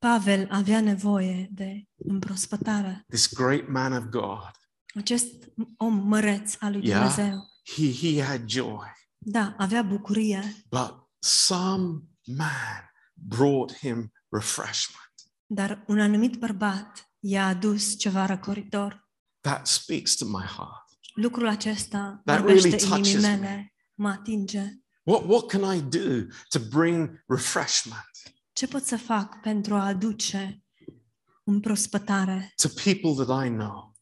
Pavel 0.06 0.48
avea 0.50 0.80
nevoie 0.80 1.48
de 1.52 1.84
împrospătare. 1.96 3.04
This 3.08 3.32
great 3.34 3.68
man 3.68 3.92
of 3.92 4.04
God, 4.04 4.50
Acest 4.94 5.32
om 5.76 5.94
măreț 5.94 6.54
al 6.60 6.72
lui 6.72 6.86
Yeah. 6.86 6.98
Dumnezeu. 7.14 7.40
he 7.76 7.92
he 7.92 8.22
had 8.24 8.48
joy. 8.48 8.92
Da, 9.18 9.54
avea 9.58 9.82
bucurie, 9.82 10.64
But 10.68 10.94
some 11.18 12.00
man 12.26 12.90
brought 13.14 13.76
him 13.76 14.12
refreshment. 14.28 15.12
dar 15.46 15.84
un 15.86 16.00
anumit 16.00 16.36
bărbat 16.38 17.10
i-a 17.20 17.46
adus 17.46 17.98
ceva 17.98 18.26
răcoritor. 18.26 19.08
That 19.40 19.66
speaks 19.66 20.14
to 20.16 20.24
my 20.26 20.44
heart. 20.44 20.86
Lucrul 21.14 21.48
acesta 21.48 22.20
That 22.24 22.38
vorbește 22.40 22.68
really 22.68 22.84
inimii 22.84 23.02
touches 23.12 23.22
me. 23.22 23.36
mele, 23.36 23.74
mă 23.94 24.08
atinge. 24.08 24.82
What 25.02 25.24
what 25.26 25.46
can 25.46 25.74
I 25.76 25.80
do 25.80 26.26
to 26.48 26.58
bring 26.78 27.24
refreshment 27.26 28.10
Ce 28.52 28.66
pot 28.66 28.84
să 28.84 28.96
fac 28.96 29.40
pentru 29.40 29.74
a 29.74 29.86
aduce 29.86 30.62
împrospătare 31.44 32.52
to 32.62 32.68
people 32.84 33.24
that 33.24 33.44
I 33.46 33.48
know? 33.48 33.94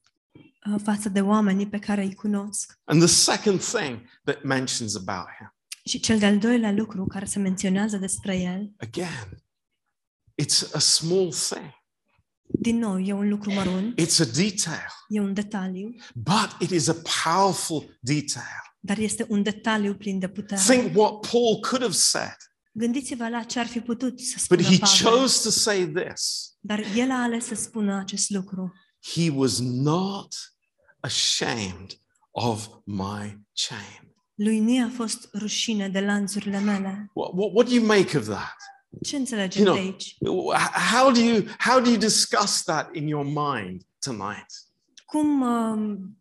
uh, 0.72 0.80
față 0.82 1.08
de 1.08 1.20
oamenii 1.20 1.68
pe 1.68 1.78
care 1.78 2.02
îi 2.02 2.14
cunosc? 2.14 2.78
And 2.84 2.98
the 3.00 3.08
second 3.08 3.60
thing 3.64 4.00
that 4.24 4.42
mentions 4.42 4.94
about 4.96 5.26
him, 5.38 5.54
Și 5.84 6.00
cel 6.00 6.18
de-al 6.18 6.38
doilea 6.38 6.72
lucru 6.72 7.06
care 7.06 7.24
se 7.24 7.38
menționează 7.38 7.96
despre 7.96 8.36
el, 8.36 8.72
again, 8.78 9.42
it's 10.42 10.72
a 10.72 10.78
small 10.78 11.32
thing. 11.32 11.70
din 12.60 12.78
nou, 12.78 12.98
e 13.00 13.12
un 13.12 13.28
lucru 13.28 13.52
mărunt, 13.52 14.00
It's 14.00 14.20
a 14.20 14.24
detail, 14.24 14.88
e 15.08 15.20
un 15.20 15.34
detaliu, 15.34 15.94
but 16.14 16.56
it 16.60 16.70
is 16.70 16.88
a 16.88 16.96
powerful 17.24 17.98
detail. 18.00 18.74
dar 18.80 18.98
este 18.98 19.26
un 19.28 19.42
detaliu 19.42 19.94
plin 19.94 20.18
de 20.18 20.28
putere. 20.28 20.60
Think 20.60 20.96
what 20.96 21.12
Paul 21.30 21.60
could 21.60 21.82
have 21.82 21.92
said, 21.94 22.36
Gândiți-vă 22.72 23.28
la 23.28 23.42
ce 23.42 23.58
ar 23.58 23.66
fi 23.66 23.80
putut 23.80 24.20
să 24.20 24.34
but 24.48 24.60
spună 24.60 24.62
he 24.62 24.78
Pavel, 24.78 25.10
chose 25.12 25.42
to 25.42 25.50
say 25.50 25.86
this. 25.88 26.52
dar 26.60 26.84
el 26.96 27.10
a 27.10 27.22
ales 27.22 27.44
să 27.44 27.54
spună 27.54 27.98
acest 27.98 28.30
lucru. 28.30 28.72
He 29.14 29.30
was 29.30 29.58
not 29.60 30.34
ashamed 31.00 32.00
of 32.30 32.68
my 32.84 33.40
chain. 33.52 34.14
Lui 34.34 34.58
nu 34.58 34.70
i-a 34.70 34.90
fost 34.94 35.28
rușine 35.34 35.88
de 35.88 36.00
lanțurile 36.00 36.58
mele. 36.58 37.10
What, 37.12 37.30
what, 37.34 37.50
what 37.54 37.68
do 37.68 37.74
you 37.74 37.86
make 37.86 38.16
of 38.18 38.24
that? 38.24 38.56
Ce 39.02 39.16
înțelegem 39.16 39.64
You 39.64 39.74
de 39.74 39.80
know, 39.80 39.92
aici? 39.92 40.16
How 40.92 41.12
do 41.12 41.20
you 41.20 41.44
how 41.58 41.80
do 41.80 41.88
you 41.88 41.98
discuss 41.98 42.62
that 42.62 42.94
in 42.94 43.06
your 43.08 43.24
mind 43.24 43.82
tonight? 43.98 44.46
Cum 45.04 45.40
um, 45.40 46.18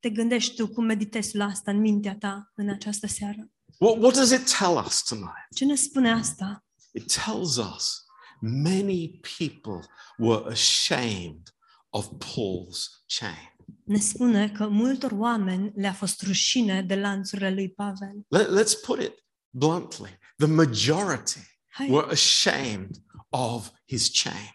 te 0.00 0.10
gândești 0.10 0.54
tu, 0.54 0.68
cum 0.68 0.84
meditezi 0.84 1.36
la 1.36 1.44
asta 1.44 1.70
în 1.70 1.80
mintea 1.80 2.16
ta 2.18 2.52
în 2.54 2.68
această 2.68 3.06
seară? 3.06 3.50
What, 3.78 3.98
what 3.98 4.14
does 4.14 4.30
it 4.30 4.56
tell 4.58 4.76
us 4.86 5.02
tonight? 5.02 5.46
Ce 5.54 5.64
ne 5.64 5.74
spune 5.74 6.10
asta? 6.10 6.64
It 6.92 7.12
tells 7.24 7.56
us 7.56 8.04
many 8.40 9.20
people 9.38 9.86
were 10.18 10.50
ashamed 10.50 11.48
of 11.88 12.08
Paul's 12.18 13.04
chain. 13.06 13.54
Ne 13.84 13.98
spune 13.98 14.50
că 14.50 14.68
multor 14.68 15.10
oameni 15.12 15.72
le-a 15.74 15.92
fost 15.92 16.22
rușine 16.22 16.82
de 16.82 16.94
lanțurile 16.94 17.50
lui 17.50 17.70
Pavel. 17.70 18.24
Let, 18.28 18.46
let's 18.46 18.80
put 18.86 19.00
it 19.00 19.24
bluntly 19.50 20.18
the 20.36 20.46
majority 20.46 21.40
Hai, 21.66 21.90
were 21.90 22.10
ashamed 22.10 22.90
of 23.28 23.70
his 23.86 24.22
chain. 24.22 24.50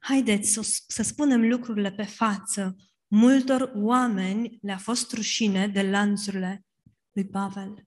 haideți 0.00 0.50
să, 0.50 0.80
să 0.86 1.02
spunem 1.02 1.48
lucrurile 1.48 1.90
pe 1.92 2.04
față. 2.04 2.76
Multor 3.06 3.72
oameni 3.74 4.58
le-a 4.62 4.78
fost 4.78 5.12
rușine 5.12 5.68
de 5.68 5.90
lanțurile 5.90 6.64
lui 7.12 7.26
Pavel. 7.26 7.86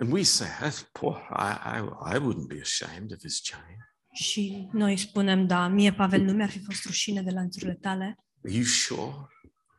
And 0.00 0.12
we 0.12 0.22
say, 0.22 0.48
"That's 0.60 0.82
poor. 0.92 1.14
I, 1.30 1.50
I, 1.76 1.78
I 2.14 2.18
wouldn't 2.18 2.48
be 2.48 2.60
ashamed 2.60 3.12
of 3.12 3.20
his 3.20 3.40
chain. 3.40 3.76
Și 4.12 4.68
noi 4.72 4.96
spunem, 4.96 5.46
da, 5.46 5.68
mie, 5.68 5.92
Pavel, 5.92 6.22
nu 6.22 6.32
mi-ar 6.32 6.50
fi 6.50 6.64
fost 6.64 6.84
rușine 6.84 7.22
de 7.22 7.30
lanțurile 7.30 7.74
tale. 7.74 8.18
Are 8.44 8.54
you 8.54 8.64
sure? 8.64 9.26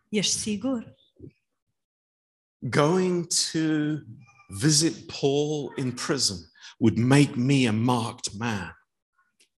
Ești 0.09 0.33
sigur? 0.33 0.95
Going 2.57 3.27
to 3.27 3.59
visit 4.47 5.11
Paul 5.19 5.73
in 5.77 5.91
prison 5.91 6.37
would 6.77 6.97
make 6.97 7.35
me 7.35 7.67
a 7.67 7.71
marked 7.71 8.33
man. 8.37 8.75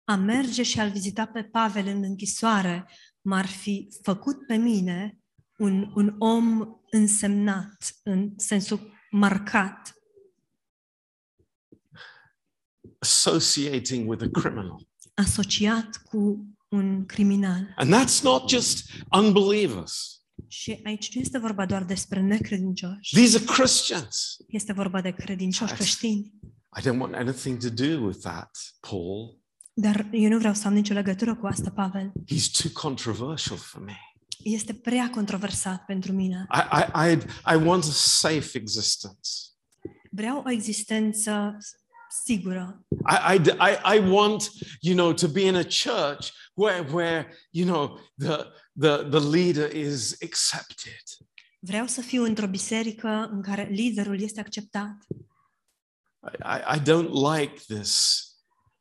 A 0.04 0.14
merge 0.14 0.62
și 0.62 0.80
a-l 0.80 0.90
vizita 0.90 1.26
pe 1.26 1.42
Pavel 1.42 1.86
în 1.86 2.02
închisoare 2.02 2.88
m-ar 3.20 3.46
fi 3.46 3.88
făcut 4.02 4.46
pe 4.46 4.56
mine 4.56 5.18
un, 5.58 5.92
un 5.94 6.14
om 6.18 6.62
însemnat, 6.90 7.94
în 8.02 8.32
sensul 8.36 8.92
marcat, 9.10 9.92
associating 12.98 14.08
with 14.08 14.22
a 14.22 14.28
criminal. 14.40 14.86
asociat 15.14 16.02
cu 16.10 16.46
un 16.68 17.06
criminal. 17.06 17.72
And 17.76 17.94
that's 17.94 18.22
not 18.22 18.48
just 18.48 18.90
unbelievers. 19.10 20.16
Și 20.48 20.80
aici 20.84 21.14
nu 21.14 21.20
este 21.20 21.38
vorba 21.38 21.66
doar 21.66 21.84
despre 21.84 22.20
necredincioși, 22.20 23.14
These 23.14 23.36
are 23.36 23.44
Christians. 23.44 24.36
este 24.48 24.72
vorba 24.72 25.00
de 25.00 25.10
credincioși 25.10 25.74
creștini. 25.74 26.32
I 26.78 26.80
don't 26.82 26.98
want 26.98 27.14
anything 27.14 27.58
to 27.58 27.68
do 27.68 28.04
with 28.06 28.18
that, 28.22 28.50
Paul. 28.80 29.40
Dar 29.74 30.08
eu 30.12 30.28
nu 30.28 30.38
vreau 30.38 30.54
să 30.54 30.66
am 30.66 30.72
nicio 30.72 30.94
legătură 30.94 31.36
cu 31.36 31.46
asta, 31.46 31.70
Pavel. 31.70 32.12
He's 32.34 32.50
too 32.62 32.70
controversial 32.72 33.56
for 33.58 33.82
me. 33.84 33.96
Este 34.44 34.74
prea 34.74 35.10
controversat 35.10 35.84
pentru 35.84 36.12
mine. 36.12 36.46
I, 36.54 36.78
I, 36.78 37.12
I, 37.12 37.18
I 37.54 37.66
want 37.66 37.84
a 37.84 37.90
safe 37.92 38.58
existence. 38.58 39.30
Vreau 40.10 40.42
o 40.46 40.50
existență 40.50 41.56
sigură. 42.24 42.86
I, 42.88 43.34
I, 43.34 43.40
I, 43.58 43.96
I 43.96 44.10
want, 44.10 44.50
you 44.80 44.94
know, 44.94 45.12
to 45.12 45.28
be 45.28 45.40
in 45.40 45.54
a 45.54 45.64
church 45.64 46.32
where, 46.54 46.92
where 46.92 47.32
you 47.50 47.66
know, 47.66 47.98
the, 48.16 48.52
the, 48.78 49.08
the 49.08 49.20
leader 49.20 49.76
is 49.76 50.16
accepted. 50.22 51.02
Vreau 51.58 51.86
să 51.86 52.00
fiu 52.00 52.24
într-o 52.24 52.46
biserică 52.46 53.08
în 53.08 53.42
care 53.42 53.62
liderul 53.62 54.20
este 54.20 54.40
acceptat. 54.40 54.96
I, 56.22 56.36
I, 56.44 56.76
I 56.76 56.80
don't 56.80 57.10
like 57.32 57.54
this, 57.66 58.22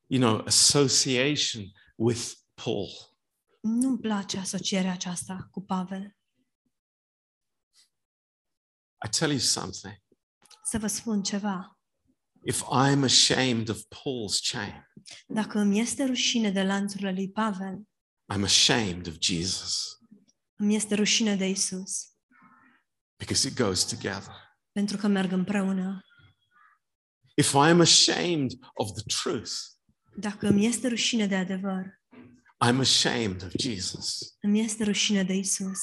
you 0.07 0.19
know, 0.21 0.43
association 0.45 1.71
with 1.95 2.32
Paul. 2.53 2.89
Nu-mi 3.59 3.99
place 3.99 4.38
asocierea 4.38 4.91
aceasta 4.91 5.47
cu 5.51 5.61
Pavel. 5.61 6.15
I 9.05 9.09
tell 9.09 9.32
you 9.32 9.39
something. 9.39 10.01
Să 10.63 10.77
vă 10.77 10.88
spun 10.88 11.23
ceva. 11.23 11.80
If 12.43 12.61
I'm 12.61 13.03
ashamed 13.03 13.69
of 13.69 13.81
Paul's 13.81 14.39
chain, 14.51 14.87
Dacă 15.27 15.59
îmi 15.59 15.79
este 15.79 16.05
rușine 16.05 16.51
de 16.51 16.63
lanțurile 16.63 17.11
lui 17.11 17.31
Pavel, 17.31 17.87
I'm 18.33 18.43
ashamed 18.43 19.07
of 19.07 19.15
Jesus 19.19 19.95
îmi 20.55 20.75
este 20.75 20.95
rușine 20.95 21.35
de 21.35 21.49
Isus, 21.49 22.09
because 23.17 23.47
it 23.47 23.55
goes 23.55 23.83
together. 23.83 24.33
pentru 24.71 24.97
că 24.97 25.07
merg 25.07 25.31
împreună. 25.31 26.01
If 27.35 27.53
I'm 27.53 27.79
ashamed 27.79 28.51
of 28.73 28.91
the 28.91 29.03
truth, 29.21 29.51
Dacă 30.17 30.47
îmi 30.47 30.65
este 30.65 30.87
rușine 30.87 31.27
de 31.27 31.35
adevăr, 31.35 31.99
I'm 32.65 32.79
ashamed 32.79 33.43
of 33.43 33.51
Jesus. 33.59 34.35
îmi 34.41 34.59
este 34.59 34.83
rușine 34.83 35.23
de 35.23 35.33
Isus. 35.33 35.79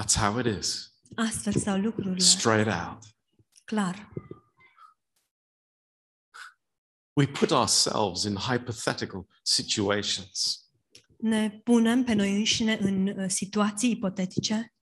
That's 0.00 0.14
how 0.14 0.38
it 0.38 0.58
is. 0.58 0.94
Astfel 1.16 1.52
stau 1.52 1.78
lucrurile. 1.78 2.18
Straight 2.24 2.66
out. 2.88 2.98
Clar. 3.64 4.12
We 7.20 7.26
put 7.26 7.50
ourselves 7.50 8.24
in 8.24 8.36
hypothetical 8.36 9.26
situations. 9.42 10.64
Ne 11.16 11.50
punem 11.64 12.04
pe 12.04 12.12
noi 12.12 12.36
înșine 12.36 12.78
în 12.80 13.06
uh, 13.06 13.24
situații 13.28 13.90
ipotetice, 13.90 14.74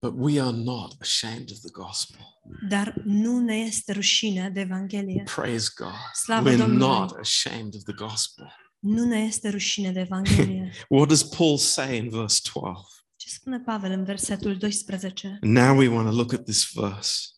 But 0.00 0.14
we 0.16 0.40
are 0.40 0.56
not 0.56 0.94
ashamed 1.00 1.50
of 1.50 1.58
the 1.58 1.70
gospel. 1.72 2.20
dar 2.68 2.94
nu 3.04 3.38
ne 3.40 3.54
este 3.56 3.92
rușine 3.92 4.50
de 4.50 4.60
Evanghelie. 4.60 5.22
Praise 5.34 5.68
God. 5.76 5.92
Slavă 6.12 6.50
We're 6.50 6.56
Domnului. 6.56 6.86
not 6.86 7.10
ashamed 7.20 7.74
of 7.74 7.82
the 7.82 7.92
gospel. 7.92 8.52
Nu 8.78 9.04
ne 9.04 9.18
este 9.18 9.48
rușine 9.50 9.92
de 9.92 10.00
Evanghelie. 10.00 10.72
What 10.88 11.08
does 11.08 11.22
Paul 11.22 11.56
say 11.58 11.96
in 11.96 12.08
verse 12.08 12.40
12? 12.52 12.84
Ce 13.16 13.28
spune 13.28 13.60
Pavel 13.60 13.90
în 13.90 14.04
versetul 14.04 14.56
12? 14.56 15.38
Now 15.40 15.76
we 15.76 15.88
want 15.88 16.08
to 16.08 16.14
look 16.14 16.32
at 16.32 16.44
this 16.44 16.72
verse. 16.74 17.31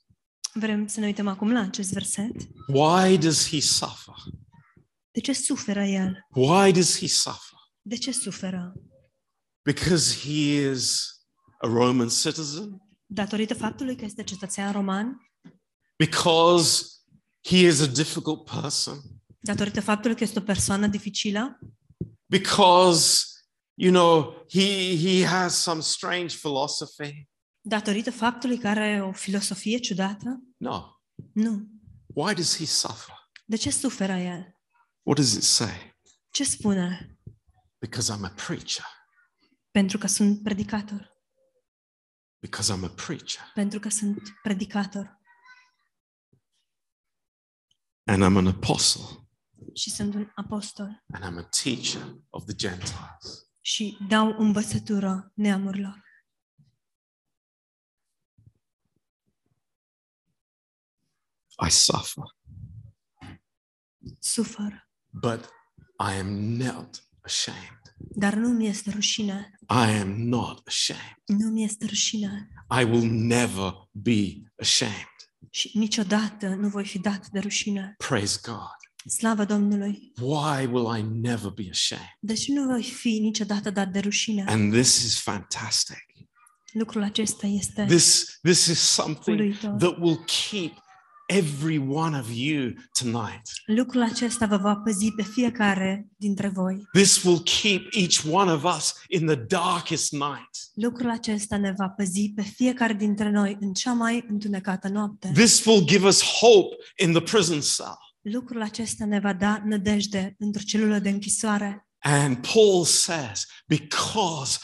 Vrem 0.56 0.86
să 0.86 1.00
ne 1.00 1.06
uităm 1.06 1.26
acum 1.26 1.52
la 1.52 1.60
acest 1.60 1.92
verset. 1.92 2.34
Why 2.66 3.18
does 3.18 3.48
he 3.48 3.60
suffer? 3.60 4.14
De 5.10 5.20
ce 5.20 5.32
suferă 5.32 5.82
el? 5.82 6.26
Why 6.30 6.72
does 6.72 6.98
he 6.98 7.06
suffer? 7.06 7.58
De 7.82 7.96
ce 7.96 8.12
suferă? 8.12 8.72
Because 9.62 10.18
he 10.18 10.70
is 10.70 11.14
a 11.58 11.66
Roman 11.66 12.08
citizen? 12.08 12.82
Datorită 13.06 13.54
faptului 13.54 13.96
că 13.96 14.04
este 14.04 14.22
cetățean 14.22 14.72
roman? 14.72 15.30
Because 15.96 16.84
he 17.40 17.56
is 17.56 17.80
a 17.80 17.86
difficult 17.86 18.44
person? 18.44 19.00
Datorită 19.40 19.80
faptului 19.80 20.16
că 20.16 20.24
este 20.24 20.38
o 20.38 20.42
persoană 20.42 20.86
dificilă? 20.86 21.58
Because, 22.26 23.24
you 23.74 23.92
know, 23.92 24.44
he, 24.50 24.96
he 24.96 25.26
has 25.26 25.54
some 25.62 25.80
strange 25.80 26.36
philosophy? 26.36 27.28
Datorită 27.66 28.10
faptului 28.10 28.58
că 28.58 28.68
are 28.68 29.02
o 29.02 29.12
filosofie 29.12 29.78
ciudată? 29.78 30.42
No. 30.56 31.00
Nu. 31.32 31.68
Why 32.06 32.34
does 32.34 32.56
he 32.56 32.64
suffer? 32.64 33.14
De 33.44 33.56
ce 33.56 33.70
suferă 33.70 34.12
el? 34.12 34.58
What 35.02 35.18
does 35.18 35.32
it 35.32 35.42
say? 35.42 35.94
Ce 36.30 36.44
spune? 36.44 37.18
Because 37.78 38.12
I'm 38.12 38.24
a 38.24 38.28
preacher. 38.46 38.84
Pentru 39.70 39.98
că 39.98 40.06
sunt 40.06 40.42
predicator. 40.42 41.12
Because 42.38 42.72
I'm 42.72 42.84
a 42.84 42.88
preacher. 42.88 43.50
Pentru 43.54 43.80
că 43.80 43.88
sunt 43.88 44.22
predicator. 44.42 45.20
And 48.04 48.22
I'm 48.22 48.36
an 48.36 48.46
apostle. 48.46 49.28
Și 49.74 49.90
sunt 49.90 50.14
un 50.14 50.30
apostol. 50.34 51.04
And 51.12 51.24
I'm 51.24 51.38
a 51.38 51.48
teacher 51.62 52.16
of 52.30 52.44
the 52.44 52.54
Gentiles. 52.54 53.48
Și 53.60 53.98
dau 54.08 54.34
învățătură 54.38 55.32
neamurilor. 55.34 56.03
I 61.66 61.70
suffer. 61.70 62.24
Sufăr. 64.18 64.88
But 65.10 65.44
I 66.00 66.18
am 66.18 66.56
not 66.56 67.08
ashamed. 67.20 67.78
Dar 67.96 68.34
nu 68.34 68.48
mi 68.48 68.66
este 68.66 68.90
rușine. 68.90 69.50
I 69.68 69.90
am 70.00 70.22
not 70.22 70.66
ashamed. 70.66 71.16
Nu 71.26 71.48
mi 71.48 71.64
este 71.64 71.86
rușine. 71.86 72.48
I 72.80 72.84
will 72.84 73.10
never 73.10 73.72
be 73.92 74.52
ashamed. 74.60 75.12
Și 75.50 75.70
niciodată 75.78 76.48
nu 76.48 76.68
voi 76.68 76.84
fi 76.84 76.98
dat 76.98 77.28
de 77.28 77.38
rușine. 77.38 77.94
Praise 77.96 78.38
God. 78.42 78.76
Slavă 79.06 79.44
Domnului! 79.44 80.12
Why 80.20 80.66
will 80.66 80.96
I 80.98 81.02
never 81.02 81.50
be 81.50 81.68
ashamed? 81.70 82.08
Deci 82.20 82.48
nu 82.48 82.64
voi 82.66 82.82
fi 82.82 83.18
niciodată 83.18 83.70
dat 83.70 83.88
de 83.88 83.98
rușine. 83.98 84.44
And 84.46 84.72
this 84.72 85.02
is 85.02 85.20
fantastic. 85.20 86.04
Lucrul 86.72 87.02
acesta 87.02 87.46
este 87.46 87.84
This, 87.84 88.38
this 88.42 88.66
is 88.66 88.78
something 88.78 89.38
uluitor. 89.38 89.70
that 89.70 89.98
will 89.98 90.24
keep 90.50 90.72
every 91.26 91.78
one 91.78 92.18
of 92.18 92.26
you 92.34 92.72
tonight. 93.00 93.42
Lucrul 93.66 94.02
acesta 94.02 94.46
vă 94.46 94.56
va 94.56 94.76
păzi 94.76 95.12
pe 95.16 95.22
fiecare 95.22 96.06
dintre 96.16 96.48
voi. 96.48 96.88
This 96.92 97.22
will 97.22 97.42
keep 97.60 97.82
each 97.90 98.24
one 98.30 98.52
of 98.52 98.64
us 98.76 98.94
in 99.08 99.26
the 99.26 99.34
darkest 99.34 100.12
night. 100.12 100.50
Lucrul 100.74 101.10
acesta 101.10 101.56
ne 101.56 101.74
va 101.76 101.88
păzi 101.88 102.32
pe 102.34 102.42
fiecare 102.42 102.92
dintre 102.92 103.30
noi 103.30 103.56
în 103.60 103.72
cea 103.72 103.92
mai 103.92 104.24
întunecată 104.28 104.88
noapte. 104.88 105.30
This 105.34 105.64
will 105.64 105.84
give 105.84 106.06
us 106.06 106.22
hope 106.22 106.76
in 107.04 107.12
the 107.12 107.22
prison 107.22 107.60
cell. 107.60 107.98
Lucrul 108.20 108.62
acesta 108.62 109.04
ne 109.04 109.20
va 109.20 109.32
da 109.32 109.62
nădejde 109.64 110.34
într-o 110.38 110.62
celulă 110.66 110.98
de 110.98 111.08
închisoare. 111.08 111.88
And 112.06 112.46
Paul 112.52 112.84
says, 112.84 113.46
Because 113.66 114.58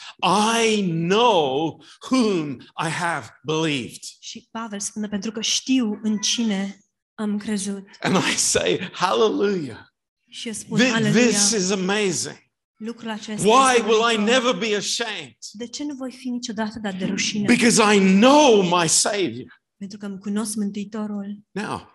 I 0.63 0.81
know 0.91 1.81
whom 2.11 2.59
I 2.77 2.89
have 2.89 3.29
believed. 3.43 4.03
Și 4.19 4.47
Pavel 4.51 4.79
spune, 4.79 5.07
pentru 5.07 5.31
că 5.31 5.41
știu 5.41 5.99
în 6.03 6.17
cine 6.17 6.77
am 7.13 7.37
crezut. 7.37 7.87
And 8.01 8.15
I 8.15 8.35
say, 8.37 8.89
Hallelujah. 8.93 9.85
Și 10.29 10.47
eu 10.47 10.53
spun, 10.53 10.79
Thi- 10.79 11.11
This 11.11 11.51
is 11.51 11.69
amazing. 11.71 12.37
lucrul 12.75 13.09
acesta 13.09 13.47
Why 13.47 13.81
will 13.81 14.13
I 14.13 14.17
never 14.17 14.55
be 14.55 14.75
ashamed? 14.75 15.35
De 15.51 15.67
ce 15.67 15.83
nu 15.83 15.93
voi 15.95 16.11
fi 16.11 16.29
niciodată 16.29 16.79
dat 16.79 16.95
de 16.97 17.05
rușine? 17.05 17.45
Because 17.45 17.95
I 17.95 17.99
know 18.19 18.61
my 18.79 18.87
Savior. 18.87 19.61
Pentru 19.77 19.97
că 19.97 20.05
îmi 20.05 20.19
cunosc 20.19 20.55
Mântuitorul. 20.55 21.37
Now, 21.51 21.91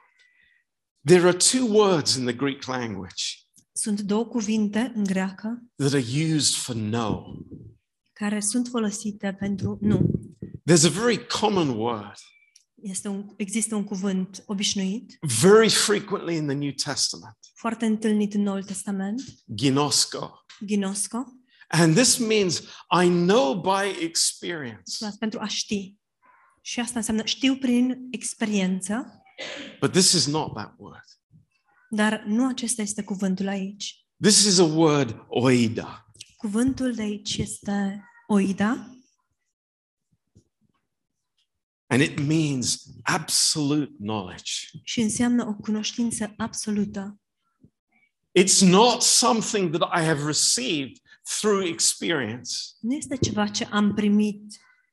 there 1.04 1.20
are 1.28 1.36
two 1.36 1.66
words 1.66 2.14
in 2.14 2.24
the 2.24 2.34
Greek 2.34 2.64
language 2.66 3.22
Sunt 3.78 4.00
două 4.00 4.24
cuvinte 4.26 4.92
în 4.94 5.04
greacă 5.04 5.62
that 5.76 5.92
are 5.92 6.04
used 6.34 6.54
for 6.54 6.74
no. 6.74 7.22
care 8.12 8.40
sunt 8.40 8.68
folosite 8.68 9.36
pentru 9.38 9.78
nu. 9.80 10.10
There's 10.70 10.84
a 10.84 10.88
very 10.88 11.26
common 11.26 11.68
word, 11.68 12.14
Este 12.82 13.08
un, 13.08 13.26
există 13.36 13.74
un 13.74 13.84
cuvânt 13.84 14.42
obișnuit, 14.46 15.18
very 15.40 15.70
frequently 15.70 16.36
in 16.36 16.46
the 16.46 16.56
New 16.56 16.70
Testament, 16.70 17.36
foarte 17.54 17.86
întâlnit 17.86 18.34
în 18.34 18.42
Noul 18.42 18.62
Testament, 18.64 19.22
ginosko. 19.54 20.44
ginosco, 20.64 21.24
And 21.68 21.94
this 21.94 22.16
means 22.18 22.58
I 23.04 23.08
know 23.08 23.60
by 23.60 24.04
experience. 24.04 24.82
Las 24.98 25.16
pentru 25.16 25.40
a 25.40 25.46
ști. 25.46 25.96
Și 26.62 26.80
asta 26.80 26.98
înseamnă 26.98 27.24
știu 27.24 27.56
prin 27.56 28.06
experiență, 28.10 29.22
But 29.80 29.92
this 29.92 30.12
is 30.12 30.26
not 30.26 30.54
that 30.54 30.74
word. 30.78 31.04
Dar 31.90 32.24
nu 32.26 32.48
acesta 32.48 32.82
este 32.82 33.02
cuvântul 33.02 33.48
aici. 33.48 34.06
This 34.22 34.44
is 34.44 34.58
a 34.58 34.64
word, 34.64 35.24
oida. 35.28 36.06
Cuvântul 36.36 36.94
de 36.94 37.02
aici 37.02 37.36
este 37.36 38.04
oida 38.26 38.90
And 41.88 42.02
it 42.02 42.18
means 42.18 42.82
absolute 43.02 43.92
knowledge. 43.98 44.52
și 44.82 45.00
înseamnă 45.00 45.46
o 45.46 45.54
cunoștință 45.54 46.34
absolută. 46.36 47.20
It's 48.38 48.60
not 48.60 49.02
something 49.02 49.76
that 49.76 50.00
I 50.00 50.04
have 50.04 50.24
received 50.24 50.96
through 51.40 51.66
experience, 51.68 52.50
Nu 52.80 52.94
este 52.94 53.16
ceva 53.16 53.48
ce 53.48 53.64
am 53.64 53.94
primit 53.94 54.42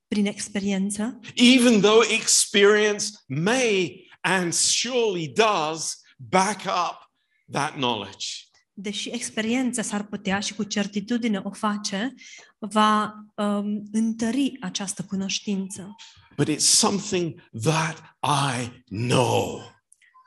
prin 0.07 0.25
experiență, 0.25 1.19
even 1.35 1.81
though 1.81 2.05
experience 2.09 3.05
may 3.27 4.01
and 4.21 4.53
surely 4.53 5.27
does 5.27 6.01
back 6.29 6.61
up 6.65 7.11
that 7.51 7.73
knowledge. 7.73 8.27
deși 8.73 9.09
experiența 9.09 9.81
s-ar 9.81 10.03
putea 10.03 10.39
și 10.39 10.53
cu 10.53 10.63
certitudine 10.63 11.41
o 11.43 11.51
face, 11.51 12.13
va 12.59 13.13
um, 13.35 13.83
întări 13.91 14.57
această 14.61 15.03
cunoștință, 15.03 15.95
But 16.37 16.49
it's 16.49 16.57
something 16.65 17.49
that 17.61 18.17
I 18.23 18.83
know. 18.89 19.61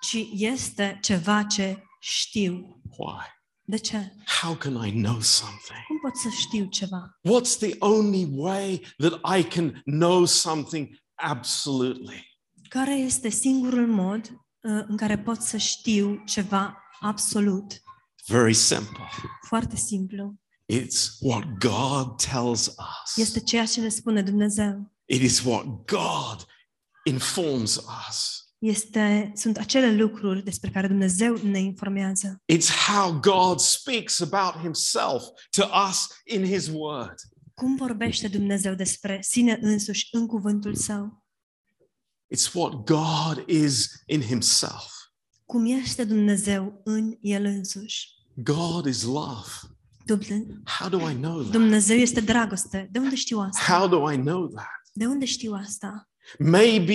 ci 0.01 0.17
este 0.33 0.99
ceva 1.03 1.43
ce 1.43 1.83
știu. 2.01 2.81
Why? 2.97 3.25
De 3.69 3.77
ce? 3.77 4.13
How 4.41 4.55
can 4.55 4.73
I 4.87 4.91
know 4.91 5.21
something? 5.21 5.85
Cum 5.87 5.99
pot 6.03 6.17
să 6.17 6.29
știu 6.29 6.65
ceva? 6.65 7.19
What's 7.29 7.59
the 7.59 7.75
only 7.79 8.27
way 8.31 8.87
that 8.97 9.39
I 9.39 9.43
can 9.43 9.83
know 9.85 10.25
something 10.25 10.89
absolutely? 11.15 12.39
Care 12.69 12.95
este 12.95 13.29
singurul 13.29 13.87
mod 13.87 14.31
uh, 14.31 14.39
în 14.89 14.97
care 14.97 15.19
pot 15.19 15.41
să 15.41 15.57
știu 15.57 16.23
ceva 16.25 16.79
absolut? 17.01 17.81
Very 18.27 18.55
simple. 18.55 19.05
Foarte 19.49 19.77
simplu. 19.77 20.35
It's 20.73 21.19
what 21.21 21.45
God 21.59 22.17
tells 22.17 22.67
us. 22.67 23.17
Este 23.17 23.41
ceea 23.41 23.67
ce 23.67 23.81
ne 23.81 23.89
spune 23.89 24.23
Dumnezeu. 24.23 24.93
It 25.05 25.23
is 25.23 25.43
what 25.45 25.65
God 25.67 26.47
informs 27.05 27.77
us. 27.77 28.47
Este, 28.59 29.33
sunt 29.35 29.57
acele 29.57 29.95
lucruri 29.95 30.45
despre 30.45 30.71
care 30.71 30.87
Dumnezeu 30.87 31.37
ne 31.37 31.59
informează. 31.59 32.43
It's 32.53 32.69
how 32.87 33.13
God 33.21 33.59
speaks 33.59 34.21
about 34.21 34.63
himself 34.63 35.23
to 35.51 35.67
us 35.89 36.07
in 36.25 36.45
his 36.45 36.69
word. 36.69 37.15
Cum 37.55 37.77
vorbește 37.77 38.29
Dumnezeu 38.29 38.75
despre 38.75 39.19
sine 39.23 39.59
însuși 39.61 40.09
în 40.11 40.27
cuvântul 40.27 40.75
său? 40.75 41.25
It's 42.35 42.53
what 42.55 42.73
God 42.85 43.45
is 43.49 43.91
in 44.07 44.23
himself. 44.23 44.93
Cum 45.45 45.67
este 45.67 46.05
Dumnezeu 46.05 46.81
în 46.85 47.17
el 47.21 47.45
însuși? 47.45 48.09
God 48.35 48.87
is 48.87 49.03
love. 49.03 49.49
Dumne- 50.05 50.61
How 50.65 50.89
do 50.89 51.11
I 51.11 51.15
know 51.15 51.41
that? 51.41 51.53
Dumnezeu 51.53 51.97
este 51.97 52.21
dragoste. 52.21 52.89
De 52.93 52.99
unde 52.99 53.15
știu 53.15 53.39
asta? 53.39 53.73
How 53.73 53.89
do 53.89 54.13
I 54.13 54.17
know 54.17 54.47
that? 54.49 54.67
De 54.93 55.07
unde 55.07 55.25
știu 55.25 55.53
asta? 55.53 56.09
Maybe 56.39 56.93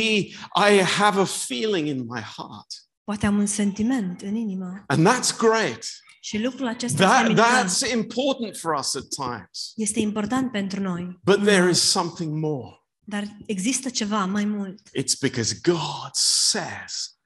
I 0.69 0.81
have 0.97 1.19
a 1.19 1.23
feeling 1.25 1.87
in 1.87 1.97
my 2.07 2.19
heart. 2.21 2.67
Poate 3.03 3.25
am 3.25 3.37
un 3.37 3.45
sentiment 3.45 4.21
în 4.21 4.35
inimă. 4.35 4.83
And 4.87 5.07
that's 5.09 5.37
great. 5.37 5.85
Și 6.23 6.41
lucrul 6.41 6.67
acesta 6.67 7.03
este 7.03 7.15
That, 7.15 7.27
minunat. 7.27 7.65
that's 7.69 7.93
important 7.93 8.57
for 8.57 8.73
us 8.79 8.95
at 8.95 9.03
times. 9.15 9.71
Este 9.75 9.99
important 9.99 10.51
pentru 10.51 10.81
noi. 10.81 11.19
But 11.23 11.43
there 11.43 11.69
is 11.69 11.79
something 11.79 12.33
more. 12.43 12.75
Dar 13.05 13.37
există 13.45 13.89
ceva 13.89 14.25
mai 14.25 14.45
mult. 14.45 14.79
It's 14.87 15.19
because 15.21 15.59
God 15.63 16.09
says, 16.13 17.17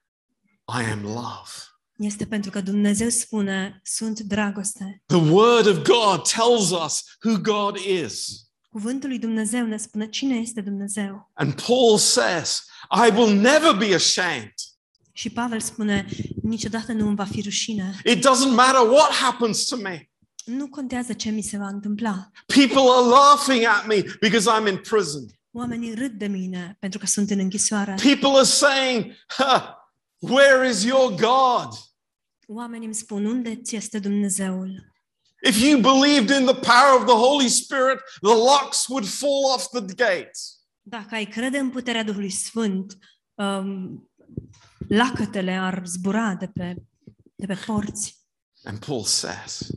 I 0.78 0.90
am 0.90 1.02
love. 1.02 1.50
Este 1.98 2.26
pentru 2.26 2.50
că 2.50 2.60
Dumnezeu 2.60 3.08
spune, 3.08 3.80
sunt 3.84 4.20
dragoste. 4.20 5.02
The 5.06 5.30
word 5.30 5.66
of 5.66 5.76
God 5.76 6.28
tells 6.28 6.70
us 6.84 7.02
who 7.24 7.40
God 7.40 7.76
is. 7.76 8.44
Cuvântul 8.68 9.08
lui 9.08 9.18
Dumnezeu 9.18 9.66
ne 9.66 9.76
spune 9.76 10.08
cine 10.08 10.34
este 10.34 10.60
Dumnezeu. 10.60 11.30
And 11.34 11.62
Paul 11.62 11.98
says, 11.98 12.64
I 13.06 13.10
will 13.16 13.34
never 13.34 13.74
be 13.74 13.94
ashamed. 13.94 14.54
Și 15.12 15.30
Pavel 15.30 15.60
spune, 15.60 16.06
niciodată 16.42 16.92
nu 16.92 17.06
îmi 17.06 17.16
va 17.16 17.24
fi 17.24 17.40
rușine. 17.40 18.00
It 18.04 18.18
doesn't 18.18 18.54
matter 18.54 18.88
what 18.88 19.12
happens 19.12 19.64
to 19.64 19.76
me. 19.76 20.10
Nu 20.44 20.68
contează 20.68 21.12
ce 21.12 21.30
mi 21.30 21.42
se 21.42 21.56
va 21.56 21.66
întâmpla. 21.66 22.30
People 22.46 22.90
are 22.96 23.06
laughing 23.06 23.64
at 23.64 23.86
me 23.86 24.02
because 24.20 24.50
I'm 24.50 24.68
in 24.68 24.76
prison. 24.76 25.35
Oamenii 25.56 25.94
râd 25.94 26.12
de 26.12 26.26
mine 26.26 26.76
pentru 26.78 26.98
că 26.98 27.06
sunt 27.06 27.30
în 27.30 27.38
închisoare. 27.38 27.94
People 28.02 28.28
are 28.28 28.44
saying, 28.44 29.12
"Ha, 29.26 29.76
Where 30.18 30.68
is 30.68 30.84
your 30.84 31.14
God? 31.14 31.72
Oamenii 32.46 32.86
îmi 32.86 32.94
spun, 32.94 33.24
unde 33.24 33.56
ți 33.56 33.76
este 33.76 33.98
Dumnezeul? 33.98 34.92
If 35.48 35.60
you 35.60 35.80
believed 35.80 36.30
in 36.40 36.46
the 36.46 36.54
power 36.54 37.00
of 37.00 37.04
the 37.04 37.14
Holy 37.14 37.48
Spirit, 37.48 37.98
the 38.22 38.34
locks 38.34 38.86
would 38.88 39.06
fall 39.06 39.52
off 39.54 39.68
the 39.68 39.84
gates. 39.94 40.60
Dacă 40.82 41.14
ai 41.14 41.24
crede 41.24 41.58
în 41.58 41.70
puterea 41.70 42.04
Duhului 42.04 42.30
Sfânt, 42.30 42.98
um, 43.34 44.10
lacătele 44.88 45.52
ar 45.52 45.82
zbura 45.84 46.34
de 46.34 46.46
pe, 46.46 46.76
de 47.34 47.46
pe 47.46 47.54
porți. 47.66 48.24
And 48.64 48.84
Paul 48.84 49.04
says, 49.04 49.70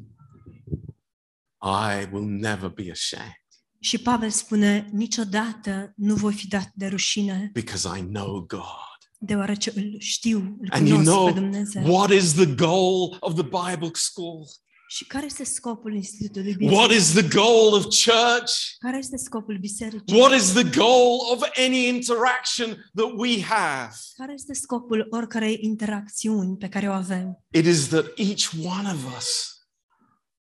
I 1.61 2.07
will 2.11 2.25
never 2.25 2.69
be 2.69 2.91
ashamed 2.91 3.48
Și 3.79 3.97
Pavel 3.97 4.29
spune, 4.29 4.89
niciodată 4.91 5.93
nu 5.95 6.15
voi 6.15 6.33
fi 6.33 6.47
dat 6.47 6.71
de 6.73 6.87
rușine, 6.87 7.49
because 7.53 7.97
I 7.97 8.01
know 8.01 8.39
God. 8.39 8.97
deoarece 9.17 9.71
îl 9.75 9.95
știu, 9.99 10.37
îl 10.61 10.67
And 10.71 10.87
you 10.87 10.97
cunosc 10.97 11.11
know 11.17 11.25
pe 11.33 11.39
Dumnezeu. 11.39 11.83
what 11.95 12.11
is 12.11 12.33
the 12.33 12.45
goal 12.55 13.17
of 13.19 13.33
the 13.33 13.43
Bible 13.43 13.89
school? 13.93 14.45
Și 14.91 15.05
care 15.05 15.25
este 15.25 15.43
scopul 15.43 15.93
Institutului 15.95 16.51
Biblic? 16.51 16.77
What 16.77 16.91
is 16.91 17.11
the 17.13 17.27
goal 17.27 17.73
of 17.73 17.83
church? 17.83 18.51
Care 18.79 18.97
este 18.97 19.17
scopul 19.17 19.57
bisericii? 19.59 20.17
What 20.19 20.39
is 20.39 20.51
the 20.53 20.63
goal 20.63 21.17
of 21.31 21.41
any 21.57 21.87
interaction 21.87 22.89
that 22.95 23.11
we 23.15 23.41
have? 23.41 23.91
Care 24.15 24.33
este 24.33 24.53
scopul 24.53 25.07
oricărei 25.09 25.57
interacțiuni 25.61 26.57
pe 26.57 26.69
care 26.69 26.87
o 26.89 26.91
avem? 26.91 27.45
It 27.51 27.65
is 27.65 27.87
that 27.87 28.05
each 28.17 28.49
one 28.63 28.91
of 28.93 29.17
us 29.17 29.57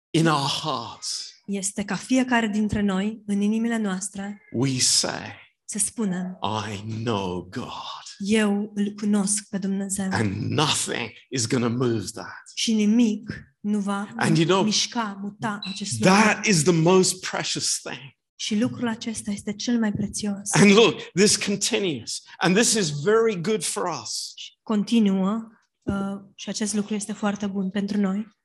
in 0.10 0.28
our 0.28 0.50
hearts, 0.64 1.32
Este 1.48 1.84
ca 1.84 1.96
fiecare 1.96 2.48
dintre 2.48 2.82
noi, 2.82 3.22
în 3.26 3.42
inimile 3.42 3.78
noastre, 3.78 4.42
we 4.52 4.80
say, 4.80 5.36
să 5.66 5.80
spunem, 5.80 6.40
I 6.72 7.04
know 7.04 7.42
God. 7.42 8.04
eu 8.18 8.72
îl 8.76 8.94
cunosc 8.96 9.44
pe 9.50 9.58
Dumnezeu 9.58 10.08
And 10.12 10.36
nothing 10.36 11.10
is 11.30 11.48
going 11.48 11.64
to 11.64 11.86
move 11.86 12.06
that. 12.14 12.52
și 12.56 12.74
nimic 12.74 13.44
nu 13.60 13.80
va 13.80 14.14
And 14.16 14.38
you 14.38 14.46
know, 14.48 14.64
mișca, 14.64 15.18
muta 15.22 15.60
acest 15.64 15.92
lucru. 15.92 16.08
That 16.08 16.46
is 16.46 16.64
the 16.64 16.74
most 16.74 17.20
precious 17.30 17.80
thing. 17.84 18.16
Și 18.36 18.60
lucrul 18.60 18.88
acesta 18.88 19.32
este 19.32 19.54
cel 19.54 19.80
mai 19.80 19.92
prețios. 19.92 20.52
And 20.54 20.72
look, 20.72 21.02
this 21.14 21.36
continues. 21.36 22.22
And 22.38 22.56
this 22.56 22.74
is 22.74 22.90
very 23.02 23.42
good 23.42 23.64
for 23.64 23.84
us. 24.02 24.34
Continuă 24.64 25.48
uh, 25.82 26.20
și 26.36 26.50
acest 26.50 26.74
lucru 26.74 26.94
este 26.94 27.14
foarte 27.14 27.48
bun 27.48 27.70
pentru 27.70 27.98
noi. 27.98 28.37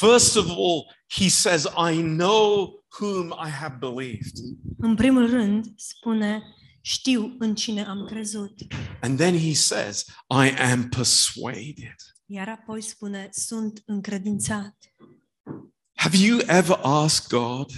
First 0.00 0.36
of 0.36 0.48
all, 0.48 0.90
he 1.08 1.28
says, 1.28 1.66
I 1.76 2.00
know 2.00 2.80
whom 2.98 3.34
I 3.34 3.50
have 3.50 3.76
believed. 3.78 4.36
În 4.78 4.94
primul 4.94 5.30
rând, 5.30 5.66
spune, 5.76 6.42
știu 6.80 7.36
în 7.38 7.54
cine 7.54 7.84
am 7.84 8.06
crezut. 8.06 8.54
And 9.02 9.18
then 9.18 9.38
he 9.38 9.54
says, 9.54 10.04
I 10.28 10.48
am 10.72 10.88
persuaded. 10.88 11.94
Iar 12.26 12.48
apoi 12.48 12.80
spune, 12.80 13.28
sunt 13.32 13.82
încredințat. 13.86 14.76
Have 15.94 16.16
you 16.16 16.38
ever 16.46 16.78
asked 16.82 17.28
God, 17.28 17.70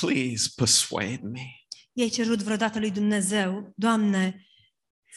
please 0.00 0.52
persuade 0.56 1.20
me? 1.22 1.66
I-ai 1.92 2.08
cerut 2.08 2.42
vreodată 2.42 2.78
lui 2.78 2.90
Dumnezeu, 2.90 3.72
Doamne, 3.76 4.46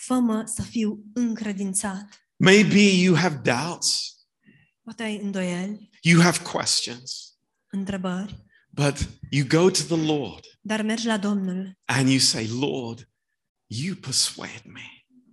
fă-mă 0.06 0.44
să 0.46 0.62
fiu 0.62 1.04
încredințat. 1.14 2.28
Maybe 2.36 2.80
you 2.80 3.16
have 3.16 3.42
doubts, 3.44 4.19
Poate 4.90 5.04
ai 5.04 5.20
îndoieli, 5.22 5.90
you 6.02 6.22
have 6.22 6.40
questions, 6.52 7.38
întrebări, 7.72 8.46
but 8.70 9.10
you 9.30 9.48
go 9.48 9.70
to 9.70 9.96
the 9.96 10.06
Lord 10.06 10.44
dar 10.62 10.82
mergi 10.82 11.06
la 11.06 11.18
Domnul 11.18 11.78
and 11.86 12.08
you 12.10 12.18
say, 12.20 12.48
Lord, 12.48 13.10
you 13.68 13.96
persuade 13.96 14.62
me. 14.66 14.82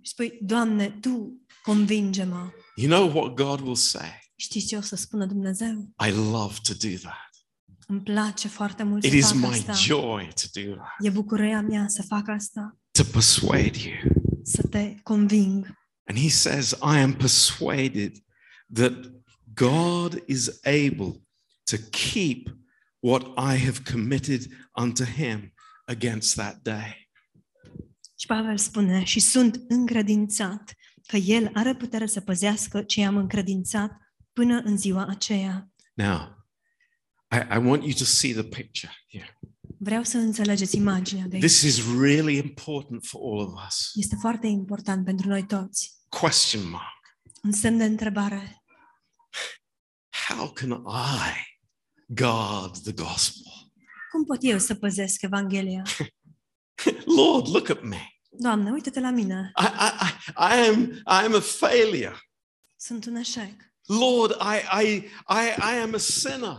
și 0.01 0.11
spui, 0.11 0.37
Doamne, 0.41 0.89
Tu 0.89 1.41
convinge-mă. 1.63 2.49
You 2.75 2.89
know 2.89 3.23
what 3.23 3.33
God 3.35 3.59
will 3.59 3.75
say? 3.75 4.31
Știi 4.35 4.61
ce 4.61 4.77
o 4.77 4.81
să 4.81 4.95
spună 4.95 5.25
Dumnezeu? 5.25 5.93
I 6.07 6.11
love 6.11 6.55
to 6.63 6.73
do 6.87 6.95
that. 7.01 7.31
Îmi 7.87 8.01
place 8.01 8.47
foarte 8.47 8.83
mult 8.83 9.03
It 9.03 9.11
să 9.11 9.17
is 9.17 9.25
fac 9.31 9.39
my 9.39 9.47
asta. 9.57 9.73
joy 9.73 10.27
to 10.33 10.61
do 10.61 10.73
that, 10.75 10.95
E 10.99 11.09
bucuria 11.09 11.61
mea 11.61 11.87
să 11.87 12.03
fac 12.03 12.27
asta, 12.27 12.77
to 12.91 13.03
persuade 13.03 13.77
you. 13.79 13.97
să 14.43 14.67
te 14.67 14.95
conving. 15.03 15.65
And 16.03 16.17
he 16.19 16.29
says, 16.29 16.71
I 16.71 16.97
am 16.99 17.13
persuaded 17.15 18.17
that 18.73 19.15
God 19.57 20.23
is 20.27 20.59
able 20.63 21.21
to 21.63 21.77
keep 21.91 22.49
what 22.99 23.23
I 23.37 23.57
have 23.57 23.83
committed 23.91 24.47
unto 24.75 25.03
him 25.03 25.53
against 25.87 26.35
that 26.35 26.61
day. 26.63 27.09
Și 28.19 28.25
Pavel 28.27 28.57
spune, 28.57 29.03
și 29.03 29.19
sunt 29.19 29.63
încredințat 29.67 30.73
că 31.07 31.17
El 31.17 31.51
are 31.53 31.75
putere 31.75 32.05
să 32.05 32.21
păzească 32.21 32.81
ce 32.81 33.05
am 33.05 33.17
încredințat 33.17 33.91
până 34.33 34.61
în 34.63 34.77
ziua 34.77 35.05
aceea. 35.09 35.71
Now, 35.93 36.45
I, 37.31 37.55
I 37.55 37.57
want 37.57 37.83
you 37.83 37.93
to 37.93 38.03
see 38.03 38.33
the 38.33 38.43
picture 38.43 38.93
here. 39.09 39.39
Vreau 39.79 40.03
să 40.03 40.17
înțelegeți 40.17 40.75
imaginea 40.75 41.25
de 41.25 41.35
aici. 41.35 41.45
This 41.45 41.61
is 41.61 41.99
really 41.99 42.37
important 42.37 43.05
for 43.05 43.21
all 43.21 43.47
of 43.47 43.65
us. 43.67 43.91
Este 43.93 44.15
foarte 44.19 44.47
important 44.47 45.05
pentru 45.05 45.27
noi 45.27 45.45
toți. 45.45 45.95
Question 46.09 46.69
mark. 46.69 47.19
Un 47.43 47.51
semn 47.51 47.77
de 47.77 47.83
întrebare. 47.83 48.61
How 50.29 50.49
can 50.49 50.71
I 50.85 51.31
guard 52.07 52.75
the 52.83 52.91
gospel? 52.91 53.71
Cum 54.11 54.23
pot 54.25 54.37
eu 54.41 54.59
să 54.59 54.75
păzesc 54.75 55.21
Evanghelia? 55.21 55.83
Lord, 57.17 57.47
look 57.47 57.69
at 57.69 57.81
me. 57.81 57.97
Doamne, 58.29 58.71
uite-te 58.71 58.99
la 58.99 59.09
mine. 59.09 59.51
I, 59.59 59.65
I, 59.65 59.89
I, 60.05 60.63
I 60.63 60.67
am 60.67 60.91
I 60.91 61.25
am 61.25 61.35
a 61.35 61.39
failure. 61.39 62.15
Sunt 62.75 63.05
un 63.05 63.15
eșec. 63.15 63.53
Lord, 63.85 64.31
I, 64.31 64.85
I, 64.85 64.95
I, 65.29 65.75
I 65.75 65.79
am 65.81 65.93
a 65.93 65.97
sinner. 65.97 66.57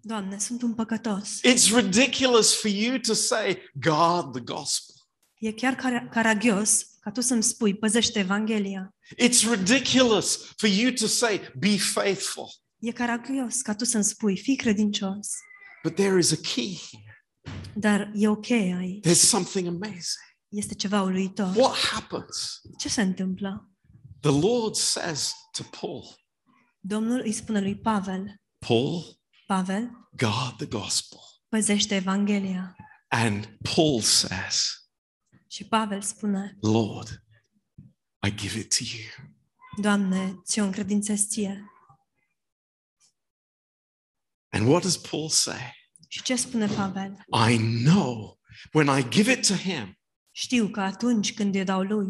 Doamne, 0.00 0.38
sunt 0.38 0.62
un 0.62 0.74
păcătos. 0.74 1.38
It's 1.38 1.74
ridiculous 1.74 2.60
for 2.60 2.70
you 2.70 2.98
to 2.98 3.12
say, 3.14 3.70
guard 3.72 4.32
the 4.32 4.40
gospel. 4.40 4.94
E 5.38 5.52
chiar 5.52 5.74
car- 5.74 6.08
caragios 6.10 6.86
ca 7.00 7.10
tu 7.10 7.20
să-mi 7.20 7.42
spui, 7.42 7.74
păzește 7.74 8.18
Evanghelia. 8.18 8.94
It's 9.22 9.50
ridiculous 9.50 10.52
for 10.56 10.68
you 10.68 10.92
to 10.92 11.06
say, 11.06 11.52
be 11.58 11.78
faithful. 11.78 12.61
E 12.82 12.92
caragios 12.92 13.60
ca 13.60 13.74
tu 13.74 13.84
să-mi 13.84 14.04
spui, 14.04 14.38
fii 14.38 14.56
credincios. 14.56 15.28
But 15.82 15.94
there 15.94 16.18
is 16.18 16.32
a 16.32 16.36
key 16.36 16.78
here. 16.90 17.24
Dar 17.74 18.10
e 18.14 18.28
ok 18.28 18.50
aici. 18.50 19.06
There's 19.06 19.28
something 19.28 19.66
amazing. 19.66 20.22
Este 20.48 20.74
ceva 20.74 21.02
uluitor. 21.02 21.56
What 21.56 21.76
happens? 21.76 22.60
Ce 22.78 22.88
se 22.88 23.02
întâmplă? 23.02 23.70
The 24.20 24.30
Lord 24.30 24.74
says 24.74 25.32
to 25.52 25.62
Paul, 25.80 26.04
Domnul 26.80 27.20
îi 27.24 27.32
spune 27.32 27.60
lui 27.60 27.76
Pavel, 27.78 28.40
Paul, 28.66 29.20
Pavel 29.46 29.90
guard 30.16 30.56
the 30.56 30.66
gospel. 30.66 31.18
păzește 31.48 31.94
Evanghelia. 31.94 32.76
And 33.08 33.58
Paul 33.74 34.00
says, 34.00 34.66
Și 35.46 35.64
Pavel 35.64 36.02
spune, 36.02 36.56
Lord, 36.60 37.24
I 38.26 38.34
give 38.34 38.58
it 38.58 38.76
to 38.76 38.84
you. 38.84 39.28
Doamne, 39.80 40.40
ți-o 40.44 40.64
încredințez 40.64 41.26
ție. 41.26 41.64
And 44.52 44.68
what 44.68 44.82
does 44.82 44.96
Paul 44.96 45.28
say? 45.28 45.74
Și 46.08 46.22
ce 46.22 46.34
spune 46.34 46.66
Pavel? 46.66 47.24
I 47.50 47.56
know 47.84 48.38
when 48.72 48.98
I 48.98 49.08
give 49.08 49.32
it 49.32 49.46
to 49.46 49.54
him, 49.54 49.96
Știu 50.34 50.68
că 50.68 50.80
atunci 50.80 51.34
când 51.34 51.54
îi 51.54 51.64
dau 51.64 51.82
lui, 51.82 52.06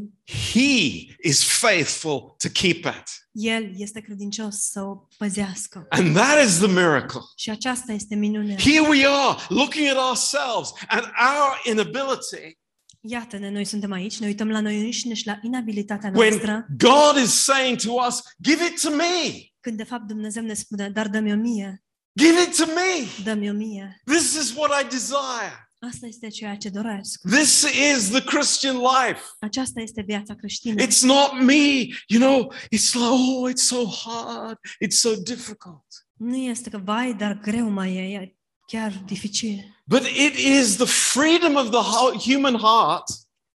he 0.53 0.91
is 1.23 1.43
faithful 1.45 2.35
to 2.39 2.49
keep 2.53 2.77
it. 2.77 3.03
el 3.33 3.71
este 3.77 4.01
credincios 4.01 4.57
să 4.57 4.83
o 4.83 5.07
păzească. 5.17 5.87
And 5.89 6.15
that 6.15 6.45
is 6.47 6.57
the 6.59 6.67
miracle. 6.67 7.21
Și 7.37 7.51
aceasta 7.51 7.93
este 7.93 8.15
minunea. 8.15 8.57
Here 8.59 8.81
we 8.89 9.07
are 9.07 9.39
looking 9.49 9.89
at 9.89 9.97
ourselves 9.97 10.73
and 10.89 11.03
our 11.03 11.61
inability 11.65 12.61
Iată-ne, 13.01 13.51
noi 13.51 13.65
suntem 13.65 13.93
aici, 13.93 14.19
ne 14.19 14.27
uităm 14.27 14.51
la 14.51 14.61
noi 14.61 14.81
înșine 14.81 15.15
și 15.15 15.27
la 15.27 15.39
inabilitatea 15.43 16.13
when 16.15 16.29
noastră, 16.29 16.67
God 16.77 17.23
is 17.25 17.31
saying 17.43 17.79
to 17.81 17.93
us, 18.09 18.21
Give 18.43 18.65
it 18.65 18.81
to 18.83 18.91
me. 18.91 19.47
când 19.61 19.77
de 19.77 19.85
fapt 19.85 20.07
Dumnezeu 20.07 20.43
ne 20.43 20.55
spune, 20.55 20.91
dar 20.91 21.09
dă-mi 21.09 21.33
o 21.33 21.37
mie, 21.37 21.85
Give 22.17 22.43
it 22.43 22.57
to 22.57 22.67
me. 22.67 23.07
dă-mi 23.25 23.51
o 23.51 23.53
mie. 23.53 24.01
This 24.05 24.35
is 24.35 24.57
what 24.57 24.85
I 24.85 24.89
desire. 24.89 25.69
Asta 25.91 26.07
este 26.07 26.29
ceea 26.29 26.57
ce 26.57 26.69
doresc. 26.69 27.21
This 27.31 27.63
is 27.97 28.09
the 28.11 28.23
Christian 28.23 28.77
life. 28.77 29.21
Aceasta 29.41 29.81
este 29.81 30.03
viața 30.03 30.35
creștină. 30.35 30.83
It's 30.83 31.01
not 31.01 31.33
me, 31.41 31.87
you 32.07 32.21
know, 32.21 32.53
it's 32.75 32.93
like, 32.93 33.07
oh, 33.09 33.51
it's 33.51 33.63
so 33.67 33.85
hard, 33.87 34.59
it's 34.85 34.97
so 34.99 35.15
difficult. 35.15 35.85
Nu 36.17 36.37
este 36.37 36.71
că, 36.71 36.79
vai, 36.79 37.15
dar 37.15 37.39
greu 37.39 37.69
mai 37.69 37.95
e, 37.97 38.15
e 38.15 38.37
chiar 38.67 39.03
dificil. 39.07 39.83
But 39.87 40.03
it 40.07 40.35
is 40.37 40.77
the 40.77 40.85
freedom 40.87 41.55
of 41.55 41.71
the 41.71 41.79
hu- 41.81 42.33
human 42.33 42.57
heart 42.59 43.05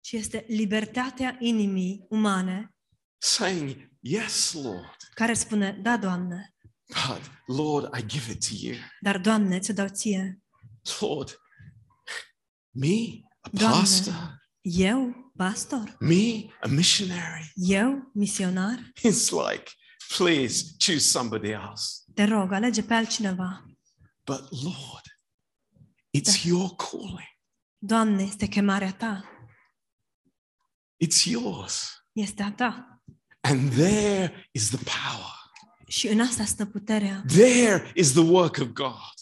Ci 0.01 0.13
este 0.13 0.45
libertatea 0.49 1.37
inimii 1.41 2.07
umane 2.09 2.75
saying, 3.19 3.93
Yes, 4.01 4.53
Lord, 4.53 4.97
care 5.15 5.35
spune, 5.35 5.79
da, 5.83 5.97
Doamne, 5.97 6.54
but 6.95 7.21
Lord, 7.47 7.89
I 7.93 8.03
give 8.03 8.31
it 8.33 8.41
to 8.49 8.55
you. 8.55 8.77
dar, 9.03 9.19
Doamne, 9.21 9.59
ți-o 9.59 9.75
dau 9.75 9.89
ție. 9.89 10.43
Lord, 11.01 11.39
me, 12.71 13.23
a 13.41 13.49
Doamne. 13.53 13.79
pastor, 13.79 14.43
Eu, 14.63 15.33
pastor? 15.37 15.97
me, 16.01 16.51
a 16.63 16.67
missionary. 16.69 17.53
Eu, 17.55 18.11
misionar? 18.15 18.79
It's 19.03 19.31
like, 19.31 19.71
please 20.17 20.75
choose 20.79 21.05
somebody 21.11 21.51
else. 21.53 22.03
Te 22.15 22.25
rog, 22.25 22.53
alege 22.53 22.83
pe 22.83 22.95
altcineva. 22.95 23.65
But 24.27 24.51
Lord, 24.63 25.03
it's 26.11 26.45
your 26.45 26.75
calling, 26.77 27.29
Doamne, 27.79 28.23
este 28.23 28.49
chemarea 28.49 28.93
ta. 28.93 29.25
it's 30.99 31.27
yours. 31.27 31.91
Este 32.15 32.43
a 32.43 32.51
ta. 32.53 33.01
And 33.43 33.73
there 33.73 34.33
is 34.53 34.71
the 34.71 34.79
power. 34.85 35.33
Și 35.95 36.09
în 36.09 36.21
asta 36.21 36.45
stă 36.45 36.65
puterea. 36.65 37.25
There 37.27 37.91
is 37.95 38.13
the 38.13 38.21
work 38.21 38.59
of 38.61 38.67
God. 38.67 39.15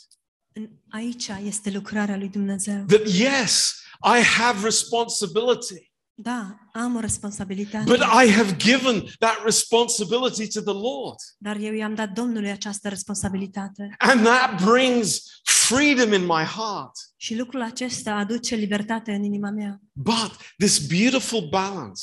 În, 0.53 0.69
aici 0.91 1.29
este 1.45 1.71
lucrarea 1.71 2.17
lui 2.17 2.29
Dumnezeu. 2.29 2.85
That 2.87 3.09
yes, 3.09 3.75
I 4.19 4.23
have 4.23 4.61
responsibility, 4.63 5.93
Da, 6.15 6.57
am 6.73 6.97
o 6.97 7.01
responsabilitate, 7.01 7.85
but 7.85 7.99
I 7.99 8.31
have 8.31 8.57
given 8.57 9.05
that 9.19 9.41
responsibility 9.45 10.49
to 10.49 10.61
the 10.61 10.73
Lord. 10.73 11.17
dar 11.39 11.57
eu 11.57 11.73
i-am 11.73 11.95
dat 11.95 12.13
Domnului 12.13 12.51
această 12.51 12.89
responsabilitate. 12.89 13.95
And 13.99 14.25
that 14.25 14.63
brings 14.65 15.41
freedom 15.43 16.13
in 16.13 16.23
my 16.23 16.45
heart. 16.45 16.93
Și 17.17 17.37
lucrul 17.37 17.63
acesta 17.63 18.15
aduce 18.15 18.55
libertate 18.55 19.13
în 19.13 19.23
inima 19.23 19.51
mea. 19.51 19.81
But 19.93 20.37
this 20.59 20.87
beautiful 20.87 21.49
balance, 21.51 22.03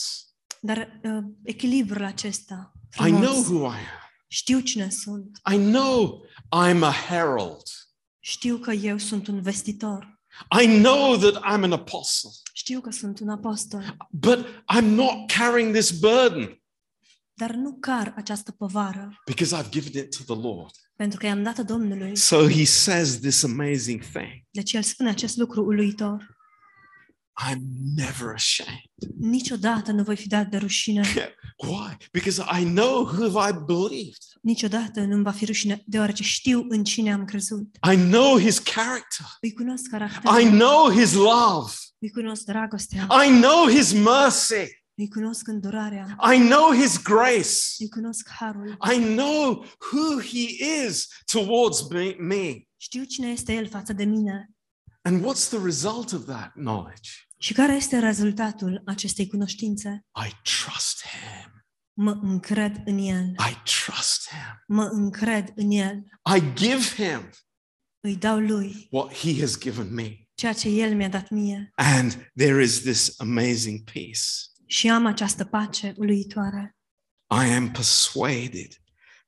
Dar 0.61 0.99
uh, 1.03 1.23
echilibrul 1.43 2.05
acesta, 2.05 2.71
I 3.05 3.09
know 3.09 3.33
frumos, 3.33 3.47
who 3.47 3.65
I 3.65 3.67
am. 3.67 3.98
Știu 4.31 4.59
cine 4.59 4.89
sunt, 4.89 5.39
I 5.51 5.57
know 5.57 6.25
I'm 6.55 6.81
a 6.81 6.91
herald. 7.07 7.63
știu 8.19 8.57
că 8.57 8.71
eu 8.71 8.97
sunt 8.97 9.27
un 9.27 9.41
vestitor, 9.41 10.19
I 10.61 10.65
know 10.65 11.17
that 11.17 11.35
I'm 11.35 11.63
an 11.63 11.71
apostle, 11.71 12.29
știu 12.53 12.81
că 12.81 12.91
sunt 12.91 13.19
un 13.19 13.29
apostol, 13.29 13.97
but 14.11 14.45
I'm 14.77 14.85
not 14.85 15.31
carrying 15.31 15.73
this 15.73 15.99
burden 15.99 16.53
dar 17.33 17.51
nu 17.51 17.77
car 17.79 18.13
această 18.15 18.51
povară, 18.51 19.21
because 19.25 19.55
I've 19.55 19.69
given 19.69 20.03
it 20.03 20.17
to 20.17 20.33
the 20.33 20.47
Lord. 20.47 20.71
pentru 20.95 21.19
că 21.19 21.25
i-am 21.25 21.43
dat-o 21.43 21.63
Domnului. 21.63 22.15
So 22.15 22.47
he 22.47 22.65
says 22.65 23.19
this 23.19 23.43
amazing 23.43 24.01
thing 24.01 24.45
Deci 24.49 24.73
el 24.73 24.81
spune 24.81 25.09
acest 25.09 25.37
lucru 25.37 25.63
uluitor. 25.65 26.37
I'm 27.47 27.61
never 27.95 28.33
ashamed. 28.33 28.81
Niciodată 29.19 29.91
nu 29.91 30.03
voi 30.03 30.15
fi 30.15 30.27
dat 30.27 30.47
de 30.47 30.57
rușine, 30.57 31.01
Why? 31.67 31.97
Because 32.11 32.41
I 32.61 32.63
know 32.63 33.03
who 33.05 33.47
I 33.47 33.51
believed. 33.65 34.23
niciodată 34.41 34.99
nu-mi 35.01 35.23
va 35.23 35.31
fi 35.31 35.45
rușine, 35.45 35.83
deoarece 35.85 36.23
știu 36.23 36.65
în 36.69 36.83
cine 36.83 37.13
am 37.13 37.25
crezut. 37.25 37.77
I 37.91 37.95
know 37.95 38.39
his 38.39 38.59
character. 38.59 39.25
Îi 39.41 39.53
cunosc 39.53 39.89
caracterul, 39.89 40.39
I 40.39 40.49
know 40.49 40.91
his 40.91 41.13
love. 41.13 41.71
îi 41.99 42.11
cunosc 42.11 42.43
dragostea, 42.43 43.07
I 43.25 43.39
know 43.41 43.67
his 43.69 43.91
mercy. 43.93 44.77
îi 44.95 45.09
cunosc 45.09 45.47
îndurarea, 45.47 46.17
I 46.33 46.37
know 46.37 46.73
his 46.81 47.01
grace. 47.01 47.55
îi 47.79 47.89
cunosc 47.89 48.29
harul. 48.39 48.77
I 48.93 48.97
know 49.15 49.65
who 49.91 50.19
he 50.21 50.47
is 50.87 51.07
towards 51.31 51.87
me. 51.87 52.15
me. 52.19 52.61
Știu 52.77 53.03
cine 53.03 53.27
este 53.27 53.53
el 53.53 53.67
față 53.67 53.93
de 53.93 54.03
mine. 54.03 54.49
And 55.01 55.23
what's 55.25 55.49
the 55.49 55.59
result 55.63 56.11
of 56.11 56.25
that 56.25 56.51
knowledge? 56.53 57.09
Și 57.37 57.53
care 57.53 57.75
este 57.75 57.99
rezultatul 57.99 58.81
acestei 58.85 59.27
cunoștințe? 59.27 60.05
I 60.27 60.31
trust 60.41 61.05
him. 61.05 61.63
Mă 61.93 62.11
încred 62.21 62.81
în 62.85 62.97
el. 62.97 63.25
I 63.29 63.53
trust 63.63 64.27
him. 64.29 64.63
Mă 64.67 64.83
încred 64.83 65.51
în 65.55 65.71
el. 65.71 66.03
I 66.35 66.53
give 66.53 66.81
him 67.03 67.29
Îi 68.01 68.15
dau 68.15 68.39
lui 68.39 68.87
what 68.91 69.13
he 69.13 69.39
has 69.39 69.57
given 69.57 69.93
me. 69.93 70.17
ceea 70.33 70.53
ce 70.53 70.69
el 70.69 70.95
mi-a 70.95 71.09
dat 71.09 71.29
mie. 71.29 71.71
And 71.75 72.31
there 72.35 72.63
is 72.63 72.79
this 72.81 73.19
amazing 73.19 73.83
peace. 73.91 74.21
Și 74.65 74.89
am 74.89 75.05
această 75.05 75.45
pace 75.45 75.93
uluitoare. 75.97 76.77
I 77.31 77.53
am 77.53 77.71
persuaded 77.71 78.73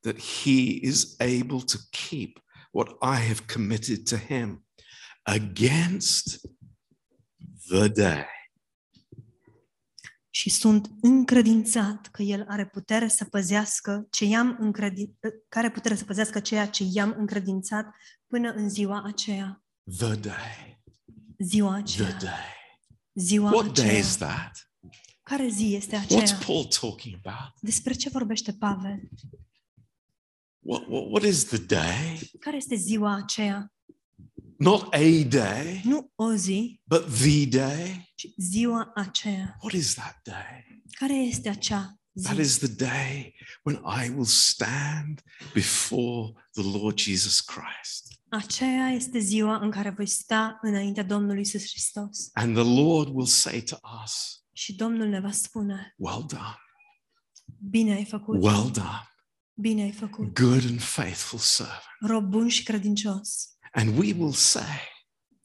that 0.00 0.16
he 0.20 0.78
is 0.82 1.14
able 1.18 1.60
to 1.64 1.76
keep 2.08 2.38
what 2.70 2.88
I 2.88 3.26
have 3.26 3.40
committed 3.52 4.08
to 4.08 4.16
him 4.16 4.66
against 5.22 6.40
the 7.68 7.88
day. 7.88 8.24
Și 10.30 10.50
sunt 10.50 10.90
încredințat 11.00 12.06
că 12.06 12.22
el 12.22 12.44
are 12.48 12.66
putere 12.66 13.08
să 13.08 13.24
păzească 13.24 14.06
ce 14.10 14.24
i-am 14.24 14.56
încredin... 14.60 15.18
care 15.48 15.70
putere 15.70 15.94
să 15.94 16.04
păzească 16.04 16.40
ceea 16.40 16.66
ce 16.68 16.84
i-am 16.92 17.14
încredințat 17.18 17.94
până 18.26 18.50
în 18.52 18.68
ziua 18.68 19.02
aceea. 19.06 19.64
The 19.96 20.14
day. 20.14 20.82
Ziua 21.38 21.72
The 21.72 21.82
aceea. 21.82 22.18
day. 22.18 22.54
Ziua 23.14 23.50
What 23.50 23.74
day 23.74 23.84
aceea. 23.84 23.98
is 23.98 24.16
that? 24.16 24.70
Care 25.22 25.48
zi 25.48 25.74
este 25.74 25.96
What's 25.96 26.04
aceea? 26.04 26.38
Paul 26.46 26.64
talking 26.64 27.18
about? 27.22 27.60
Despre 27.60 27.92
ce 27.92 28.08
vorbește 28.08 28.52
Pavel? 28.52 29.08
What, 30.58 30.86
what, 30.88 31.10
what 31.10 31.22
is 31.22 31.44
the 31.44 31.58
day? 31.58 32.30
Care 32.40 32.56
este 32.56 32.74
ziua 32.74 33.14
aceea? 33.14 33.72
Not 34.62 34.94
a 34.94 35.24
day, 35.28 35.80
Nu 35.84 36.12
o 36.14 36.34
zi, 36.34 36.80
but 36.84 37.04
the 37.18 37.46
day. 37.46 38.12
ci 38.14 38.26
ziua 38.36 38.90
aceea. 38.94 39.56
What 39.60 39.72
is 39.74 39.94
that 39.94 40.20
day? 40.22 40.82
Care 40.98 41.14
este 41.14 41.48
acea 41.48 42.00
That 42.22 42.34
zi? 42.34 42.40
is 42.40 42.58
the 42.58 42.68
day 42.86 43.34
when 43.62 43.76
I 44.04 44.08
will 44.08 44.24
stand 44.24 45.22
before 45.54 46.32
the 46.52 46.62
Lord 46.78 46.98
Jesus 46.98 47.40
Christ. 47.40 48.20
Aceea 48.28 48.88
este 48.88 49.18
ziua 49.18 49.56
în 49.56 49.70
care 49.70 49.90
voi 49.90 50.06
sta 50.06 50.58
înaintea 50.62 51.02
Domnului 51.04 51.40
Isus 51.40 51.62
Hristos. 51.68 52.28
And 52.32 52.54
the 52.54 52.80
Lord 52.82 53.08
will 53.14 53.26
say 53.26 53.60
to 53.62 53.76
us, 54.04 54.42
Și 54.52 54.74
Domnul 54.74 55.08
ne 55.08 55.20
va 55.20 55.30
spune, 55.30 55.94
Well 55.96 56.24
done, 56.28 56.56
bine 57.70 57.92
ai 57.94 58.04
făcut, 58.04 58.42
well 58.42 58.70
done, 58.70 59.08
bine 59.54 59.82
ai 59.82 59.92
făcut, 59.92 60.34
good 60.40 60.64
and 60.64 60.80
faithful 60.80 61.38
servant. 61.38 61.82
rob 62.00 62.24
bun 62.24 62.48
și 62.48 62.62
credincios. 62.62 63.46
And 63.74 63.98
we 63.98 64.12
will 64.18 64.32
say, 64.32 64.78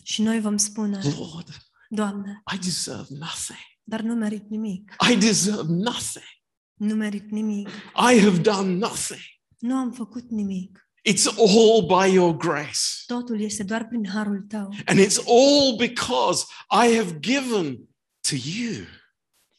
Și 0.03 0.21
noi 0.21 0.39
vom 0.39 0.57
spune, 0.57 0.99
Lord, 1.17 1.47
Doamne, 1.89 2.43
I 2.55 2.57
deserve 2.57 3.05
nothing. 3.09 3.59
dar 3.83 4.01
nu 4.01 4.13
merit 4.15 4.49
nimic, 4.49 4.95
I 5.11 5.15
deserve 5.15 5.65
nothing. 5.73 6.25
nu 6.73 6.95
merit 6.95 7.31
nimic, 7.31 7.67
I 8.13 8.19
have 8.19 8.37
done 8.37 8.73
nothing. 8.73 9.19
nu 9.57 9.75
am 9.75 9.91
făcut 9.91 10.29
nimic. 10.29 10.81
It's 11.09 11.25
all 11.37 11.85
by 11.87 12.13
your 12.13 12.37
grace. 12.37 12.79
Totul 13.05 13.41
este 13.41 13.63
doar 13.63 13.87
prin 13.87 14.07
harul 14.09 14.41
tău 14.47 14.73
And 14.85 14.99
it's 14.99 15.17
all 15.27 15.75
because 15.77 16.45
I 16.71 16.95
have 16.95 17.19
given 17.19 17.75
to 18.29 18.35
you. 18.35 18.85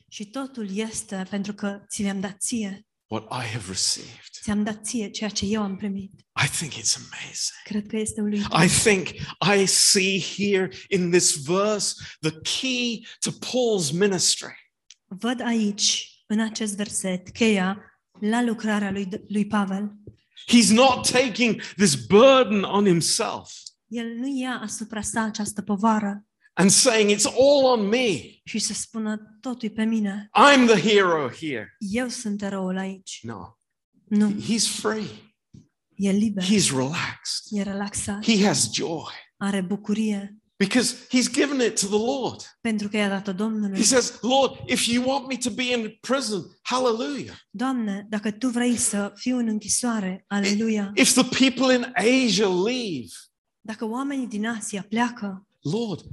și 0.09 0.27
totul 0.27 0.77
este 0.77 1.27
pentru 1.31 1.55
că 1.55 1.81
ți 1.89 2.03
le-am 2.03 2.21
dat 2.21 2.37
ție. 2.41 2.87
what 3.07 3.25
I 3.25 3.47
have 3.53 3.65
received. 3.69 4.21
Ți-am 4.43 4.63
dat 4.63 4.85
ție 4.87 5.11
ceea 5.11 5.31
ce 5.31 5.45
eu 5.47 5.63
am 5.63 5.77
primit. 5.77 6.27
I 6.45 6.49
think 6.49 6.73
it's 6.73 6.97
amazing. 6.97 7.63
Cred 7.65 7.87
că 7.87 7.97
este 7.97 8.21
uluitor. 8.21 8.63
I 8.63 8.69
think 8.69 9.09
I 9.57 9.67
see 9.67 10.21
here 10.37 10.71
in 10.89 11.11
this 11.11 11.37
verse 11.37 11.95
the 12.21 12.33
key 12.61 13.07
to 13.21 13.31
Paul's 13.31 13.93
ministry. 13.93 14.73
Văd 15.07 15.41
aici, 15.41 16.09
în 16.27 16.41
acest 16.41 16.77
verset, 16.77 17.29
cheia 17.31 17.83
la 18.21 18.43
lucrarea 18.43 18.91
lui, 18.91 19.09
lui 19.29 19.47
Pavel. 19.47 19.93
He's 20.49 20.71
not 20.71 21.11
taking 21.11 21.63
this 21.77 21.95
burden 21.95 22.63
on 22.63 22.85
himself 22.85 23.53
El 23.89 24.07
nu 24.15 24.39
ia 24.41 24.61
asupra 24.63 25.01
sa 25.03 25.23
această 25.23 25.63
povară 25.63 26.23
and 26.53 26.71
saying, 26.71 27.11
It's 27.11 27.25
all 27.25 27.65
on 27.65 27.89
me. 27.89 28.21
și 28.45 28.59
să 28.59 28.73
spună 28.73 29.37
totul 29.41 29.71
pe 29.71 29.85
mine. 29.85 30.31
I'm 30.33 30.67
the 30.67 30.89
hero 30.89 31.29
here. 31.29 31.77
Eu 31.79 32.09
sunt 32.09 32.43
eroul 32.43 32.77
aici. 32.77 33.19
No, 33.23 33.47
Nu, 34.05 34.33
he's 34.33 34.67
free, 34.81 35.07
e 35.99 36.11
liber, 36.11 36.45
he's 36.45 36.71
relaxed, 36.71 37.51
e 37.51 37.63
relaxat, 37.63 38.25
he 38.25 38.47
has 38.47 38.71
joy 38.73 39.13
are 39.37 39.61
bucurie 39.61 40.37
because 40.59 41.07
he's 41.11 41.29
given 41.33 41.61
it 41.61 41.81
to 41.81 41.87
the 41.87 41.97
Lord. 41.97 42.59
pentru 42.61 42.89
că 42.89 42.97
i-a 42.97 43.09
dat-o 43.09 43.33
Domnului. 43.33 43.77
He 43.77 43.85
says, 43.85 44.19
Lord, 44.21 44.69
if 44.71 44.87
you 44.87 45.09
want 45.09 45.27
me 45.27 45.37
to 45.37 45.51
be 45.51 45.63
in 45.63 45.99
prison, 46.01 46.59
hallelujah. 46.63 47.37
Doamne, 47.51 48.07
dacă 48.09 48.31
Tu 48.31 48.49
vrei 48.49 48.77
să 48.77 49.13
fiu 49.15 49.37
în 49.37 49.49
închisoare, 49.49 50.25
aleluia. 50.27 50.93
If 50.95 51.13
the 51.13 51.49
people 51.49 51.75
in 51.75 51.93
Asia 51.95 52.49
leave, 52.49 53.13
Dacă 53.61 53.85
oamenii 53.85 54.27
din 54.27 54.47
Asia 54.47 54.83
pleacă, 54.89 55.47
Lord, 55.61 56.05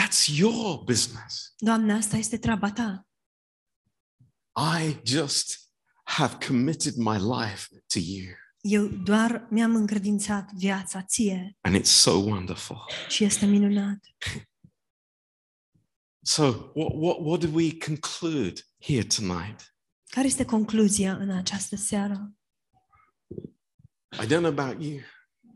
that's 0.00 0.36
your 0.36 0.84
business. 0.84 1.54
Doamne, 1.56 1.92
asta 1.92 2.16
este 2.16 2.38
treaba 2.38 2.70
Ta. 2.70 3.06
I 4.80 4.96
just 5.04 5.67
have 6.08 6.38
committed 6.46 6.96
my 6.96 7.18
life 7.18 7.68
to 7.86 7.98
you. 7.98 8.34
Eu 8.60 8.86
doar 8.88 9.46
mi-am 9.50 9.74
încredințat 9.74 10.52
viața 10.52 11.02
ție 11.02 11.56
And 11.60 11.76
it's 11.76 11.82
so 11.82 12.10
wonderful. 12.10 12.76
și 13.08 13.24
este 13.24 13.46
minunat. 13.46 13.98
So, 16.20 16.42
what, 16.74 16.92
what, 16.94 17.16
what 17.20 17.40
do 17.40 17.48
we 17.52 17.78
conclude 17.86 18.60
here 18.78 19.02
tonight? 19.04 19.74
Care 20.10 20.26
este 20.26 20.44
concluzia 20.44 21.16
în 21.16 21.30
această 21.30 21.76
seară? 21.76 22.32
I 24.22 24.26
don't 24.26 24.40
know 24.40 24.58
about 24.58 24.82
you, 24.82 25.00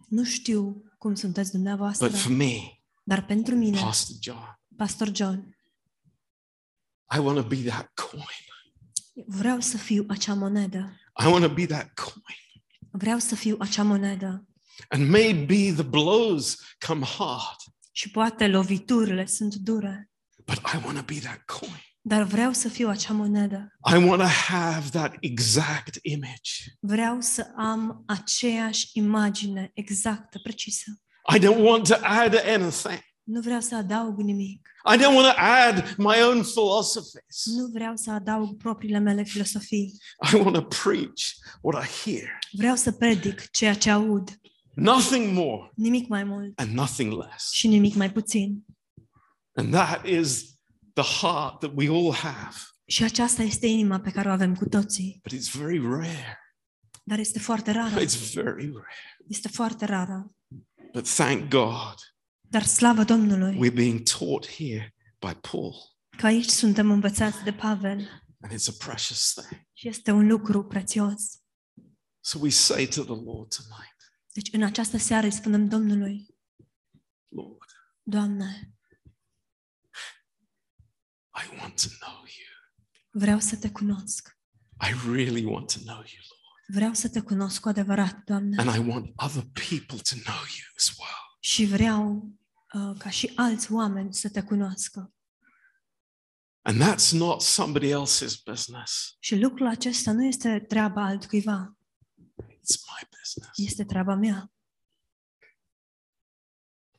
Nu 0.08 0.24
știu 0.24 0.84
cum 0.98 1.14
sunteți 1.14 1.50
dumneavoastră, 1.50 2.08
but 2.08 2.16
for 2.16 2.32
me, 2.32 2.56
dar 3.02 3.24
pentru 3.24 3.54
mine, 3.54 3.80
Pastor 3.80 4.16
John, 4.20 4.60
Pastor 4.76 5.10
John, 5.14 5.56
I 7.16 7.18
want 7.18 7.40
to 7.40 7.46
be 7.46 7.56
that 7.56 7.90
coin. 7.94 8.51
Vreau 9.26 9.60
să 9.60 9.76
fiu 9.76 10.04
acea 10.08 10.34
monedă. 10.34 10.96
I 11.24 11.26
want 11.26 11.44
to 11.44 11.52
be 11.52 11.66
that 11.66 11.94
coin. 11.94 12.36
Vreau 12.90 13.18
să 13.18 13.34
fiu 13.34 13.56
acea 13.60 13.82
monedă. 13.82 14.46
And 14.88 15.08
maybe 15.08 15.72
the 15.72 15.82
blows 15.82 16.56
come 16.86 17.04
hard, 17.06 17.56
Și 17.92 18.10
poate 18.10 18.48
loviturile 18.48 19.26
sunt 19.26 19.54
dure, 19.54 20.10
but 20.44 20.56
I 20.56 20.84
want 20.84 20.96
to 20.96 21.02
be 21.14 21.18
that 21.20 21.42
coin. 21.44 21.80
dar 22.00 22.22
vreau 22.22 22.52
să 22.52 22.68
fiu 22.68 22.88
acea 22.88 23.12
monedă. 23.12 23.76
I 23.92 24.04
want 24.04 24.20
to 24.20 24.26
have 24.28 24.88
that 24.88 25.16
exact 25.20 25.98
image. 26.02 26.50
Vreau 26.80 27.20
să 27.20 27.52
am 27.56 28.04
aceeași 28.06 28.90
imagine 28.92 29.70
exactă, 29.74 30.38
precisă. 30.42 30.90
I 31.34 31.38
don't 31.38 31.64
want 31.64 31.88
to 31.88 31.94
add 32.00 32.34
anything. 32.34 33.00
Nu 33.22 33.40
vreau 33.40 33.60
să 33.60 33.74
adaug 33.76 34.18
nimic. 34.20 34.68
I 34.94 34.96
don't 34.96 35.14
want 35.14 35.34
to 35.34 35.40
add 35.42 35.94
my 35.98 36.22
own 36.22 36.42
philosophies. 36.42 37.44
Nu 37.44 37.66
vreau 37.72 37.96
să 37.96 38.10
adaug 38.10 38.56
propriile 38.56 38.98
mele 38.98 39.22
filosofii. 39.22 39.92
I 40.32 40.36
want 40.36 40.54
to 40.54 40.62
preach 40.62 41.22
what 41.60 41.84
I 41.84 41.88
hear. 42.10 42.38
Vreau 42.52 42.76
să 42.76 42.92
predic 42.92 43.50
ceea 43.50 43.74
ce 43.74 43.90
aud. 43.90 44.40
Nothing 44.74 45.32
more 45.36 45.70
Nimic 45.74 46.08
mai 46.08 46.24
mult 46.24 46.58
and 46.60 46.70
nothing 46.72 47.12
less. 47.12 47.50
și 47.50 47.66
nimic 47.68 47.94
mai 47.94 48.12
puțin. 48.12 48.64
And 49.54 49.72
that 49.72 50.06
is 50.06 50.44
the 50.92 51.02
heart 51.20 51.58
that 51.58 51.72
we 51.74 51.88
all 51.88 52.12
have. 52.12 52.54
Și 52.84 53.02
aceasta 53.04 53.42
este 53.42 53.66
inima 53.66 54.00
pe 54.00 54.10
care 54.10 54.28
o 54.28 54.32
avem 54.32 54.54
cu 54.54 54.68
toții. 54.68 55.20
But 55.22 55.38
it's 55.40 55.52
very 55.58 55.78
rare. 55.78 56.38
Dar 57.04 57.18
este 57.18 57.38
foarte 57.38 57.70
rară. 57.70 58.00
It's 58.00 58.32
very 58.34 58.70
rare. 58.72 58.94
Este 59.28 59.48
foarte 59.48 59.84
rară. 59.84 60.32
But 60.92 61.14
thank 61.14 61.48
God 61.50 61.94
Dar 62.52 62.62
slavă 62.64 63.04
Domnului 63.04 63.54
we're 63.68 63.74
being 63.74 64.02
taught 64.02 64.46
here 64.46 64.94
by 65.18 65.34
Paul. 65.50 65.74
că 66.16 66.26
aici 66.26 66.48
suntem 66.48 66.90
învățați 66.90 67.42
de 67.44 67.52
Pavel 67.52 68.20
And 68.40 68.52
it's 68.52 68.68
a 68.68 68.84
precious 68.86 69.32
thing. 69.32 69.66
și 69.72 69.88
este 69.88 70.10
un 70.10 70.26
lucru 70.26 70.64
prețios. 70.64 71.22
So 72.20 72.38
we 72.38 72.50
say 72.50 72.86
to 72.86 73.02
the 73.02 73.22
Lord 73.24 73.54
tonight, 73.54 73.96
Deci 74.32 74.48
în 74.52 74.62
această 74.62 74.96
seară 74.96 75.26
îi 75.26 75.32
spunem 75.32 75.68
Domnului, 75.68 76.26
Lord, 77.28 77.70
Doamne, 78.02 78.74
I 81.44 81.56
want 81.58 81.82
to 81.82 81.88
know 82.00 82.16
you. 82.16 82.52
vreau 83.10 83.38
să 83.38 83.56
te 83.56 83.70
cunosc. 83.70 84.38
I 84.88 85.10
really 85.12 85.44
want 85.44 85.72
to 85.72 85.78
know 85.80 85.96
you, 85.96 86.22
Lord. 86.28 86.74
Vreau 86.74 86.92
să 86.92 87.08
te 87.08 87.20
cunosc 87.20 87.60
cu 87.60 87.68
adevărat, 87.68 88.24
Doamne. 88.24 88.56
And 88.62 88.74
I 88.74 88.88
want 88.90 89.12
other 89.16 89.42
people 89.52 89.98
to 90.10 90.14
know 90.24 90.42
you 90.58 90.66
as 90.76 90.88
well. 90.98 91.36
Și 91.40 91.64
vreau 91.64 92.32
uh, 92.74 92.96
ca 92.98 93.10
și 93.10 93.32
alți 93.34 93.72
oameni 93.72 94.14
să 94.14 94.28
te 94.30 94.42
cunoască. 94.42 95.12
And 96.64 96.82
that's 96.82 97.10
not 97.12 97.40
somebody 97.42 97.88
else's 97.90 98.42
business. 98.44 99.16
Și 99.18 99.36
lucrul 99.38 99.66
acesta 99.66 100.12
nu 100.12 100.24
este 100.24 100.60
treaba 100.68 101.04
altcuiva, 101.04 101.76
It's 102.42 102.76
my 102.86 103.08
business. 103.20 103.58
este 103.58 103.84
treaba 103.84 104.14
mea. 104.14 104.52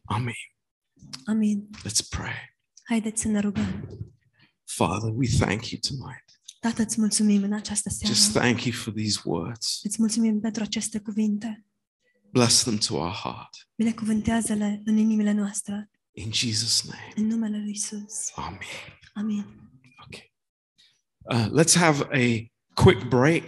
Amen. 0.04 0.34
Amin. 1.26 1.70
Let's 1.88 2.08
pray. 2.10 2.34
Haideți 2.84 3.22
să 3.22 3.28
ne 3.28 3.40
rugăm. 3.40 3.88
Father, 4.64 5.12
we 5.16 5.28
thank 5.40 5.70
you 5.70 5.80
tonight. 5.88 6.24
Tată, 6.60 6.82
îți 6.82 7.00
mulțumim 7.00 7.44
în 7.44 7.54
această 7.54 7.90
Just 8.06 8.32
seară. 8.32 8.40
thank 8.40 8.64
you 8.64 8.76
for 8.76 8.94
these 8.94 9.20
words. 9.24 9.80
Îți 9.84 9.96
mulțumim 10.00 10.40
pentru 10.40 10.64
aceste 10.64 11.00
cuvinte. 11.00 11.66
Bless 12.34 12.64
them 12.64 12.78
to 12.78 12.96
our 12.96 13.12
heart. 13.12 13.68
Binecuvântează-le 13.76 14.82
în 14.86 14.98
inimile 14.98 15.32
noastre, 15.32 15.90
In 16.12 16.32
Jesus' 16.34 16.82
name. 16.90 17.14
în 17.16 17.28
numele 17.28 17.58
Lui 17.58 17.72
Isus. 17.72 18.32
Amen. 18.36 18.60
Amin. 19.14 19.46
Okay. 20.06 20.34
Uh, 21.20 21.62
let's 21.64 21.74
have 21.76 22.04
a 22.12 22.52
quick 22.84 23.04
break. 23.08 23.44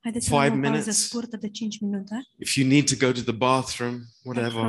Haideți 0.00 0.28
Five 0.28 0.48
minutes. 0.54 0.96
scurtă 1.06 1.36
de 1.36 1.48
5 1.50 1.80
minute. 1.80 2.28
If 2.38 2.54
you 2.56 2.68
need 2.68 2.88
to 2.98 3.06
go 3.06 3.12
to 3.12 3.20
the 3.20 3.32
bathroom, 3.32 4.00
whatever. 4.22 4.62